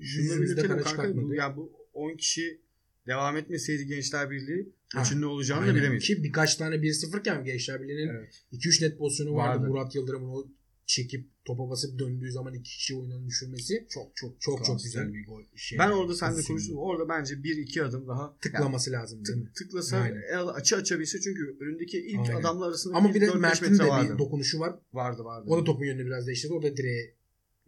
şunu 0.00 0.42
belirtelim 0.42 0.68
kanka. 0.82 1.16
Bu, 1.16 1.34
yani 1.34 1.56
bu 1.56 1.72
10 1.92 2.16
kişi 2.16 2.60
devam 3.06 3.36
etmeseydi 3.36 3.86
Gençler 3.86 4.30
Birliği 4.30 4.72
maçın 4.94 5.20
ne 5.20 5.26
olacağını 5.26 5.60
da 5.62 5.64
Aynen. 5.66 5.76
bilemeyiz. 5.80 6.04
Ki 6.04 6.24
birkaç 6.24 6.56
tane 6.56 6.74
1-0 6.76 7.20
iken 7.20 7.44
Gençler 7.44 7.82
Birliği'nin 7.82 8.08
Evet. 8.08 8.42
2-3 8.52 8.84
net 8.84 8.98
pozisyonu 8.98 9.34
vardı. 9.34 9.60
Vardı. 9.60 9.68
Murat 9.70 9.94
Yıldırım'ın 9.94 10.28
o 10.28 10.46
çekip 10.86 11.30
topa 11.44 11.70
basıp 11.70 11.98
döndüğü 11.98 12.32
zaman 12.32 12.54
iki 12.54 12.70
kişi 12.76 12.94
oyundan 12.94 13.26
düşürmesi 13.26 13.86
Çok 13.90 14.16
çok 14.16 14.40
çok 14.40 14.64
çok 14.64 14.82
güzel 14.82 15.14
bir 15.14 15.26
gol. 15.26 15.42
Şey, 15.56 15.78
Ben 15.78 15.90
orada 15.90 16.14
seninle 16.14 16.42
konuştum. 16.42 16.76
Orada 16.78 17.08
bence 17.08 17.34
1-2 17.34 17.82
adım 17.82 18.08
daha 18.08 18.22
yani 18.22 18.32
Tıklaması 18.40 18.92
lazım 18.92 19.24
değil 19.24 19.38
mi? 19.38 19.44
tık, 19.44 19.56
tıklasa 19.56 19.96
Aynen. 19.96 20.46
açı 20.46 20.76
açabilse 20.76 21.20
çünkü 21.20 21.56
önündeki 21.60 21.98
ilk 21.98 22.18
Aynen. 22.18 22.34
adamlar 22.40 22.68
arasında 22.68 22.96
Ama 22.96 23.14
bir 23.14 23.20
de 23.20 23.26
4-5 23.26 23.38
Mert'in 23.38 23.78
de 23.78 23.88
vardı. 23.88 24.14
bir 24.14 24.18
dokunuşu 24.18 24.60
var. 24.60 24.74
vardı 24.92 25.24
vardı. 25.24 25.46
O 25.50 25.58
da 25.60 25.64
topun 25.64 25.84
yönünü 25.84 26.06
biraz 26.06 26.26
değiştirdi. 26.26 26.52
O 26.54 26.62
da 26.62 26.76
direğe 26.76 27.14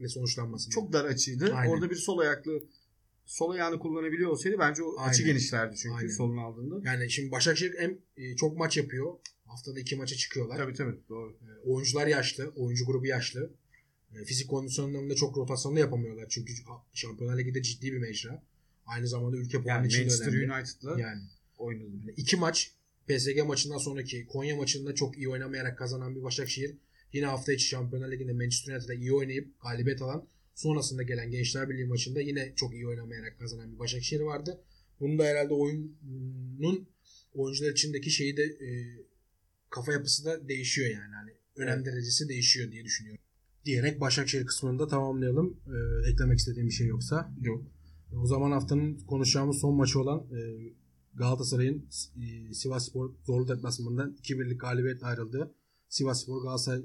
sonuçlanmasın. 0.09 0.71
çok 0.71 0.93
dar 0.93 1.05
açıydı. 1.05 1.53
Aynen. 1.55 1.71
Orada 1.73 1.91
bir 1.91 1.97
sol 1.97 2.19
ayaklı 2.19 2.63
sol 3.29 3.51
ayağını 3.51 3.79
kullanabiliyor 3.79 4.31
olsaydı 4.31 4.57
bence 4.59 4.83
o 4.83 5.01
açı 5.01 5.23
Aynen. 5.23 5.33
genişlerdi 5.33 5.77
çünkü 5.77 5.95
Aynen. 5.97 6.09
solun 6.09 6.37
aldığında. 6.37 6.91
Yani 6.91 7.11
şimdi 7.11 7.31
Başakşehir 7.31 7.75
hem 7.79 7.99
e, 8.17 8.37
çok 8.37 8.59
maç 8.59 8.77
yapıyor. 8.77 9.13
Haftada 9.45 9.81
iki 9.81 9.97
maça 9.97 10.17
çıkıyorlar. 10.17 10.57
Tabii 10.57 10.75
tabii 10.75 10.97
doğru. 11.09 11.31
E, 11.43 11.69
Oyuncular 11.71 12.07
yaşlı. 12.07 12.53
Oyuncu 12.57 12.87
grubu 12.87 13.07
yaşlı. 13.07 13.51
E, 14.15 14.25
Fizik 14.25 14.51
kondisyonlarında 14.51 15.15
çok 15.15 15.37
rotasyonlu 15.37 15.79
yapamıyorlar. 15.79 16.27
Çünkü 16.29 16.53
Şampiyonlar 16.95 17.39
Ligi'de 17.39 17.63
ciddi 17.63 17.93
bir 17.93 17.99
mecra. 17.99 18.43
Aynı 18.87 19.09
zamanda 19.09 19.37
ülke 19.37 19.63
puanı 19.63 19.69
Yani 19.69 19.87
için 19.87 20.01
Manchester 20.01 20.33
önemli. 20.33 20.53
United'la 20.53 21.01
Yani 21.01 21.23
oynadı. 21.59 21.91
Yani 21.91 22.15
iki 22.17 22.37
maç 22.37 22.73
PSG 23.09 23.43
maçından 23.47 23.79
sonraki 23.79 24.27
Konya 24.27 24.57
maçında 24.57 24.95
çok 24.95 25.19
iyi 25.19 25.29
oynamayarak 25.29 25.79
kazanan 25.79 26.17
bir 26.17 26.23
Başakşehir 26.23 26.77
yine 27.13 27.27
hafta 27.27 27.53
içi 27.53 27.65
Şampiyonlar 27.65 28.13
Ligi'nde 28.13 28.33
Manchester 28.33 28.73
United'da 28.75 28.95
iyi 28.95 29.13
oynayıp 29.13 29.61
galibiyet 29.63 30.03
alan 30.03 30.29
sonrasında 30.59 31.03
gelen 31.03 31.31
Gençler 31.31 31.71
Birliği 31.71 31.87
maçında 31.87 32.21
yine 32.21 32.53
çok 32.57 32.75
iyi 32.75 32.87
oynamayarak 32.87 33.39
kazanan 33.39 33.73
bir 33.73 33.79
Başakşehir 33.79 34.21
vardı. 34.21 34.61
Bunun 35.01 35.19
da 35.19 35.25
herhalde 35.25 35.55
oyunun 35.55 36.89
oyuncular 37.35 37.71
içindeki 37.71 38.11
şeyi 38.11 38.37
de 38.37 38.43
e, 38.43 38.69
kafa 39.71 39.93
yapısı 39.93 40.25
da 40.25 40.49
değişiyor 40.49 40.91
yani. 40.91 41.15
Hani 41.15 41.31
önem 41.57 41.77
Evet. 41.77 41.87
derecesi 41.87 42.29
değişiyor 42.29 42.73
diye 42.73 42.85
düşünüyorum. 42.85 43.23
Diyerek 43.65 44.01
Başakşehir 44.01 44.47
kısmını 44.47 44.79
da 44.79 44.89
tamamlayalım. 44.89 45.61
Ee, 45.67 46.11
eklemek 46.11 46.39
istediğim 46.39 46.69
bir 46.69 46.73
şey 46.73 46.87
yoksa. 46.87 47.33
Yok. 47.43 47.65
O 48.23 48.27
zaman 48.27 48.51
haftanın 48.51 48.99
konuşacağımız 48.99 49.59
son 49.59 49.75
maçı 49.75 50.01
olan 50.01 50.19
e, 50.19 50.39
Galatasaray'ın 51.15 51.87
e, 52.23 52.55
Sivasspor 52.55 53.15
zorlu 53.25 53.49
deplasmanından 53.49 54.17
2-1'lik 54.23 54.61
galibiyetle 54.61 55.07
ayrıldığı 55.07 55.55
Sivasspor 55.89 56.43
Galatasaray 56.43 56.83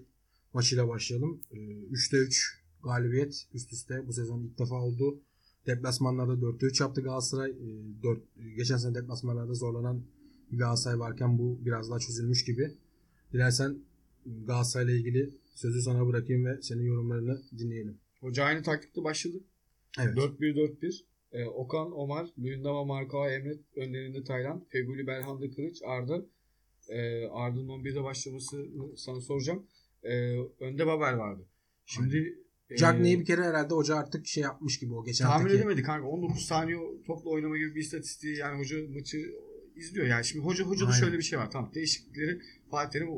maçıyla 0.53 0.87
başlayalım. 0.87 1.41
E, 1.51 1.55
3'te 1.55 2.17
3 2.17 2.62
galibiyet 2.83 3.47
üst 3.53 3.73
üste 3.73 4.07
bu 4.07 4.13
sezon 4.13 4.43
ilk 4.43 4.59
defa 4.59 4.75
oldu. 4.75 5.21
Deplasmanlarda 5.67 6.33
4'te 6.33 6.65
3 6.65 6.81
yaptı 6.81 7.01
Galatasaray. 7.01 7.51
E, 7.51 8.03
4, 8.03 8.21
geçen 8.57 8.77
sene 8.77 8.95
deplasmanlarda 8.95 9.53
zorlanan 9.53 10.03
bir 10.51 10.57
Galatasaray 10.57 10.99
varken 10.99 11.37
bu 11.37 11.59
biraz 11.65 11.89
daha 11.89 11.99
çözülmüş 11.99 12.45
gibi. 12.45 12.71
Dilersen 13.33 13.77
Galatasaray'la 14.25 14.93
ilgili 14.93 15.29
sözü 15.55 15.81
sana 15.81 16.07
bırakayım 16.07 16.45
ve 16.45 16.61
senin 16.61 16.83
yorumlarını 16.83 17.41
dinleyelim. 17.57 17.97
Hoca 18.19 18.43
aynı 18.43 18.63
taktikte 18.63 19.03
başladı. 19.03 19.37
Evet. 19.99 20.17
4-1-4-1. 20.17 21.03
Ee, 21.31 21.45
Okan, 21.45 21.99
Omar, 21.99 22.27
Luyendama, 22.39 22.85
Markao, 22.85 23.29
Emre 23.29 23.57
önlerinde 23.75 24.23
Taylan, 24.23 24.65
Feguli, 24.69 25.07
Belhanda, 25.07 25.51
Kılıç, 25.51 25.81
Arda. 25.85 26.25
Ee, 26.89 27.27
Arda'nın 27.27 27.67
11'de 27.67 28.03
başlamasını 28.03 28.97
sana 28.97 29.21
soracağım. 29.21 29.67
Ee, 30.03 30.37
önde 30.59 30.87
Babel 30.87 31.17
vardı. 31.17 31.45
Şimdi 31.85 32.42
e, 32.73 32.77
Cagney'i 32.77 33.19
bir 33.19 33.25
kere 33.25 33.43
herhalde 33.43 33.73
hoca 33.73 33.95
artık 33.95 34.27
şey 34.27 34.43
yapmış 34.43 34.79
gibi 34.79 34.93
o 34.93 35.03
geçen 35.05 35.25
tahmin 35.27 35.43
haftaki- 35.45 35.57
edemedi 35.59 35.83
kanka. 35.83 36.07
19 36.07 36.45
saniye 36.45 36.77
topla 37.07 37.29
oynama 37.29 37.57
gibi 37.57 37.75
bir 37.75 37.81
istatistiği 37.81 38.37
yani 38.37 38.59
hoca 38.59 38.77
maçı 38.93 39.31
izliyor. 39.75 40.07
Yani 40.07 40.25
şimdi 40.25 40.45
hoca 40.45 40.63
hocada 40.63 40.89
Aynen. 40.89 40.99
şöyle 40.99 41.17
bir 41.17 41.23
şey 41.23 41.39
var. 41.39 41.51
Tamam 41.51 41.71
değişiklikleri 41.75 42.39
Fatih 42.71 42.99
Terim 42.99 43.09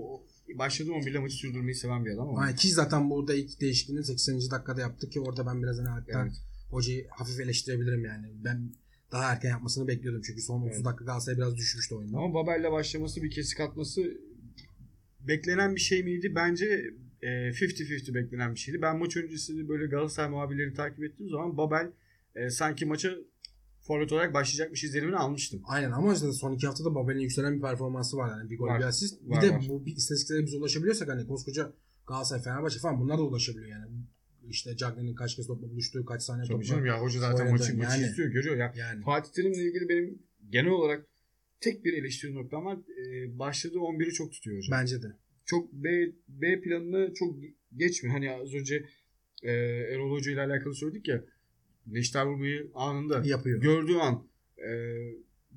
başladığı 0.58 0.92
11'le 0.92 1.20
maçı 1.20 1.36
sürdürmeyi 1.36 1.76
seven 1.76 2.06
bir 2.06 2.12
adam 2.12 2.30
ama. 2.30 2.40
Aynen, 2.42 2.56
ki 2.56 2.70
zaten 2.72 3.10
burada 3.10 3.36
ilk 3.36 3.62
değişikliğini 3.62 4.04
80. 4.04 4.52
dakikada 4.52 4.82
yaptı 4.82 5.10
ki 5.10 5.20
orada 5.20 5.46
ben 5.46 5.64
biraz 5.64 5.80
hani 5.80 5.88
hatta 5.90 6.22
Evet. 6.24 6.34
hocayı 6.70 7.08
hafif 7.10 7.40
eleştirebilirim 7.40 8.06
yani. 8.06 8.28
Ben 8.44 8.72
daha 9.12 9.32
erken 9.32 9.50
yapmasını 9.50 9.88
bekliyordum 9.88 10.22
çünkü 10.26 10.42
son 10.42 10.62
30 10.62 10.76
Evet. 10.76 10.86
dakika 10.86 11.06
Galatasaray 11.06 11.38
biraz 11.38 11.56
düşmüştü 11.58 11.96
oyunda. 11.96 12.18
Ama 12.18 12.34
Babel'le 12.34 12.72
başlaması 12.72 13.24
bir 13.24 13.32
kesik 13.32 13.60
atması 13.60 14.02
beklenen 15.20 15.76
bir 15.76 15.80
şey 15.82 16.04
miydi? 16.04 16.32
Bence 16.36 16.94
50-50 17.28 18.14
beklenen 18.14 18.54
bir 18.56 18.60
şeydi. 18.60 18.82
Ben 18.82 18.98
maç 18.98 19.18
öncesi 19.18 19.70
böyle 19.70 19.86
Galatasaray 19.88 20.30
muhabirlerini 20.30 20.74
takip 20.74 21.04
ettiğim 21.04 21.30
zaman 21.30 21.58
Babel 21.58 21.92
e, 22.36 22.50
sanki 22.50 22.86
maça 22.86 23.16
forvet 23.82 24.12
olarak 24.12 24.34
başlayacakmış 24.34 24.84
izlenimini 24.84 25.16
almıştım. 25.16 25.62
Aynen 25.66 25.92
ama 25.92 26.14
işte 26.14 26.32
son 26.34 26.54
iki 26.54 26.68
haftada 26.68 26.96
Babel'in 26.96 27.20
yükselen 27.20 27.56
bir 27.56 27.62
performansı 27.62 28.18
var 28.18 28.30
yani 28.40 28.50
bir 28.50 28.58
gol 28.58 28.68
Var. 28.68 28.80
bir 28.80 28.86
asist. 28.86 29.22
Var, 29.24 29.42
bir 29.42 29.48
de 29.48 29.54
var. 29.54 29.66
bu 29.70 29.86
bir 29.86 29.96
istatistiklere 29.96 30.46
biz 30.46 30.54
ulaşabiliyorsak 30.54 31.10
hani 31.10 31.28
koskoca 31.28 31.74
Galatasaray 32.08 32.44
Fenerbahçe 32.44 32.80
falan 32.80 33.00
bunlar 33.00 33.18
da 33.18 33.22
ulaşabiliyor 33.24 33.68
yani. 33.68 33.86
İşte 34.50 34.78
Cagney'in 34.78 35.16
kaç 35.16 35.36
kez 35.36 35.48
topla 35.48 35.70
buluştuğu, 35.70 36.06
kaç 36.06 36.22
saniye 36.24 36.44
Tabii 36.48 36.54
topla. 36.54 36.68
canım 36.68 36.86
ya 36.86 37.02
hoca 37.02 37.20
zaten 37.20 37.52
maçı, 37.52 37.78
maçı 37.78 38.00
Yani. 38.00 38.06
istiyor 38.10 38.30
görüyor 38.30 38.58
ya. 38.58 38.74
Yani 38.76 39.02
Fatih 39.04 39.32
Terim'le 39.32 39.54
ilgili 39.54 39.90
benim 39.90 40.20
genel 40.50 40.72
olarak 40.72 41.06
tek 41.60 41.86
bir 41.86 41.94
eleştiri 41.94 42.36
noktam 42.36 42.66
var. 42.66 42.78
E, 42.78 43.40
başladığı 43.40 43.78
11'i 43.78 44.12
çok 44.14 44.32
tutuyor 44.32 44.58
hocam. 44.58 44.80
bence 44.82 45.02
de. 45.02 45.08
Çok 45.46 45.74
B, 45.74 46.12
B 46.28 46.62
planını 46.62 47.14
çok 47.14 47.36
geçmiyor. 47.76 48.16
Hani 48.16 48.32
az 48.32 48.54
önce 48.54 48.86
e, 49.44 49.52
Erol 49.94 50.12
Hoca 50.12 50.32
ile 50.32 50.42
alakalı 50.42 50.76
söyledik 50.76 51.08
ya 51.08 51.24
Neşter 51.88 52.26
vurmayı 52.26 52.72
anında 52.76 53.22
Yapıyor. 53.26 53.62
gördüğü 53.62 53.96
an 53.96 54.28
e, 54.58 54.72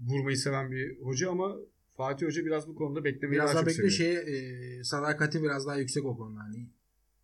vurmayı 0.06 0.36
seven 0.36 0.70
bir 0.70 1.00
hoca 1.00 1.30
ama 1.30 1.56
Fatih 1.96 2.26
Hoca 2.26 2.44
biraz 2.44 2.68
bu 2.68 2.74
konuda 2.74 3.04
beklemeyi 3.04 3.38
Biraz 3.38 3.48
daha 3.48 3.56
daha 3.56 3.66
bekliyor. 3.66 3.90
Şeye, 3.90 4.20
e, 4.20 4.84
sadakati 4.84 5.42
biraz 5.42 5.66
daha 5.66 5.76
yüksek 5.76 6.04
o 6.04 6.16
konuda. 6.16 6.40
Hani 6.40 6.66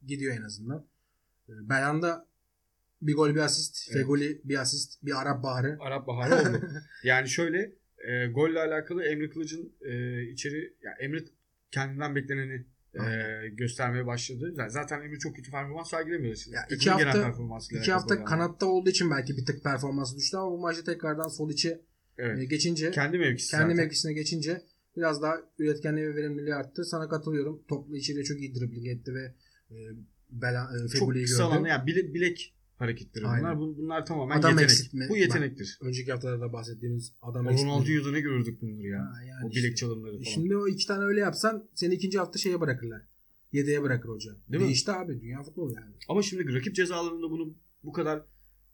gidiyor 0.07 0.37
en 0.37 0.43
azından. 0.43 0.87
E, 1.49 1.53
Belhanda 1.69 2.27
bir 3.03 3.15
gol 3.15 3.31
bir 3.31 3.41
asist. 3.41 3.89
Evet. 3.89 4.03
Fegoli 4.03 4.41
bir 4.45 4.61
asist. 4.61 5.05
Bir 5.05 5.23
Arap 5.23 5.43
Baharı. 5.43 5.77
Arap 5.81 6.07
Baharı 6.07 6.35
oldu. 6.35 6.67
yani 7.05 7.29
şöyle 7.29 7.73
e, 7.99 8.27
golle 8.27 8.61
alakalı 8.61 9.05
Emre 9.05 9.31
Kılıç'ın 9.31 9.73
e, 9.81 10.23
içeri 10.23 10.75
ya 10.83 10.93
Emre 11.01 11.25
kendinden 11.71 12.15
bekleneni 12.17 12.67
e, 12.95 13.01
göstermeye 13.49 14.07
başladı. 14.07 14.55
Yani 14.59 14.71
Zaten 14.71 15.01
Emre 15.03 15.19
çok 15.19 15.37
kötü 15.37 15.51
performans 15.51 15.91
sergilemiyor. 15.91 16.37
Ya 16.51 16.61
iki 16.71 16.91
hafta- 16.91 17.23
performansıyla 17.23 17.83
İki 17.83 17.93
hafta 17.93 18.15
yani. 18.15 18.25
kanatta 18.25 18.67
olduğu 18.67 18.91
için 18.91 19.11
belki 19.11 19.37
bir 19.37 19.47
tık 19.47 19.63
performansı 19.65 20.17
düştü 20.17 20.37
ama 20.37 20.51
bu 20.51 20.59
maçta 20.61 20.85
tekrardan 20.85 21.29
sol 21.29 21.51
içe 21.51 21.81
Evet. 22.19 22.39
e, 22.39 22.45
geçince 22.45 22.91
Kendi 22.91 23.19
mevkisi 23.19 23.51
kendi 23.51 23.63
zaten. 23.63 23.77
mevkisine 23.77 24.13
geçince 24.13 24.63
biraz 24.97 25.23
daha 25.23 25.37
üretkenliği 25.59 26.07
ve 26.07 26.15
verimliliği 26.17 26.55
arttı. 26.55 26.85
Sana 26.85 27.09
katılıyorum. 27.09 27.63
Toplu 27.69 27.97
içeriye 27.97 28.25
çok 28.25 28.39
iyi 28.41 28.55
dribbling 28.55 28.87
etti 28.87 29.15
ve 29.15 29.35
e, 29.71 29.77
Bela, 30.31 30.71
e, 30.77 30.89
çok 30.89 31.13
kısa 31.13 31.43
gördü. 31.43 31.43
alanda 31.43 31.69
yani 31.69 31.87
bilek, 31.87 32.15
bilek 32.15 32.54
hareketleri 32.79 33.27
Aynen. 33.27 33.43
bunlar. 33.45 33.59
Bu- 33.59 33.77
Bunlar 33.79 34.07
tamamen 34.07 34.39
Adam 34.39 34.51
yetenek. 34.51 34.71
eksiltme. 34.71 35.07
Bu 35.09 35.17
yetenektir. 35.17 35.79
Önceki 35.83 36.13
haftalarda 36.13 36.53
bahsettiğimiz 36.53 37.13
adam. 37.23 37.47
Ronaldinho'da 37.47 38.11
ne 38.13 38.21
gördük 38.21 38.63
bunları 38.63 38.87
ya. 38.87 38.99
Ha, 39.01 39.23
yani 39.29 39.47
o 39.47 39.49
işte. 39.49 39.61
bilek 39.63 39.77
çalımları 39.77 40.13
falan. 40.13 40.23
Şimdi 40.23 40.57
o 40.57 40.69
iki 40.69 40.87
tane 40.87 41.05
öyle 41.05 41.21
yapsan 41.21 41.69
seni 41.75 41.95
ikinci 41.95 42.19
hafta 42.19 42.39
şeye 42.39 42.61
bırakırlar. 42.61 43.03
Yedeğe 43.53 43.83
bırakır 43.83 44.09
hoca. 44.09 44.31
Değil 44.49 44.63
mi? 44.63 44.67
Değişti 44.67 44.93
abi. 44.93 45.21
Dünya 45.21 45.43
futbolu 45.43 45.75
yani. 45.75 45.95
Ama 46.09 46.23
şimdi 46.23 46.55
rakip 46.55 46.75
cezalarında 46.75 47.31
bunu 47.31 47.55
bu 47.85 47.93
kadar 47.93 48.23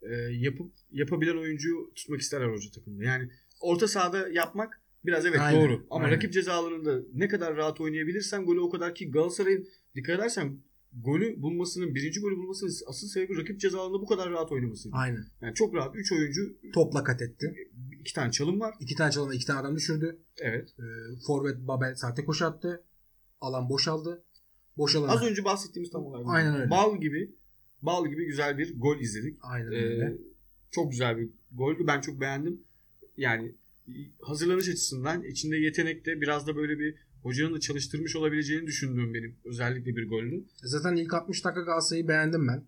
e, 0.03 0.15
yapıp 0.17 0.73
yapabilen 0.91 1.37
oyuncuyu 1.37 1.93
tutmak 1.95 2.21
isterler 2.21 2.49
hoca 2.49 2.71
takımda. 2.75 3.05
Yani 3.05 3.31
orta 3.61 3.89
sahada 3.89 4.29
yapmak 4.29 4.83
biraz 5.07 5.27
evet 5.27 5.41
Aynen, 5.41 5.61
doğru. 5.69 5.87
Ama 5.91 6.05
aynen. 6.05 6.17
rakip 6.17 6.33
ceza 6.33 6.53
alanında 6.53 7.01
ne 7.15 7.29
kadar 7.29 7.57
rahat 7.57 7.81
oynayabilirsen 7.81 8.45
golü 8.45 8.61
o 8.61 8.71
kadar 8.71 8.95
ki 8.95 9.11
Galatasaray'ın 9.11 9.69
dikkat 9.95 10.19
edersen 10.21 10.59
golü 10.93 11.43
bulmasının, 11.43 11.95
birinci 11.95 12.21
golü 12.21 12.37
bulmasının 12.37 12.73
asıl 12.87 13.09
sebebi 13.09 13.37
rakip 13.37 13.61
ceza 13.61 13.81
alanında 13.81 14.03
bu 14.03 14.07
kadar 14.07 14.31
rahat 14.31 14.53
oynamasıydı. 14.53 14.97
Aynen. 14.97 15.25
Yani 15.41 15.55
çok 15.55 15.75
rahat 15.75 15.97
3 15.97 16.13
oyuncu 16.13 16.57
Topla 16.75 17.05
kat 17.05 17.23
etti. 17.23 17.55
iki 18.01 18.15
tane 18.15 18.33
çalım 18.33 18.61
var. 18.61 18.75
İki 18.81 18.95
tane 18.95 19.13
çalımda 19.13 19.35
iki 19.35 19.47
tane 19.47 19.61
adam 19.61 19.77
düşürdü. 19.77 20.19
Evet. 20.41 20.69
Ee, 20.79 20.83
Forvet 21.27 21.59
Babel 21.69 21.95
sahte 21.95 22.25
koşu 22.25 22.47
attı. 22.47 22.85
Alan 23.41 23.69
boşaldı. 23.69 24.25
Boşalan. 24.77 25.09
Az 25.09 25.23
önce 25.23 25.45
bahsettiğimiz 25.45 25.91
tam 25.91 26.05
olarak. 26.07 26.27
bu. 26.27 26.31
Aynen 26.31 26.55
öyle. 26.57 26.71
Bal 26.71 27.01
gibi 27.01 27.31
bal 27.83 28.07
gibi 28.09 28.27
güzel 28.27 28.59
bir 28.59 28.79
gol 28.81 29.01
izledik. 29.01 29.39
Aynen 29.43 29.73
Ee, 29.73 29.77
öyle. 29.77 30.17
çok 30.71 30.91
güzel 30.91 31.19
bir 31.19 31.31
goldü. 31.53 31.85
Ben 31.87 32.01
çok 32.01 32.21
beğendim. 32.21 32.61
Yani 33.17 33.55
hazırlanış 34.23 34.69
açısından 34.69 35.25
içinde 35.25 35.57
yetenek 35.57 36.07
de 36.07 36.21
biraz 36.21 36.47
da 36.47 36.57
böyle 36.57 36.79
bir 36.79 36.95
hocanın 37.23 37.55
da 37.55 37.61
çalıştırmış 37.61 38.17
olabileceğini 38.17 38.67
düşündüğüm 38.67 39.15
benim 39.15 39.37
özellikle 39.45 39.97
bir 39.97 40.09
goldü. 40.09 40.45
Zaten 40.63 40.97
ilk 40.97 41.15
60 41.15 41.45
dakika 41.45 41.61
Galatasaray'ı 41.61 42.09
beğendim 42.09 42.49
ben. 42.49 42.65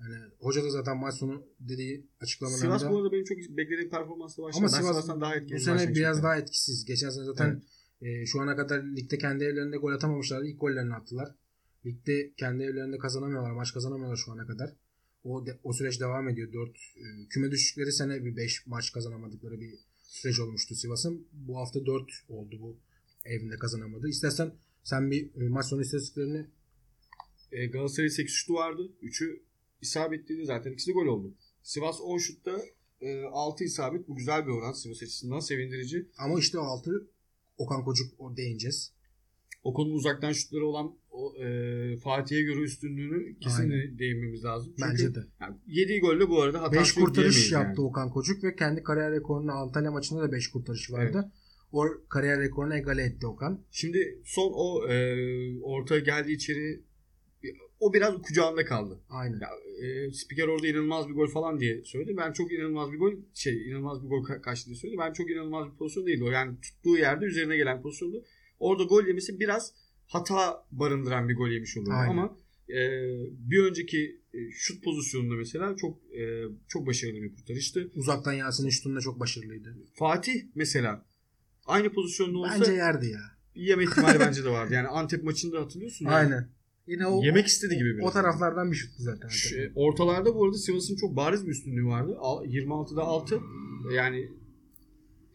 Yani 0.00 0.14
hoca 0.38 0.64
da 0.64 0.70
zaten 0.70 0.96
maç 0.96 1.14
sonu 1.14 1.46
dediği 1.60 2.06
açıklamalarında. 2.20 2.78
Sivas 2.78 2.92
bu 2.92 2.98
arada 2.98 3.12
benim 3.12 3.24
çok 3.24 3.38
beklediğim 3.38 3.90
performansla 3.90 4.42
başladı. 4.42 4.64
Ama 4.64 4.72
ben 4.72 4.80
Sivas 4.80 5.20
daha 5.20 5.36
etkili. 5.36 5.56
bu 5.56 5.60
sene 5.60 5.94
biraz 5.94 6.22
daha 6.22 6.36
etkisiz. 6.36 6.84
Geçen 6.84 7.10
sene 7.10 7.24
zaten 7.24 7.62
e, 8.02 8.26
şu 8.26 8.40
ana 8.40 8.56
kadar 8.56 8.82
ligde 8.84 9.18
kendi 9.18 9.44
evlerinde 9.44 9.76
gol 9.76 9.92
atamamışlardı. 9.92 10.46
İlk 10.46 10.60
gollerini 10.60 10.94
attılar. 10.94 11.34
Ligde 11.86 12.32
kendi 12.36 12.62
evlerinde 12.62 12.98
kazanamıyorlar. 12.98 13.50
Maç 13.50 13.72
kazanamıyorlar 13.74 14.16
şu 14.16 14.32
ana 14.32 14.46
kadar. 14.46 14.72
O 15.24 15.46
de- 15.46 15.58
o 15.62 15.72
süreç 15.72 16.00
devam 16.00 16.28
ediyor. 16.28 16.52
4 16.52 16.76
küme 17.30 17.50
düştükleri 17.50 17.92
sene 17.92 18.24
bir 18.24 18.36
5 18.36 18.66
maç 18.66 18.92
kazanamadıkları 18.92 19.60
bir 19.60 19.74
süreç 20.02 20.40
olmuştu 20.40 20.74
Sivas'ın. 20.74 21.26
Bu 21.32 21.56
hafta 21.58 21.86
4 21.86 22.10
oldu 22.28 22.56
bu 22.60 22.76
evinde 23.24 23.56
kazanamadı. 23.56 24.08
İstersen 24.08 24.52
sen 24.82 25.10
bir 25.10 25.40
e, 25.40 25.48
maç 25.48 25.66
sonu 25.66 25.82
istatistiklerini 25.82 26.46
E, 27.52 27.66
Galatasaray'ın 27.66 28.10
8 28.12 28.34
şutu 28.34 28.54
vardı. 28.54 28.92
3'ü 29.02 29.40
isabetliydi 29.80 30.46
zaten. 30.46 30.72
İkisi 30.72 30.92
gol 30.92 31.06
oldu. 31.06 31.34
Sivas 31.62 32.00
10 32.00 32.18
şutta 32.18 32.60
e, 33.00 33.22
6 33.24 33.64
isabet. 33.64 34.08
Bu 34.08 34.16
güzel 34.16 34.46
bir 34.46 34.50
oran 34.52 34.72
Sivas 34.72 35.02
açısından 35.02 35.40
sevindirici. 35.40 36.06
ama 36.18 36.38
işte 36.38 36.58
o 36.58 36.62
altı 36.62 37.08
Okan 37.58 37.84
Kocuk 37.84 38.20
o 38.20 38.36
değineceğiz. 38.36 38.92
O 39.64 39.74
konunun 39.74 39.94
uzaktan 39.94 40.32
şutları 40.32 40.66
olan 40.66 40.94
o, 41.10 41.36
e, 41.36 41.96
Fatih'e 41.98 42.42
göre 42.42 42.60
üstünlüğünü 42.60 43.38
kesin 43.38 43.70
Aynen. 43.70 43.98
değinmemiz 43.98 44.44
lazım. 44.44 44.74
Çünkü 44.78 44.90
Bence 44.90 45.14
de. 45.14 45.18
yani 45.40 45.56
yediği 45.66 46.00
golle 46.00 46.28
bu 46.28 46.42
arada 46.42 46.62
hatası 46.62 46.80
5 46.80 46.96
yok 46.96 47.06
kurtarış 47.06 47.52
yaptı 47.52 47.80
yani. 47.80 47.88
Okan 47.88 48.10
Kocuk 48.10 48.44
ve 48.44 48.56
kendi 48.56 48.82
kariyer 48.82 49.12
rekorunu 49.12 49.52
Antalya 49.52 49.90
maçında 49.90 50.22
da 50.22 50.32
5 50.32 50.48
kurtarışı 50.50 50.92
vardı. 50.92 51.32
O 51.72 51.86
kariyer 52.08 52.40
rekorunu 52.40 52.76
egale 52.76 53.02
etti 53.02 53.26
Okan. 53.26 53.64
Şimdi 53.70 54.18
son 54.24 54.52
o 54.54 54.88
e, 54.88 55.60
orta 55.62 55.98
geldi 55.98 56.32
içeri 56.32 56.82
o 57.80 57.92
biraz 57.94 58.22
kucağında 58.22 58.64
kaldı. 58.64 59.00
Aynen. 59.10 59.40
Ya, 59.40 59.48
e, 59.86 60.12
spiker 60.12 60.48
orada 60.48 60.66
inanılmaz 60.66 61.08
bir 61.08 61.14
gol 61.14 61.26
falan 61.26 61.60
diye 61.60 61.84
söyledi. 61.84 62.16
Ben 62.16 62.32
çok 62.32 62.52
inanılmaz 62.52 62.92
bir 62.92 62.98
gol 62.98 63.12
şey 63.34 63.68
inanılmaz 63.68 64.04
bir 64.04 64.08
gol 64.08 64.24
ka- 64.24 64.40
kaçtı 64.40 64.66
diye 64.66 64.76
söyledi. 64.76 64.98
Ben 64.98 65.12
çok 65.12 65.30
inanılmaz 65.30 65.72
bir 65.72 65.76
pozisyon 65.76 66.06
değildi 66.06 66.24
o. 66.24 66.30
Yani 66.30 66.60
tuttuğu 66.60 66.96
yerde 66.96 67.24
üzerine 67.24 67.56
gelen 67.56 67.82
pozisyondu. 67.82 68.24
Orada 68.60 68.84
gol 68.84 69.06
yemesi 69.06 69.40
biraz 69.40 69.74
hata 70.06 70.66
barındıran 70.72 71.28
bir 71.28 71.36
gol 71.36 71.48
yemiş 71.48 71.76
oluyor. 71.76 71.96
Aynen. 71.96 72.10
Ama 72.10 72.36
e, 72.68 72.80
bir 73.50 73.64
önceki 73.64 74.20
e, 74.34 74.38
şut 74.50 74.84
pozisyonunda 74.84 75.34
mesela 75.34 75.76
çok 75.76 75.98
e, 76.14 76.42
çok 76.68 76.86
başarılı 76.86 77.22
bir 77.22 77.34
kurtarıştı. 77.34 77.90
Uzaktan 77.94 78.32
Yasin'in 78.32 78.70
şutunda 78.70 79.00
çok 79.00 79.20
başarılıydı. 79.20 79.76
Fatih 79.94 80.42
mesela 80.54 81.06
aynı 81.66 81.92
pozisyonda 81.92 82.38
olsa 82.38 82.54
Bence 82.60 82.72
yerdi 82.72 83.06
ya. 83.06 83.20
yeme 83.54 83.84
ihtimali 83.84 84.20
bence 84.20 84.44
de 84.44 84.48
vardı. 84.48 84.74
Yani 84.74 84.88
Antep 84.88 85.24
maçında 85.24 85.60
hatırlıyorsun. 85.60 86.04
Yani. 86.04 86.14
Aynen. 86.14 86.48
Yine 86.86 87.06
o 87.06 87.22
Yemek 87.24 87.46
istedi 87.46 87.76
gibi 87.76 87.96
biraz. 87.96 88.06
o 88.06 88.10
taraflardan 88.10 88.70
bir 88.70 88.76
şuttu 88.76 89.02
zaten. 89.02 89.28
Şu- 89.28 89.56
e, 89.60 89.72
ortalarda 89.74 90.34
bu 90.34 90.44
arada 90.44 90.56
Sivas'ın 90.58 90.96
çok 90.96 91.16
bariz 91.16 91.46
bir 91.46 91.50
üstünlüğü 91.50 91.86
vardı. 91.86 92.16
Al- 92.18 92.44
26'da 92.44 93.02
6. 93.02 93.40
Yani 93.94 94.28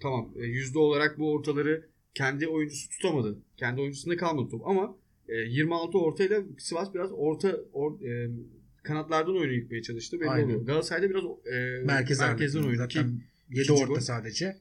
tamam 0.02 0.30
e, 0.36 0.44
yüzde 0.46 0.80
olarak 0.80 1.20
bu 1.20 1.32
ortaları 1.32 1.90
kendi 2.14 2.48
oyuncusu 2.48 2.90
tutamadı. 2.90 3.38
Kendi 3.58 3.82
oyuncusunda 3.82 4.18
kalmadı 4.18 4.50
top 4.52 4.68
ama 4.68 4.96
e, 5.28 5.34
26 5.36 5.98
ortayla 5.98 6.44
Sivas 6.58 6.94
biraz 6.94 7.10
orta 7.14 7.58
or, 7.74 8.02
e, 8.02 8.30
kanatlardan 8.84 9.38
oyunu 9.38 9.54
yıkmaya 9.54 9.82
çalıştı. 9.82 10.20
Belli 10.20 10.30
Aynen. 10.30 10.46
oluyor. 10.46 10.62
Galatasaray'da 10.66 11.10
biraz 11.10 11.24
e, 11.24 11.84
merkez 11.86 12.20
merkezden 12.20 12.60
oynadı 12.64 12.78
Zaten 12.78 13.04
7 13.04 13.22
ikinci 13.62 13.74
orta 13.74 13.86
gol. 13.94 14.00
sadece. 14.00 14.58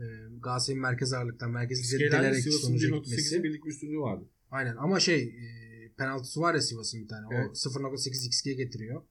Ee, 0.00 0.04
Galatasaray'ın 0.40 0.82
merkez 0.82 1.12
ağırlıktan 1.12 1.50
merkez 1.50 1.80
İskelelerle 1.80 2.22
delerek 2.22 2.42
Sivas'ın 2.42 2.60
sonuca 2.60 2.88
1.8'i 2.88 3.02
gitmesi. 3.02 3.44
birlik 3.44 3.64
bir 3.64 3.70
üstünlüğü 3.70 3.98
vardı. 3.98 4.24
Aynen 4.50 4.76
ama 4.76 5.00
şey 5.00 5.22
e, 5.22 5.92
penaltısı 5.96 6.40
var 6.40 6.54
ya 6.54 6.60
Sivas'ın 6.60 7.02
bir 7.02 7.08
tane. 7.08 7.26
O 7.26 7.32
Evet. 7.32 7.56
0.8 7.56 8.26
XG 8.26 8.44
getiriyor. 8.44 9.02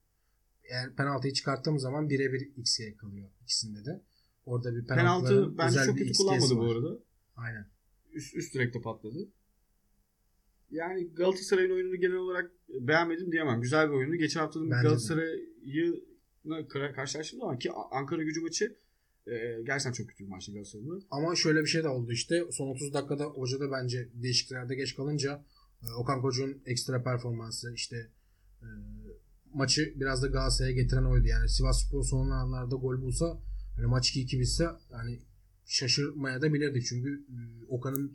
Eğer 0.64 0.96
penaltıyı 0.96 1.32
çıkarttığımız 1.32 1.82
zaman 1.82 2.10
birebir 2.10 2.50
XG 2.56 2.96
kalıyor 2.98 3.30
ikisinde 3.42 3.84
de. 3.84 4.02
Orada 4.46 4.76
bir 4.76 4.84
Penaltı 4.86 5.58
bence 5.58 5.78
çok 5.86 5.98
kötü 5.98 6.12
kullanmadı 6.12 6.56
bu 6.56 6.72
arada. 6.72 6.98
Aynen. 7.36 7.66
üst, 8.12 8.36
üst 8.36 8.54
direkte 8.54 8.80
patladı. 8.80 9.28
Yani 10.70 11.14
Galatasaray'ın 11.14 11.70
oyununu 11.70 11.96
genel 11.96 12.16
olarak 12.16 12.50
beğenmedim 12.68 13.32
diyemem. 13.32 13.60
Güzel 13.60 13.88
bir 13.88 13.94
oyundu. 13.94 14.16
Geçen 14.16 14.40
hafta. 14.40 14.60
Galatasaray'ı 14.60 16.04
karşılaştım 16.94 17.42
ama 17.42 17.58
ki 17.58 17.70
Ankara 17.90 18.22
gücü 18.22 18.40
maçı 18.40 18.76
e, 19.30 19.62
gerçekten 19.66 19.92
çok 19.92 20.08
kötü 20.08 20.24
bir 20.24 20.28
maçtı 20.28 20.52
Galatasaray'ın. 20.52 21.04
Ama 21.10 21.34
şöyle 21.36 21.60
bir 21.60 21.66
şey 21.66 21.84
de 21.84 21.88
oldu 21.88 22.12
işte. 22.12 22.44
Son 22.52 22.68
30 22.68 22.94
dakikada 22.94 23.24
hoca 23.24 23.60
da 23.60 23.70
bence 23.72 24.08
değişikliklerde 24.14 24.74
geç 24.74 24.96
kalınca 24.96 25.44
e, 25.82 25.86
Okan 25.98 26.20
Koç'un 26.22 26.62
ekstra 26.66 27.02
performansı 27.02 27.72
işte 27.74 27.96
e, 28.62 28.66
maçı 29.54 29.92
biraz 29.96 30.22
da 30.22 30.26
Galatasaray'a 30.26 30.74
getiren 30.74 31.04
oydu. 31.04 31.26
Yani 31.26 31.48
Sivas 31.48 31.86
Spor 31.86 32.04
son 32.04 32.30
anlarda 32.30 32.76
gol 32.76 33.02
bulsa 33.02 33.38
hani 33.76 33.86
maç 33.86 34.16
2-2 34.16 34.40
bitse 34.40 34.66
hani 34.92 35.18
şaşırmaya 35.66 36.42
da 36.42 36.52
bilirdik. 36.54 36.86
Çünkü 36.86 37.24
e, 37.28 37.38
Okan'ın 37.68 38.12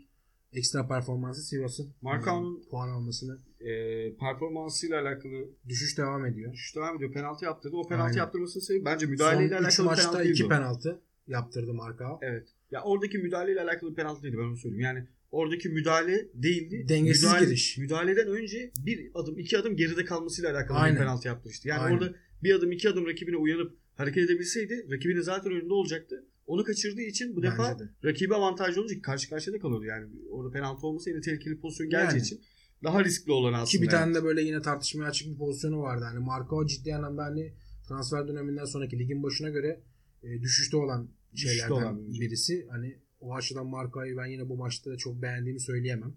ekstra 0.54 0.88
performansı 0.88 1.42
Sivas'ın 1.44 1.94
Markao'nun- 2.02 2.66
e, 2.66 2.70
puan 2.70 2.90
almasını 2.90 3.38
E, 3.64 4.16
performansıyla 4.16 5.02
alakalı 5.02 5.50
düşüş 5.70 5.98
devam 5.98 6.26
ediyor. 6.26 6.54
düşüş 6.54 6.76
devam 6.76 6.96
ediyor. 6.96 7.12
Penaltı 7.14 7.46
yaptırdı. 7.46 7.76
O 7.76 7.88
penaltı 7.88 8.06
Aynen. 8.06 8.18
yaptırmasının 8.18 8.64
sebebi 8.64 8.86
bence 8.86 9.06
Son 9.06 9.12
müdahaleyle 9.12 9.56
3 9.56 9.62
alakalı 9.62 9.86
maçta 9.86 10.04
penaltı 10.12 10.24
2 10.24 10.30
değildi 10.34 10.46
o. 10.46 10.50
penaltı 10.50 11.02
yaptırdı 11.28 11.74
Marka. 11.74 12.20
Evet. 12.22 12.48
Ya 12.72 12.82
oradaki 12.84 13.18
müdahaleyle 13.18 13.62
alakalı 13.62 13.92
bir 13.92 13.96
penaltı 13.96 14.24
değildi 14.24 14.38
ben 14.38 14.44
onu 14.44 14.58
söyleyeyim. 14.58 14.84
Yani 14.84 15.08
oradaki 15.32 15.70
müdahale 15.70 16.28
değildi. 16.34 16.86
Dengesiz 16.90 17.24
Müdahale- 17.24 17.46
giriş. 17.46 17.78
Müdahaleden 17.78 18.28
önce 18.28 18.72
bir 18.86 19.12
adım 19.14 19.40
iki 19.40 19.58
adım 19.58 19.76
geride 19.76 20.06
kalmasıyla 20.06 20.52
alakalı 20.52 20.78
Aynen. 20.78 20.96
bir 20.96 21.00
penaltı 21.02 21.28
yaptırmıştı. 21.28 21.68
Yani 21.68 21.80
Aynen. 21.82 21.98
orada 21.98 22.14
bir 22.44 22.56
adım 22.56 22.72
iki 22.72 22.90
adım 22.90 23.06
rakibine 23.08 23.38
uyanıp 23.38 23.78
hareket 23.96 24.24
edebilseydi 24.30 24.88
rakibinin 24.92 25.22
zaten 25.22 25.52
önünde 25.52 25.74
olacaktı. 25.74 26.26
Onu 26.48 26.64
kaçırdığı 26.64 27.02
için 27.02 27.36
bu 27.36 27.44
defa 27.44 27.70
Bence 27.72 27.84
de. 27.84 27.90
rakibi 28.10 28.36
avantajlı 28.36 28.82
olunca 28.82 29.02
karşı 29.02 29.30
karşıya 29.30 29.56
da 29.56 29.60
kalıyordu. 29.60 29.86
Yani 29.86 30.08
orada 30.30 30.52
penaltı 30.52 30.88
olmasa 30.88 31.10
yine 31.10 31.22
tehlikeli 31.22 31.60
pozisyon 31.60 31.90
geleceği 31.90 32.10
Yani. 32.18 32.22
için 32.26 32.42
daha 32.84 33.04
riskli 33.04 33.32
olan 33.32 33.54
aslında. 33.54 33.66
Ki 33.66 33.82
bir 33.82 33.90
tane 33.90 34.16
de 34.16 34.24
böyle 34.24 34.42
yine 34.42 34.62
tartışmaya 34.62 35.06
açık 35.10 35.28
bir 35.34 35.38
pozisyonu 35.38 35.82
vardı. 35.82 36.06
Hani 36.06 36.20
Marco 36.20 36.68
ciddi 36.68 36.96
anlamda 36.96 37.24
hani 37.24 37.54
transfer 37.88 38.28
döneminden 38.28 38.66
sonraki 38.66 39.00
ligin 39.00 39.24
başına 39.24 39.50
göre 39.50 39.80
e, 40.24 40.42
düşüşte 40.42 40.78
olan 40.78 41.10
Düşüşte 41.34 41.54
şeylerden 41.54 41.74
olan 41.74 41.98
bir 41.98 42.02
oyuncu. 42.04 42.22
birisi. 42.22 42.68
Hani 42.70 42.98
o 43.20 43.36
açıdan 43.36 43.68
Marco'yu 43.68 44.18
ben 44.18 44.26
yine 44.26 44.50
bu 44.50 44.58
maçta 44.58 44.98
çok 44.98 45.22
beğendiğimi 45.22 45.60
söyleyemem. 45.60 46.14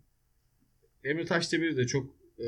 Emre 1.05 1.25
Taşdemir 1.25 1.77
de 1.77 1.87
çok 1.87 2.11
e, 2.39 2.47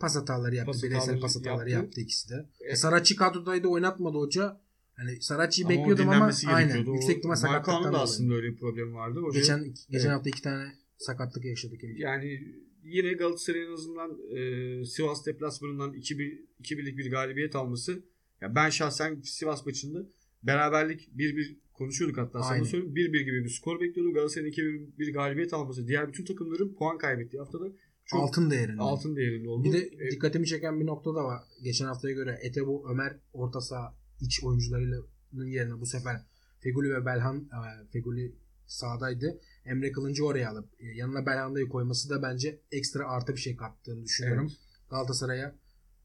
Pas 0.00 0.16
hataları 0.16 0.54
yaptı. 0.54 0.72
Pas 0.72 0.82
bireysel 0.82 1.20
pas 1.20 1.36
hataları 1.36 1.70
yaptı. 1.70 1.84
yaptı, 1.84 2.00
ikisi 2.00 2.28
de. 2.30 2.46
E, 2.60 2.68
E, 2.72 2.76
Saracchi 2.76 3.16
kadrodaydı 3.16 3.68
oynatmadı 3.68 4.18
hoca. 4.18 4.60
Hani 4.94 5.20
Saracchi'yi 5.22 5.68
bekliyordum 5.68 6.08
ama 6.08 6.30
aynen. 6.46 6.86
O- 6.86 6.94
Yüksek 6.94 7.16
ihtimal 7.18 7.34
sakatlıktan 7.34 7.92
da 7.92 8.00
aslında 8.00 8.34
öyle 8.34 8.48
bir 8.52 8.56
problemi 8.56 8.94
vardı. 8.94 9.20
Hoca, 9.20 9.40
Geçen, 9.40 9.64
geçen 9.64 10.04
Evet. 10.08 10.10
hafta 10.16 10.28
iki 10.30 10.42
tane 10.42 10.72
sakatlık 10.98 11.44
yaşadık. 11.44 11.80
Yani 11.96 12.54
yine 12.84 13.12
Galatasaray'ın 13.12 13.72
azından 13.72 14.18
e, 14.36 14.84
Sivas 14.84 15.26
deplasmanından 15.26 15.92
2-1 15.94 16.38
2-1'lik 16.60 16.98
bir 16.98 17.10
galibiyet 17.10 17.56
alması. 17.56 18.02
Ya 18.40 18.54
ben 18.54 18.70
şahsen 18.70 19.20
Sivas 19.24 19.66
maçında 19.66 20.06
beraberlik 20.42 21.08
1-1 21.16 21.56
konuşuyorduk 21.72 22.18
hatta 22.18 22.42
sana 22.42 22.52
Aynen. 22.52 22.64
söyleyeyim. 22.64 22.94
1-1 22.94 23.22
gibi 23.24 23.44
bir 23.44 23.48
skor 23.48 23.80
bekliyordum. 23.80 24.14
Galatasaray'ın 24.14 24.52
2-1 24.52 24.98
bir 24.98 25.12
galibiyet 25.14 25.54
alması. 25.54 25.88
Diğer 25.88 26.08
bütün 26.08 26.24
takımların 26.24 26.74
puan 26.74 26.98
kaybettiği 26.98 27.40
haftada 27.42 27.64
çok 28.06 28.20
altın, 28.20 28.42
Altın 28.42 28.50
değerinde. 28.50 29.16
değerinde 29.16 29.48
oldu. 29.48 29.64
Bir 29.64 29.72
de 29.72 29.78
E, 29.78 30.10
dikkatimi 30.10 30.46
çeken 30.46 30.80
bir 30.80 30.86
nokta 30.86 31.14
da 31.14 31.24
var. 31.24 31.40
Geçen 31.62 31.86
haftaya 31.86 32.14
göre 32.14 32.38
Etebo 32.42 32.88
Ömer 32.90 33.16
orta 33.32 33.60
saha 33.60 33.94
iç 34.20 34.44
oyuncularının 34.44 35.46
yerine 35.46 35.80
bu 35.80 35.86
sefer 35.86 36.16
Feguli 36.60 36.90
ve 36.90 37.06
Belhan 37.06 37.36
e, 37.36 37.86
Feguli 37.92 38.34
sağdaydı. 38.66 39.40
Emre 39.64 39.92
Kılıncı 39.92 40.26
oraya 40.26 40.50
alıp 40.50 40.68
e, 40.80 40.86
yanına 40.86 41.26
Belhanda'yı 41.26 41.68
koyması 41.68 42.10
da 42.10 42.22
bence 42.22 42.60
ekstra 42.72 43.08
artı 43.08 43.32
bir 43.34 43.40
şey 43.40 43.56
kattığını 43.56 44.04
düşünüyorum. 44.04 44.52
Galatasaray'a 44.90 45.54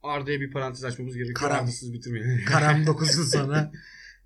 Arda'ya 0.04 0.40
bir 0.40 0.52
parantez 0.52 0.84
açmamız 0.84 1.16
gerekiyor. 1.16 1.40
Karam. 1.40 1.64
Arda'sız 1.64 1.94
bitirmeyelim. 1.94 2.46
Karam 2.48 2.86
9 2.86 3.18
yıl 3.18 3.26
sonra 3.26 3.72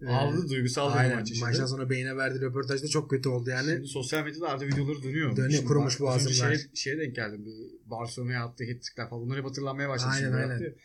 e, 0.02 0.08
Aldı 0.08 0.50
duygusal 0.50 1.10
bir 1.10 1.16
maç 1.16 1.32
içinde. 1.32 1.46
maçtan 1.46 1.66
sonra 1.66 1.90
beyine 1.90 2.18
verdiği 2.18 2.42
röportajda 2.42 2.88
çok 2.88 3.10
kötü 3.10 3.30
oldu 3.30 3.50
yani. 3.50 3.72
Şimdi 3.72 3.88
sosyal 3.88 4.24
medyada 4.24 4.50
Arda 4.50 4.68
videoları 4.68 5.04
dönüyor. 5.04 5.36
Dönüyor, 5.36 5.52
Şimdi 5.52 5.66
kurumuş 5.66 6.00
boğazımlar. 6.00 6.56
Şeye, 6.56 6.70
şeye 6.74 6.98
denk 6.98 7.16
geldim. 7.16 7.46
Barcelona'ya 7.86 8.46
attığı 8.46 8.64
hat-trickler 8.64 9.10
falan. 9.10 9.22
Bunlar 9.24 9.38
hep 9.38 9.46
hatırlanmaya 9.46 9.90
başladı. 9.90 10.12
Aynen, 10.14 10.34
aynen. 10.34 10.76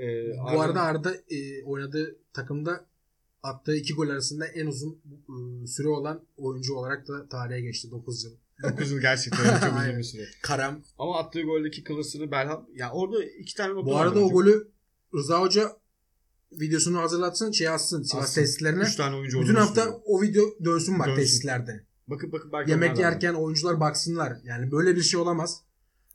Ee, 0.00 0.36
Bu 0.54 0.60
arada 0.60 0.82
Arda 0.82 1.14
e, 1.14 1.62
oynadığı 1.64 2.16
takımda 2.32 2.86
attığı 3.42 3.76
iki 3.76 3.94
gol 3.94 4.08
arasında 4.08 4.46
en 4.46 4.66
uzun 4.66 5.00
e, 5.62 5.66
süre 5.66 5.88
olan 5.88 6.22
oyuncu 6.36 6.74
olarak 6.74 7.08
da 7.08 7.28
tarihe 7.28 7.60
geçti 7.60 7.90
9 7.90 8.24
yıl. 8.24 8.32
9 8.62 8.90
yıl 8.90 9.00
gerçekten 9.00 9.60
çok 9.60 9.78
uzun 9.82 9.98
bir 9.98 10.02
süre. 10.02 10.24
Karam. 10.42 10.82
Ama 10.98 11.18
attığı 11.18 11.42
goldeki 11.42 11.84
klasını 11.84 12.30
Belham... 12.30 12.66
Ya 12.74 12.90
orada 12.92 13.24
iki 13.24 13.54
tane 13.54 13.74
Bu 13.74 13.96
arada 13.96 14.20
o 14.20 14.30
golü 14.30 14.68
Rıza 15.14 15.40
Hoca 15.40 15.76
videosunu 16.52 16.98
hazırlatsın 16.98 17.50
şey 17.52 17.64
yazsın 17.64 18.02
Sivas 18.02 18.24
Aslında 18.24 18.44
tesislerine. 18.44 18.82
Üç 18.82 18.96
tane 18.96 19.16
oyuncu 19.16 19.40
Bütün 19.40 19.54
hafta 19.54 19.80
söylüyor. 19.82 20.00
o 20.04 20.22
video 20.22 20.44
dönsün 20.64 20.98
bak 20.98 21.06
Dönsün. 21.06 21.20
tesislerde. 21.20 21.86
Bakıp 22.06 22.32
bakıp 22.32 22.52
belki 22.52 22.70
Yemek 22.70 22.90
da 22.90 22.94
var. 22.94 22.98
yerken 23.00 23.34
oyuncular 23.34 23.80
baksınlar. 23.80 24.36
Yani 24.44 24.72
böyle 24.72 24.96
bir 24.96 25.02
şey 25.02 25.20
olamaz. 25.20 25.60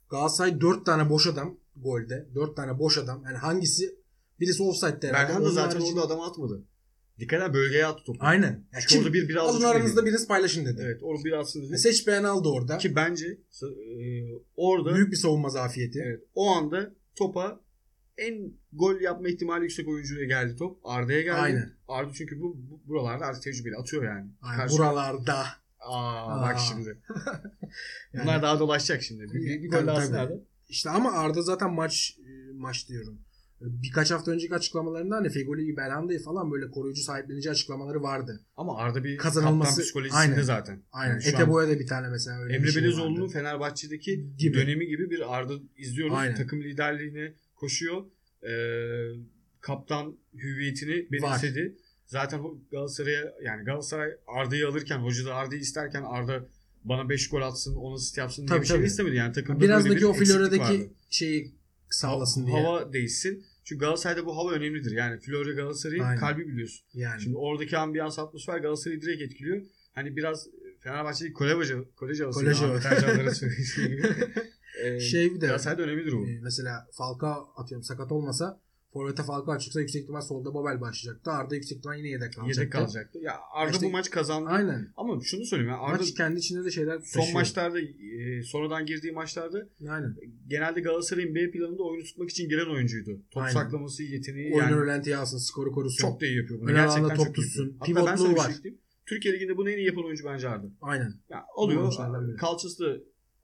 Galatasaray 0.10 0.62
4 0.62 0.86
tane 0.86 1.10
boş 1.10 1.28
adam 1.28 1.58
golde. 1.76 2.28
4 2.36 2.56
tane 2.56 2.80
boş 2.80 2.98
adam. 2.98 3.24
Yani 3.26 3.38
hangisi 3.38 3.96
birisi 4.40 4.64
offside'de 4.64 5.08
herhalde. 5.08 5.30
Belham 5.30 5.46
da 5.46 5.50
zaten 5.50 5.82
orada 5.82 6.02
adamı 6.02 6.26
atmadı. 6.26 6.64
Dikkat 7.20 7.50
et 7.50 7.54
bölgeye 7.54 7.86
attı 7.86 8.04
topu. 8.04 8.20
Aynen. 8.22 8.68
Ya 8.74 8.80
Çünkü 8.80 8.88
kim, 8.88 9.00
orada 9.00 9.14
bir 9.14 9.30
biraz 9.30 9.56
alın 9.56 9.64
aranızda 9.64 10.06
biriniz 10.06 10.28
paylaşın 10.28 10.66
dedi. 10.66 10.82
Evet 10.86 11.04
onu 11.04 11.24
bir 11.24 11.32
atsın 11.32 11.64
dedi. 11.64 11.74
E, 11.74 11.78
Seç 11.78 12.08
beğen 12.08 12.24
aldı 12.24 12.50
orada. 12.50 12.78
Ki 12.78 12.96
bence 12.96 13.28
e, 13.28 13.68
orada 14.56 14.96
Büyük 14.96 15.12
bir 15.12 15.18
savunma 15.18 15.50
zafiyeti. 15.50 16.04
Evet. 16.06 16.24
O 16.36 16.48
anda 16.52 16.94
topa 17.16 17.60
en 18.18 18.54
gol 18.74 19.02
yapma 19.02 19.30
ihtimali 19.30 19.64
yüksek 19.64 19.88
oyuncuya 19.88 20.26
geldi 20.26 20.56
top. 20.56 20.80
Arda'ya 20.84 21.22
geldi. 21.22 21.36
Aynen. 21.38 21.74
Arda 21.88 22.14
çünkü 22.14 22.40
bu, 22.40 22.58
bu 22.58 22.82
buralarda 22.88 23.26
artık 23.26 23.44
tecrübeli 23.44 23.76
atıyor 23.76 24.04
yani. 24.04 24.32
Aynen. 24.42 24.58
Karşı- 24.58 24.78
Buralarda. 24.78 25.46
Aa, 25.80 26.42
bak 26.42 26.56
Aa. 26.56 26.60
şimdi. 26.60 26.98
Yani- 28.14 28.24
Bunlar 28.24 28.42
daha 28.42 28.60
dolaşacak 28.60 29.04
şimdi. 29.04 29.24
Bir, 29.24 29.34
bir, 29.34 29.64
bir 29.64 29.70
gol 29.70 29.88
daha. 29.88 30.30
İşte 30.70 30.90
ama 30.90 31.12
Arda 31.12 31.42
zaten 31.42 31.74
maç 31.74 32.18
e, 32.20 32.52
maç 32.54 32.90
diyorum. 32.90 33.22
Birkaç 33.62 34.12
hafta 34.12 34.32
önceki 34.32 34.56
açıklamalarında 34.56 35.16
hani 35.16 35.30
Fegoli'yi, 35.30 35.78
Belhanda'yı 35.78 36.20
falan 36.24 36.52
böyle 36.52 36.72
koruyucu 36.72 37.02
sahiplenici 37.02 37.52
açıklamaları 37.52 38.02
vardı. 38.04 38.42
Ama 38.58 38.78
Arda 38.78 39.04
bir 39.04 39.18
Kazanılması- 39.18 39.68
kaptan 39.70 39.84
psikolojisinde 39.84 40.20
Aynen. 40.20 40.42
zaten. 40.42 40.82
Aynen. 40.92 41.14
Yani 41.14 41.24
Eteboy'a 41.28 41.70
da 41.70 41.80
bir 41.80 41.88
tane 41.88 42.08
mesela 42.10 42.40
öyle 42.42 42.56
Emre 42.56 42.72
şey 42.72 42.82
Belezoğlu'nun. 42.84 43.28
Fenerbahçe'deki 43.28 44.26
Gibi. 44.38 44.58
dönemi 44.58 44.88
gibi 44.88 45.10
bir 45.10 45.36
Arda 45.38 45.54
izliyoruz. 45.78 46.14
Aynen. 46.18 46.36
Takım 46.36 46.62
liderliğine 46.64 47.34
koşuyor. 47.56 48.04
Ee, 48.44 48.50
kaptan 49.62 50.18
hüviyetini 50.34 51.12
benimsedi. 51.12 51.78
Zaten 52.06 52.42
Galatasaray'a 52.72 53.34
yani 53.44 53.64
Galatasaray 53.64 54.12
Arda'yı 54.28 54.68
alırken 54.68 54.98
hoca 55.00 55.26
da 55.26 55.36
Arda'yı 55.36 55.62
isterken 55.62 56.04
Arda 56.04 56.46
bana 56.84 57.10
5 57.10 57.30
gol 57.30 57.42
atsın, 57.42 57.76
onu 57.76 57.94
asist 57.96 58.18
yapsın 58.18 58.42
diye 58.42 58.48
Tabii, 58.48 58.62
bir 58.62 58.66
şey 58.68 58.78
tabii. 58.78 58.86
istemedi. 58.88 59.16
Yani 59.16 59.34
takımda 59.34 59.60
Biraz 59.62 59.84
böyle 59.84 59.96
da 59.96 60.00
bir 60.00 60.04
o 60.06 60.10
vardı. 60.60 60.90
şeyi 61.10 61.52
sağlasın 61.90 62.48
diye. 62.48 62.64
Hava 62.64 62.94
değişsin. 62.94 63.46
Çünkü 63.64 63.80
Galatasaray'da 63.80 64.26
bu 64.26 64.38
hava 64.38 64.52
önemlidir. 64.52 64.92
Yani 64.92 65.20
Florya 65.20 65.54
Galatasaray'ın 65.54 66.18
kalbi 66.18 66.48
biliyorsun. 66.48 66.86
Yani. 66.94 67.22
Şimdi 67.22 67.38
oradaki 67.38 67.78
ambiyans 67.78 68.20
atmosfer 68.20 68.58
Galatasaray'ı 68.58 69.02
direkt 69.02 69.22
etkiliyor. 69.22 69.62
Hani 69.94 70.16
biraz 70.16 70.48
Fenerbahçe'yi 70.80 71.34
kolej 71.34 71.54
havası, 71.54 71.86
kolej 71.96 72.22
havası. 72.22 72.40
Kolej 72.40 72.58
havası. 72.62 73.50
Şey 75.00 75.36
bir 75.36 75.42
de 75.42 75.46
Galatasaray'da 75.46 75.82
önemlidir 75.82 76.12
bu. 76.12 76.28
e, 76.28 76.40
mesela 76.42 76.88
Falcao 76.92 77.54
atıyorum 77.56 77.84
sakat 77.84 78.12
olmasa 78.12 78.62
Forvet'e 78.94 79.24
Falcao 79.24 79.58
çıksa 79.60 79.80
yüksek 79.80 80.02
ihtimal 80.02 80.22
solda 80.22 80.54
Babel 80.54 80.82
başlayacaktı. 80.82 81.32
Arda 81.32 81.56
yüksek 81.56 81.78
ihtimal 81.78 81.98
yine 81.98 82.08
yedek 82.08 82.34
kalacaktı. 82.34 82.60
Yedek 82.62 82.72
kalacaktı. 82.74 83.20
Ya 83.20 83.34
Arda 83.54 83.72
İşte- 83.72 83.86
bu 83.86 83.92
maç 83.92 84.10
kazandı. 84.10 84.50
Aynen. 84.50 84.88
Ama 84.98 85.20
şunu 85.24 85.46
söyleyeyim 85.46 85.72
ya 85.72 85.78
Arda 85.80 85.98
Maç 85.98 86.14
kendi 86.14 86.40
içinde 86.40 86.66
de 86.66 86.72
şeyler 86.72 87.00
son 87.00 87.20
taşıyor. 87.20 87.40
maçlarda 87.40 87.80
e, 87.82 88.44
sonradan 88.44 88.86
girdiği 88.86 89.12
maçlarda 89.12 89.68
Aynen. 89.90 90.16
genelde 90.48 90.82
Galatasaray'ın 90.82 91.36
B 91.36 91.52
planında 91.52 91.84
oyunu 91.84 92.04
tutmak 92.04 92.30
için 92.30 92.50
giren 92.50 92.74
oyuncuydu. 92.76 93.22
Top 93.32 93.44
Aynen. 93.44 93.54
saklaması 93.54 94.04
yeteneği 94.04 94.54
Oyunu 94.54 94.70
yani 94.72 94.76
rölantiye 94.82 95.18
alsın, 95.18 95.38
skoru 95.38 95.72
korusun. 95.72 95.98
çok 96.02 96.22
da 96.22 96.26
iyi 96.26 96.38
yapıyor 96.38 96.60
bunu. 96.62 96.70
Ön 96.70 96.76
Gerçekten 96.76 97.16
top 97.16 97.26
çok 97.26 97.36
tutsun. 97.36 97.78
Pivotluğu 97.86 98.32
bir 98.32 98.38
var. 98.38 98.52
şey. 98.64 98.78
Türkiye 99.06 99.34
Ligi'nde 99.34 99.58
bunu 99.58 99.70
en 99.70 99.78
iyi 99.78 99.86
yapan 99.86 100.06
oyuncu 100.06 100.26
bence 100.26 100.50
Arda. 100.50 100.68
Aynen. 100.82 101.14
Ya 101.30 101.46
biri. 102.28 102.36
kalçası 102.38 102.84
da 102.84 102.98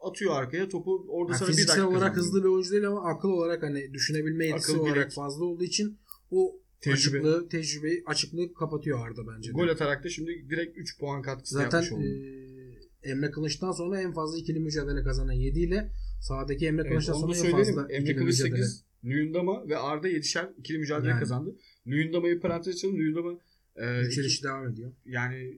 atıyor 0.10 0.34
arkaya 0.36 0.70
topu 0.70 1.06
orada 1.10 1.32
Yani 1.32 1.40
sana 1.40 1.50
bir 1.50 1.54
fiziksel 1.54 1.78
dakika 1.82 1.98
olarak 1.98 2.16
hızlı 2.18 2.44
bir 2.44 2.48
oyuncu 2.50 2.72
değil 2.72 2.88
ama 2.88 3.06
akıl 3.06 3.30
olarak 3.30 3.64
hani 3.64 3.94
düşünebilme 3.94 4.46
yetisi 4.46 4.72
Akıl, 4.72 4.82
olarak 4.82 4.96
bilek. 4.98 5.12
fazla 5.12 5.46
olduğu 5.46 5.64
için 5.64 5.98
o 6.32 6.56
Tecrübe. 6.82 6.94
açıklığı, 7.18 7.50
tecrübeyi, 7.50 8.04
açıklığı 8.06 8.54
kapatıyor 8.54 9.08
Arda 9.08 9.22
bence. 9.28 9.50
de. 9.50 9.54
Gol 9.54 9.68
atarak 9.68 10.04
da 10.04 10.10
şimdi 10.10 10.46
direkt 10.50 10.78
3 10.78 11.00
puan 11.00 11.22
katkısı 11.22 11.56
Zaten 11.56 11.82
yapmış 11.82 11.92
oldu. 11.92 12.04
e, 13.04 13.10
Emre 13.12 13.32
Kılıç'tan 13.32 13.72
sonra 13.72 14.02
en 14.02 14.14
fazla 14.14 14.38
ikili 14.38 14.60
mücadele 14.60 15.04
kazanan 15.04 15.32
7 15.34 15.60
ile 15.60 15.92
sağdaki 16.22 16.66
Emre 16.68 16.82
Evet, 16.82 16.92
Kılıç'tan 16.92 17.14
sonra 17.14 17.38
en 17.38 17.52
fazla 17.52 17.88
Emre 17.92 18.16
Kılıç 18.16 18.40
mücadele. 18.40 18.64
8, 18.64 18.84
Nuyundama 19.04 19.68
ve 19.70 19.78
Arda 19.78 20.10
7'şer 20.10 20.50
ikili 20.58 20.78
mücadele 20.78 21.10
Yani. 21.10 21.20
kazandı. 21.20 21.56
Nuyundama'yı 21.86 22.40
parantez 22.40 22.76
açalım. 22.76 22.96
Nuyundama 22.98 23.40
e, 23.76 23.86
Yükselişi 24.02 24.44
devam 24.44 24.68
ediyor. 24.70 24.92
yani 25.06 25.58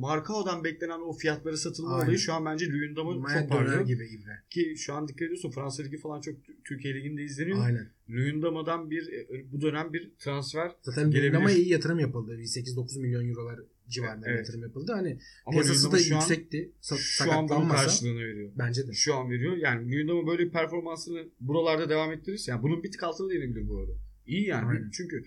Markao'dan 0.00 0.64
beklenen 0.64 1.00
o 1.08 1.12
fiyatları 1.12 1.58
satılma 1.58 1.94
Aynen. 1.94 2.04
olayı 2.06 2.18
şu 2.18 2.32
an 2.32 2.44
bence 2.44 2.66
Luyendama 2.70 3.10
Maya 3.16 3.40
çok 3.40 3.48
parlıyor. 3.48 3.86
gibi 3.86 4.06
İbre. 4.08 4.42
Ki 4.50 4.74
şu 4.78 4.94
an 4.94 5.08
dikkat 5.08 5.22
ediyorsun 5.22 5.50
Fransa 5.50 5.82
Ligi 5.82 5.98
falan 5.98 6.20
çok 6.20 6.34
Türkiye 6.64 6.94
Ligi'nde 6.94 7.22
izleniyor. 7.22 7.64
Aynen. 7.64 7.88
Luyendama'dan 8.10 8.90
bir 8.90 9.12
e, 9.12 9.52
bu 9.52 9.60
dönem 9.60 9.92
bir 9.92 10.10
transfer 10.18 10.72
Zaten. 10.82 11.12
Luyendam'a 11.12 11.50
iyi 11.50 11.68
yatırım 11.68 11.98
yapıldı. 11.98 12.38
Bir 12.38 12.44
8-9 12.44 13.00
milyon 13.00 13.28
eurolar 13.28 13.60
civarında 13.88 14.26
Evet. 14.28 14.38
yatırım 14.38 14.62
yapıldı. 14.62 14.92
Hani 14.92 15.18
ama 15.46 15.52
piyasası 15.54 15.92
da 15.92 15.96
Luyendama 15.96 16.20
şu 16.20 16.26
an, 16.26 16.30
yüksekti. 16.30 16.72
Sa- 16.82 16.98
şu 16.98 17.32
an 17.32 17.48
bunun 17.48 17.68
karşılığını 17.68 18.20
veriyor. 18.20 18.50
bence 18.58 18.88
de. 18.88 18.92
Şu 18.92 19.14
an 19.14 19.30
veriyor. 19.30 19.56
Yani 19.56 19.92
Luyendama 19.92 20.26
böyle 20.26 20.44
bir 20.44 20.50
performansını 20.50 21.24
buralarda 21.40 21.88
devam 21.88 22.12
ettirirse 22.12 22.52
yani 22.52 22.62
bunun 22.62 22.82
bir 22.82 22.92
tık 22.92 23.02
altına 23.02 23.30
değinebilir 23.30 23.68
bu 23.68 23.78
arada. 23.78 23.92
İyi 24.26 24.46
yani. 24.46 24.66
Aynen. 24.66 24.90
Çünkü 24.92 25.24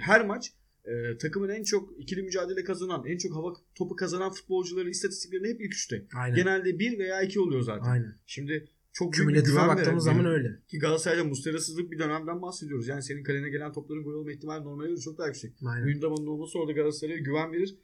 her 0.00 0.26
maç 0.26 0.52
e, 0.86 1.18
takımın 1.18 1.48
en 1.48 1.62
çok 1.62 2.00
ikili 2.00 2.22
mücadele 2.22 2.64
kazanan, 2.64 3.06
en 3.06 3.18
çok 3.18 3.34
hava 3.34 3.54
topu 3.74 3.96
kazanan 3.96 4.32
futbolcuları 4.32 4.90
istatistiklerinde 4.90 5.48
hep 5.48 5.60
ilk 5.60 5.72
üçte. 5.74 6.06
Aynen. 6.16 6.36
Genelde 6.36 6.78
bir 6.78 6.98
veya 6.98 7.22
iki 7.22 7.40
oluyor 7.40 7.62
zaten. 7.62 7.90
Aynen. 7.90 8.14
Şimdi 8.26 8.68
çok 8.92 9.14
Kümülatife 9.14 9.56
baktığımız 9.56 10.04
zaman 10.04 10.26
öyle. 10.26 10.48
Ki 10.68 10.78
Galatasaray'da 10.78 11.24
Muslera'sızlık 11.24 11.90
bir 11.90 11.98
dönemden 11.98 12.42
bahsediyoruz. 12.42 12.88
Yani 12.88 13.02
senin 13.02 13.22
kalene 13.22 13.48
gelen 13.50 13.72
topların 13.72 14.04
gol 14.04 14.12
olma 14.14 14.32
ihtimali 14.32 14.64
normale 14.64 14.88
göre 14.88 15.00
çok 15.00 15.18
daha 15.18 15.26
yüksek. 15.26 15.62
Luyendama'nın 15.62 16.26
olması 16.26 16.58
orada 16.58 16.72
Galatasaray'a 16.72 17.18
güven 17.18 17.52
verir. 17.52 17.76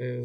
E, 0.00 0.24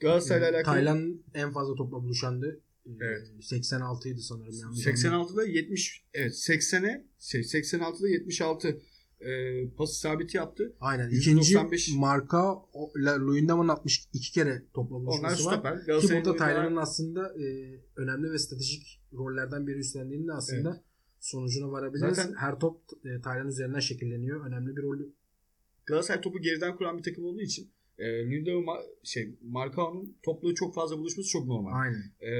Galatasaray'la 0.00 0.48
alakalı 0.50 0.74
Taylan 0.74 1.22
en 1.34 1.50
fazla 1.52 1.74
topla 1.74 2.02
buluşandı. 2.02 2.60
Ee, 2.86 2.90
Evet. 3.00 3.28
86 3.40 4.08
idi 4.08 4.20
sanırım. 4.20 4.54
yanlış 4.62 4.86
86'da 4.86 5.44
70 5.44 6.04
evet 6.14 6.32
80'e 6.32 7.06
şey 7.18 7.40
86'da 7.40 8.08
76 8.08 8.80
e, 9.20 9.68
pas 9.76 9.90
isabeti 9.90 10.36
yaptı. 10.36 10.76
Aynen. 10.80 11.08
195 11.10 11.82
İkinci 11.82 12.00
marka 12.00 12.56
Luyendama'nın 13.20 13.68
62 13.68 14.32
kere 14.32 14.62
topla 14.74 14.96
Onlar 14.96 15.06
buluşması 15.06 15.44
var. 15.46 15.52
stoper. 15.52 16.00
Ki 16.00 16.08
burada 16.14 16.36
Taylan'ın 16.36 16.76
aslında 16.76 17.34
e, 17.42 17.44
önemli 17.96 18.32
ve 18.32 18.38
stratejik 18.38 19.00
rollerden 19.12 19.66
biri 19.66 19.78
üstlendiğinde 19.78 20.32
aslında 20.32 20.82
sonucuna 21.20 21.72
varabiliriz. 21.72 22.16
Zaten- 22.16 22.34
Her 22.34 22.58
top 22.58 22.80
e, 23.04 23.20
Taylan 23.20 23.48
üzerinden 23.48 23.80
şekilleniyor. 23.80 24.46
Önemli 24.46 24.76
bir 24.76 24.82
rolü. 24.82 25.12
Galatasaray 25.86 26.20
topu 26.20 26.40
geriden 26.40 26.76
kuran 26.76 26.98
bir 26.98 27.02
takım 27.02 27.24
olduğu 27.24 27.40
için 27.40 27.70
e, 27.98 28.04
Luyendama 28.26 28.72
Ma- 28.72 28.84
şey 29.04 29.34
Marcao'nun 29.42 30.16
topla 30.22 30.54
çok 30.54 30.74
fazla 30.74 30.98
buluşması 30.98 31.28
çok 31.28 31.46
normal. 31.46 31.70
Aynen. 31.74 32.02
E, 32.20 32.30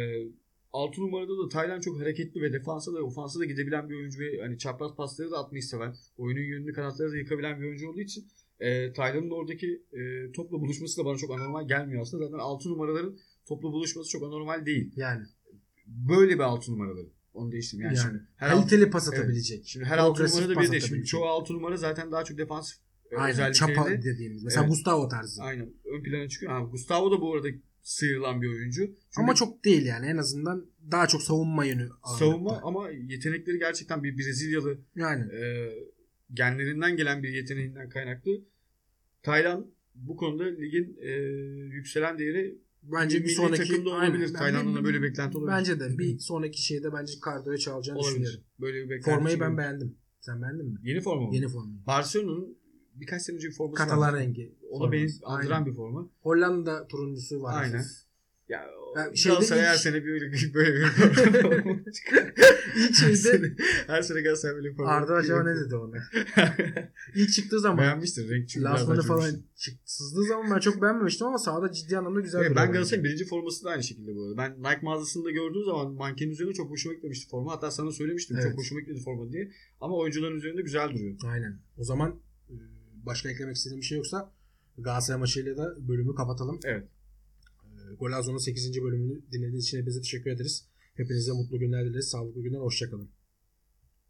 6 0.72 1.00
numarada 1.00 1.38
da 1.38 1.48
Taylan 1.48 1.80
çok 1.80 2.00
hareketli 2.00 2.42
ve 2.42 2.52
defansa 2.52 2.92
da 2.92 3.02
ofansa 3.02 3.40
da 3.40 3.44
gidebilen 3.44 3.88
bir 3.90 3.94
oyuncu 3.94 4.20
ve 4.20 4.40
hani 4.42 4.58
çapraz 4.58 4.96
pasları 4.96 5.30
da 5.30 5.38
atmayı 5.38 5.62
seven, 5.62 5.94
oyunun 6.18 6.40
yönünü 6.40 6.72
kanatları 6.72 7.12
da 7.12 7.16
yıkabilen 7.16 7.60
bir 7.60 7.66
oyuncu 7.66 7.88
olduğu 7.90 8.00
için 8.00 8.24
e, 8.60 8.92
Taylan'ın 8.92 9.30
oradaki 9.30 9.82
e, 9.92 10.32
topla 10.32 10.60
buluşması 10.60 11.00
da 11.00 11.04
bana 11.04 11.16
çok 11.16 11.30
anormal 11.30 11.68
gelmiyor 11.68 12.02
aslında. 12.02 12.24
Zaten 12.24 12.38
6 12.38 12.68
numaraların 12.68 13.18
topla 13.48 13.72
buluşması 13.72 14.10
çok 14.10 14.22
anormal 14.22 14.66
değil. 14.66 14.92
Yani. 14.96 15.24
Böyle 15.86 16.34
bir 16.34 16.40
6 16.40 16.72
numaraları. 16.72 17.08
Onu 17.34 17.52
değiştirdim. 17.52 17.84
Yani, 17.84 17.96
Yani. 17.96 18.06
şimdi 18.08 18.22
her 18.36 18.50
altı- 18.50 18.60
Kaliteli 18.68 18.90
pas 18.90 19.08
atabilecek. 19.08 19.66
Şimdi 19.66 19.86
her 19.86 19.98
6 19.98 20.16
Progresif 20.16 20.40
numarada 20.40 20.54
pas 20.60 20.66
bir 20.68 20.72
de 20.72 20.80
şimdi 20.80 21.04
çoğu 21.04 21.24
6 21.24 21.54
numara 21.54 21.76
zaten 21.76 22.12
daha 22.12 22.24
çok 22.24 22.38
defansif 22.38 22.78
e, 23.10 23.16
Aynen. 23.16 23.30
özelliklerinde 23.30 23.74
Çapa 23.76 23.90
dediğimiz. 24.02 24.44
Mesela 24.44 24.62
Evet. 24.62 24.70
Gustavo 24.70 25.08
tarzı. 25.08 25.42
aynen 25.42 25.72
ön 25.84 26.02
plana 26.02 26.28
çıkıyor. 26.28 26.52
Ha, 26.52 26.60
Gustavo 26.60 27.12
da 27.12 27.20
bu 27.20 27.34
arada 27.34 27.48
sıyrılan 27.82 28.42
bir 28.42 28.48
oyuncu. 28.48 28.80
Çünkü 28.86 28.96
Ama 29.16 29.34
çok 29.34 29.64
değil 29.64 29.86
yani. 29.86 30.06
En 30.06 30.16
azından 30.16 30.66
daha 30.90 31.06
çok 31.08 31.22
savunma 31.22 31.64
yönü. 31.64 31.88
savunma 32.18 32.50
ağırlıkta. 32.50 32.68
ama 32.68 32.90
yetenekleri 32.90 33.58
gerçekten 33.58 34.04
bir 34.04 34.18
Brezilyalı 34.18 34.78
Yani. 34.96 35.34
e, 35.34 35.72
genlerinden 36.32 36.96
gelen 36.96 37.22
bir 37.22 37.28
yeteneğinden 37.28 37.88
kaynaklı. 37.88 38.30
Taylan 39.22 39.66
bu 39.94 40.16
konuda 40.16 40.44
ligin 40.44 40.98
e, 41.00 41.10
yükselen 41.74 42.18
değeri 42.18 42.58
Bence 42.82 43.24
bir 43.24 43.28
sonraki 43.28 43.68
takımda 43.68 43.90
olabilir. 43.90 44.34
Aynen. 44.40 44.74
Da 44.74 44.84
böyle 44.84 45.02
beklenti 45.02 45.38
olabilir. 45.38 45.56
Bence 45.56 45.80
de 45.80 45.98
bir 45.98 46.18
sonraki 46.18 46.62
şeyde 46.62 46.92
bence 46.92 47.12
Cardo'ya 47.26 47.58
çalacağını 47.58 47.98
olabilir. 47.98 48.20
düşünüyorum. 48.20 48.44
Böyle 48.60 48.84
bir 48.84 48.90
beklenti. 48.90 49.10
Formayı 49.10 49.40
ben 49.40 49.58
beğendim. 49.58 49.96
Sen 50.20 50.42
beğendin 50.42 50.66
mi? 50.66 50.78
Yeni 50.82 51.00
forma 51.00 51.26
mı? 51.28 51.34
Yeni 51.34 51.48
formayı. 51.48 51.86
Barcelona'nın 51.86 52.58
birkaç 53.00 53.22
sene 53.22 53.36
önce 53.36 53.48
bir 53.48 53.54
forması 53.54 53.82
Katalan 53.82 54.12
vardı. 54.12 54.18
rengi. 54.24 54.54
Ona 54.70 54.92
benz 54.92 55.20
andıran 55.24 55.66
bir 55.66 55.72
forma. 55.72 56.08
Hollanda 56.20 56.86
turuncusu 56.88 57.42
var. 57.42 57.62
Aynen. 57.62 57.76
hafif. 57.76 57.90
Ya 58.48 58.66
Ya 58.96 59.14
şeyde 59.14 59.28
Galatasaray 59.34 59.62
her 59.64 59.74
sene 59.74 60.04
böyle 60.04 60.32
böyle 60.54 60.74
bir 60.74 60.86
forma. 61.42 61.72
İlk 62.76 62.90
her 62.90 62.92
şeyde 62.94 63.16
sene, 63.16 63.46
her 63.86 64.02
sene 64.02 64.20
Galatasaray 64.20 64.54
böyle 64.56 64.74
forma. 64.74 64.90
Arda 64.90 65.14
acaba 65.14 65.42
ne 65.42 65.56
dedi 65.56 65.76
ona? 65.76 65.96
İlk 67.14 67.32
çıktığı 67.32 67.60
zaman 67.60 67.78
Beğenmiştir 67.78 68.30
renk 68.30 68.48
çünkü 68.48 68.64
daha 68.64 68.76
falan 68.76 69.00
çözmüştür. 69.20 69.40
çıktı, 69.56 69.80
sızdığı 69.84 70.24
zaman 70.24 70.50
ben 70.50 70.58
çok 70.58 70.82
beğenmemiştim 70.82 71.26
ama 71.26 71.38
sahada 71.38 71.72
ciddi 71.72 71.98
anlamda 71.98 72.20
güzel 72.20 72.40
Evet, 72.40 72.52
ben 72.56 72.72
Galatasaray'ın 72.72 73.04
birinci 73.04 73.24
forması 73.24 73.64
da 73.64 73.70
aynı 73.70 73.82
şekilde 73.82 74.16
bu 74.16 74.24
arada. 74.24 74.36
Ben 74.36 74.58
Nike 74.58 74.80
mağazasında 74.82 75.30
gördüğüm 75.30 75.64
zaman 75.64 75.92
mankenin 75.92 76.30
üzerine 76.30 76.52
çok 76.52 76.70
hoşuma 76.70 76.94
gitmemişti 76.94 77.30
forma. 77.30 77.52
Hatta 77.52 77.70
sana 77.70 77.90
söylemiştim 77.92 78.36
Evet. 78.40 78.50
çok 78.50 78.58
hoşuma 78.58 78.80
gitmedi 78.80 79.00
forma 79.00 79.32
diye. 79.32 79.50
Ama 79.80 79.96
oyuncuların 79.96 80.36
üzerinde 80.36 80.62
güzel 80.62 80.88
duruyor. 80.90 81.16
Aynen. 81.26 81.58
O 81.76 81.84
zaman 81.84 82.20
başka 83.06 83.30
eklemek 83.30 83.56
istediğim 83.56 83.80
bir 83.80 83.86
şey 83.86 83.98
yoksa 83.98 84.32
Galatasaray 84.78 85.20
maçıyla 85.20 85.56
da 85.56 85.88
bölümü 85.88 86.14
kapatalım. 86.14 86.60
Evet. 86.64 86.88
E, 87.64 87.94
Golazo'nun 87.94 88.38
8. 88.38 88.82
bölümünü 88.82 89.20
dinlediğiniz 89.32 89.64
için 89.64 89.78
hepinize 89.78 90.00
teşekkür 90.00 90.30
ederiz. 90.30 90.64
Hepinize 90.94 91.32
mutlu 91.32 91.58
günler 91.58 91.84
dileriz. 91.84 92.08
Sağlıklı 92.08 92.42
günler. 92.42 92.58
Hoşçakalın. 92.58 93.10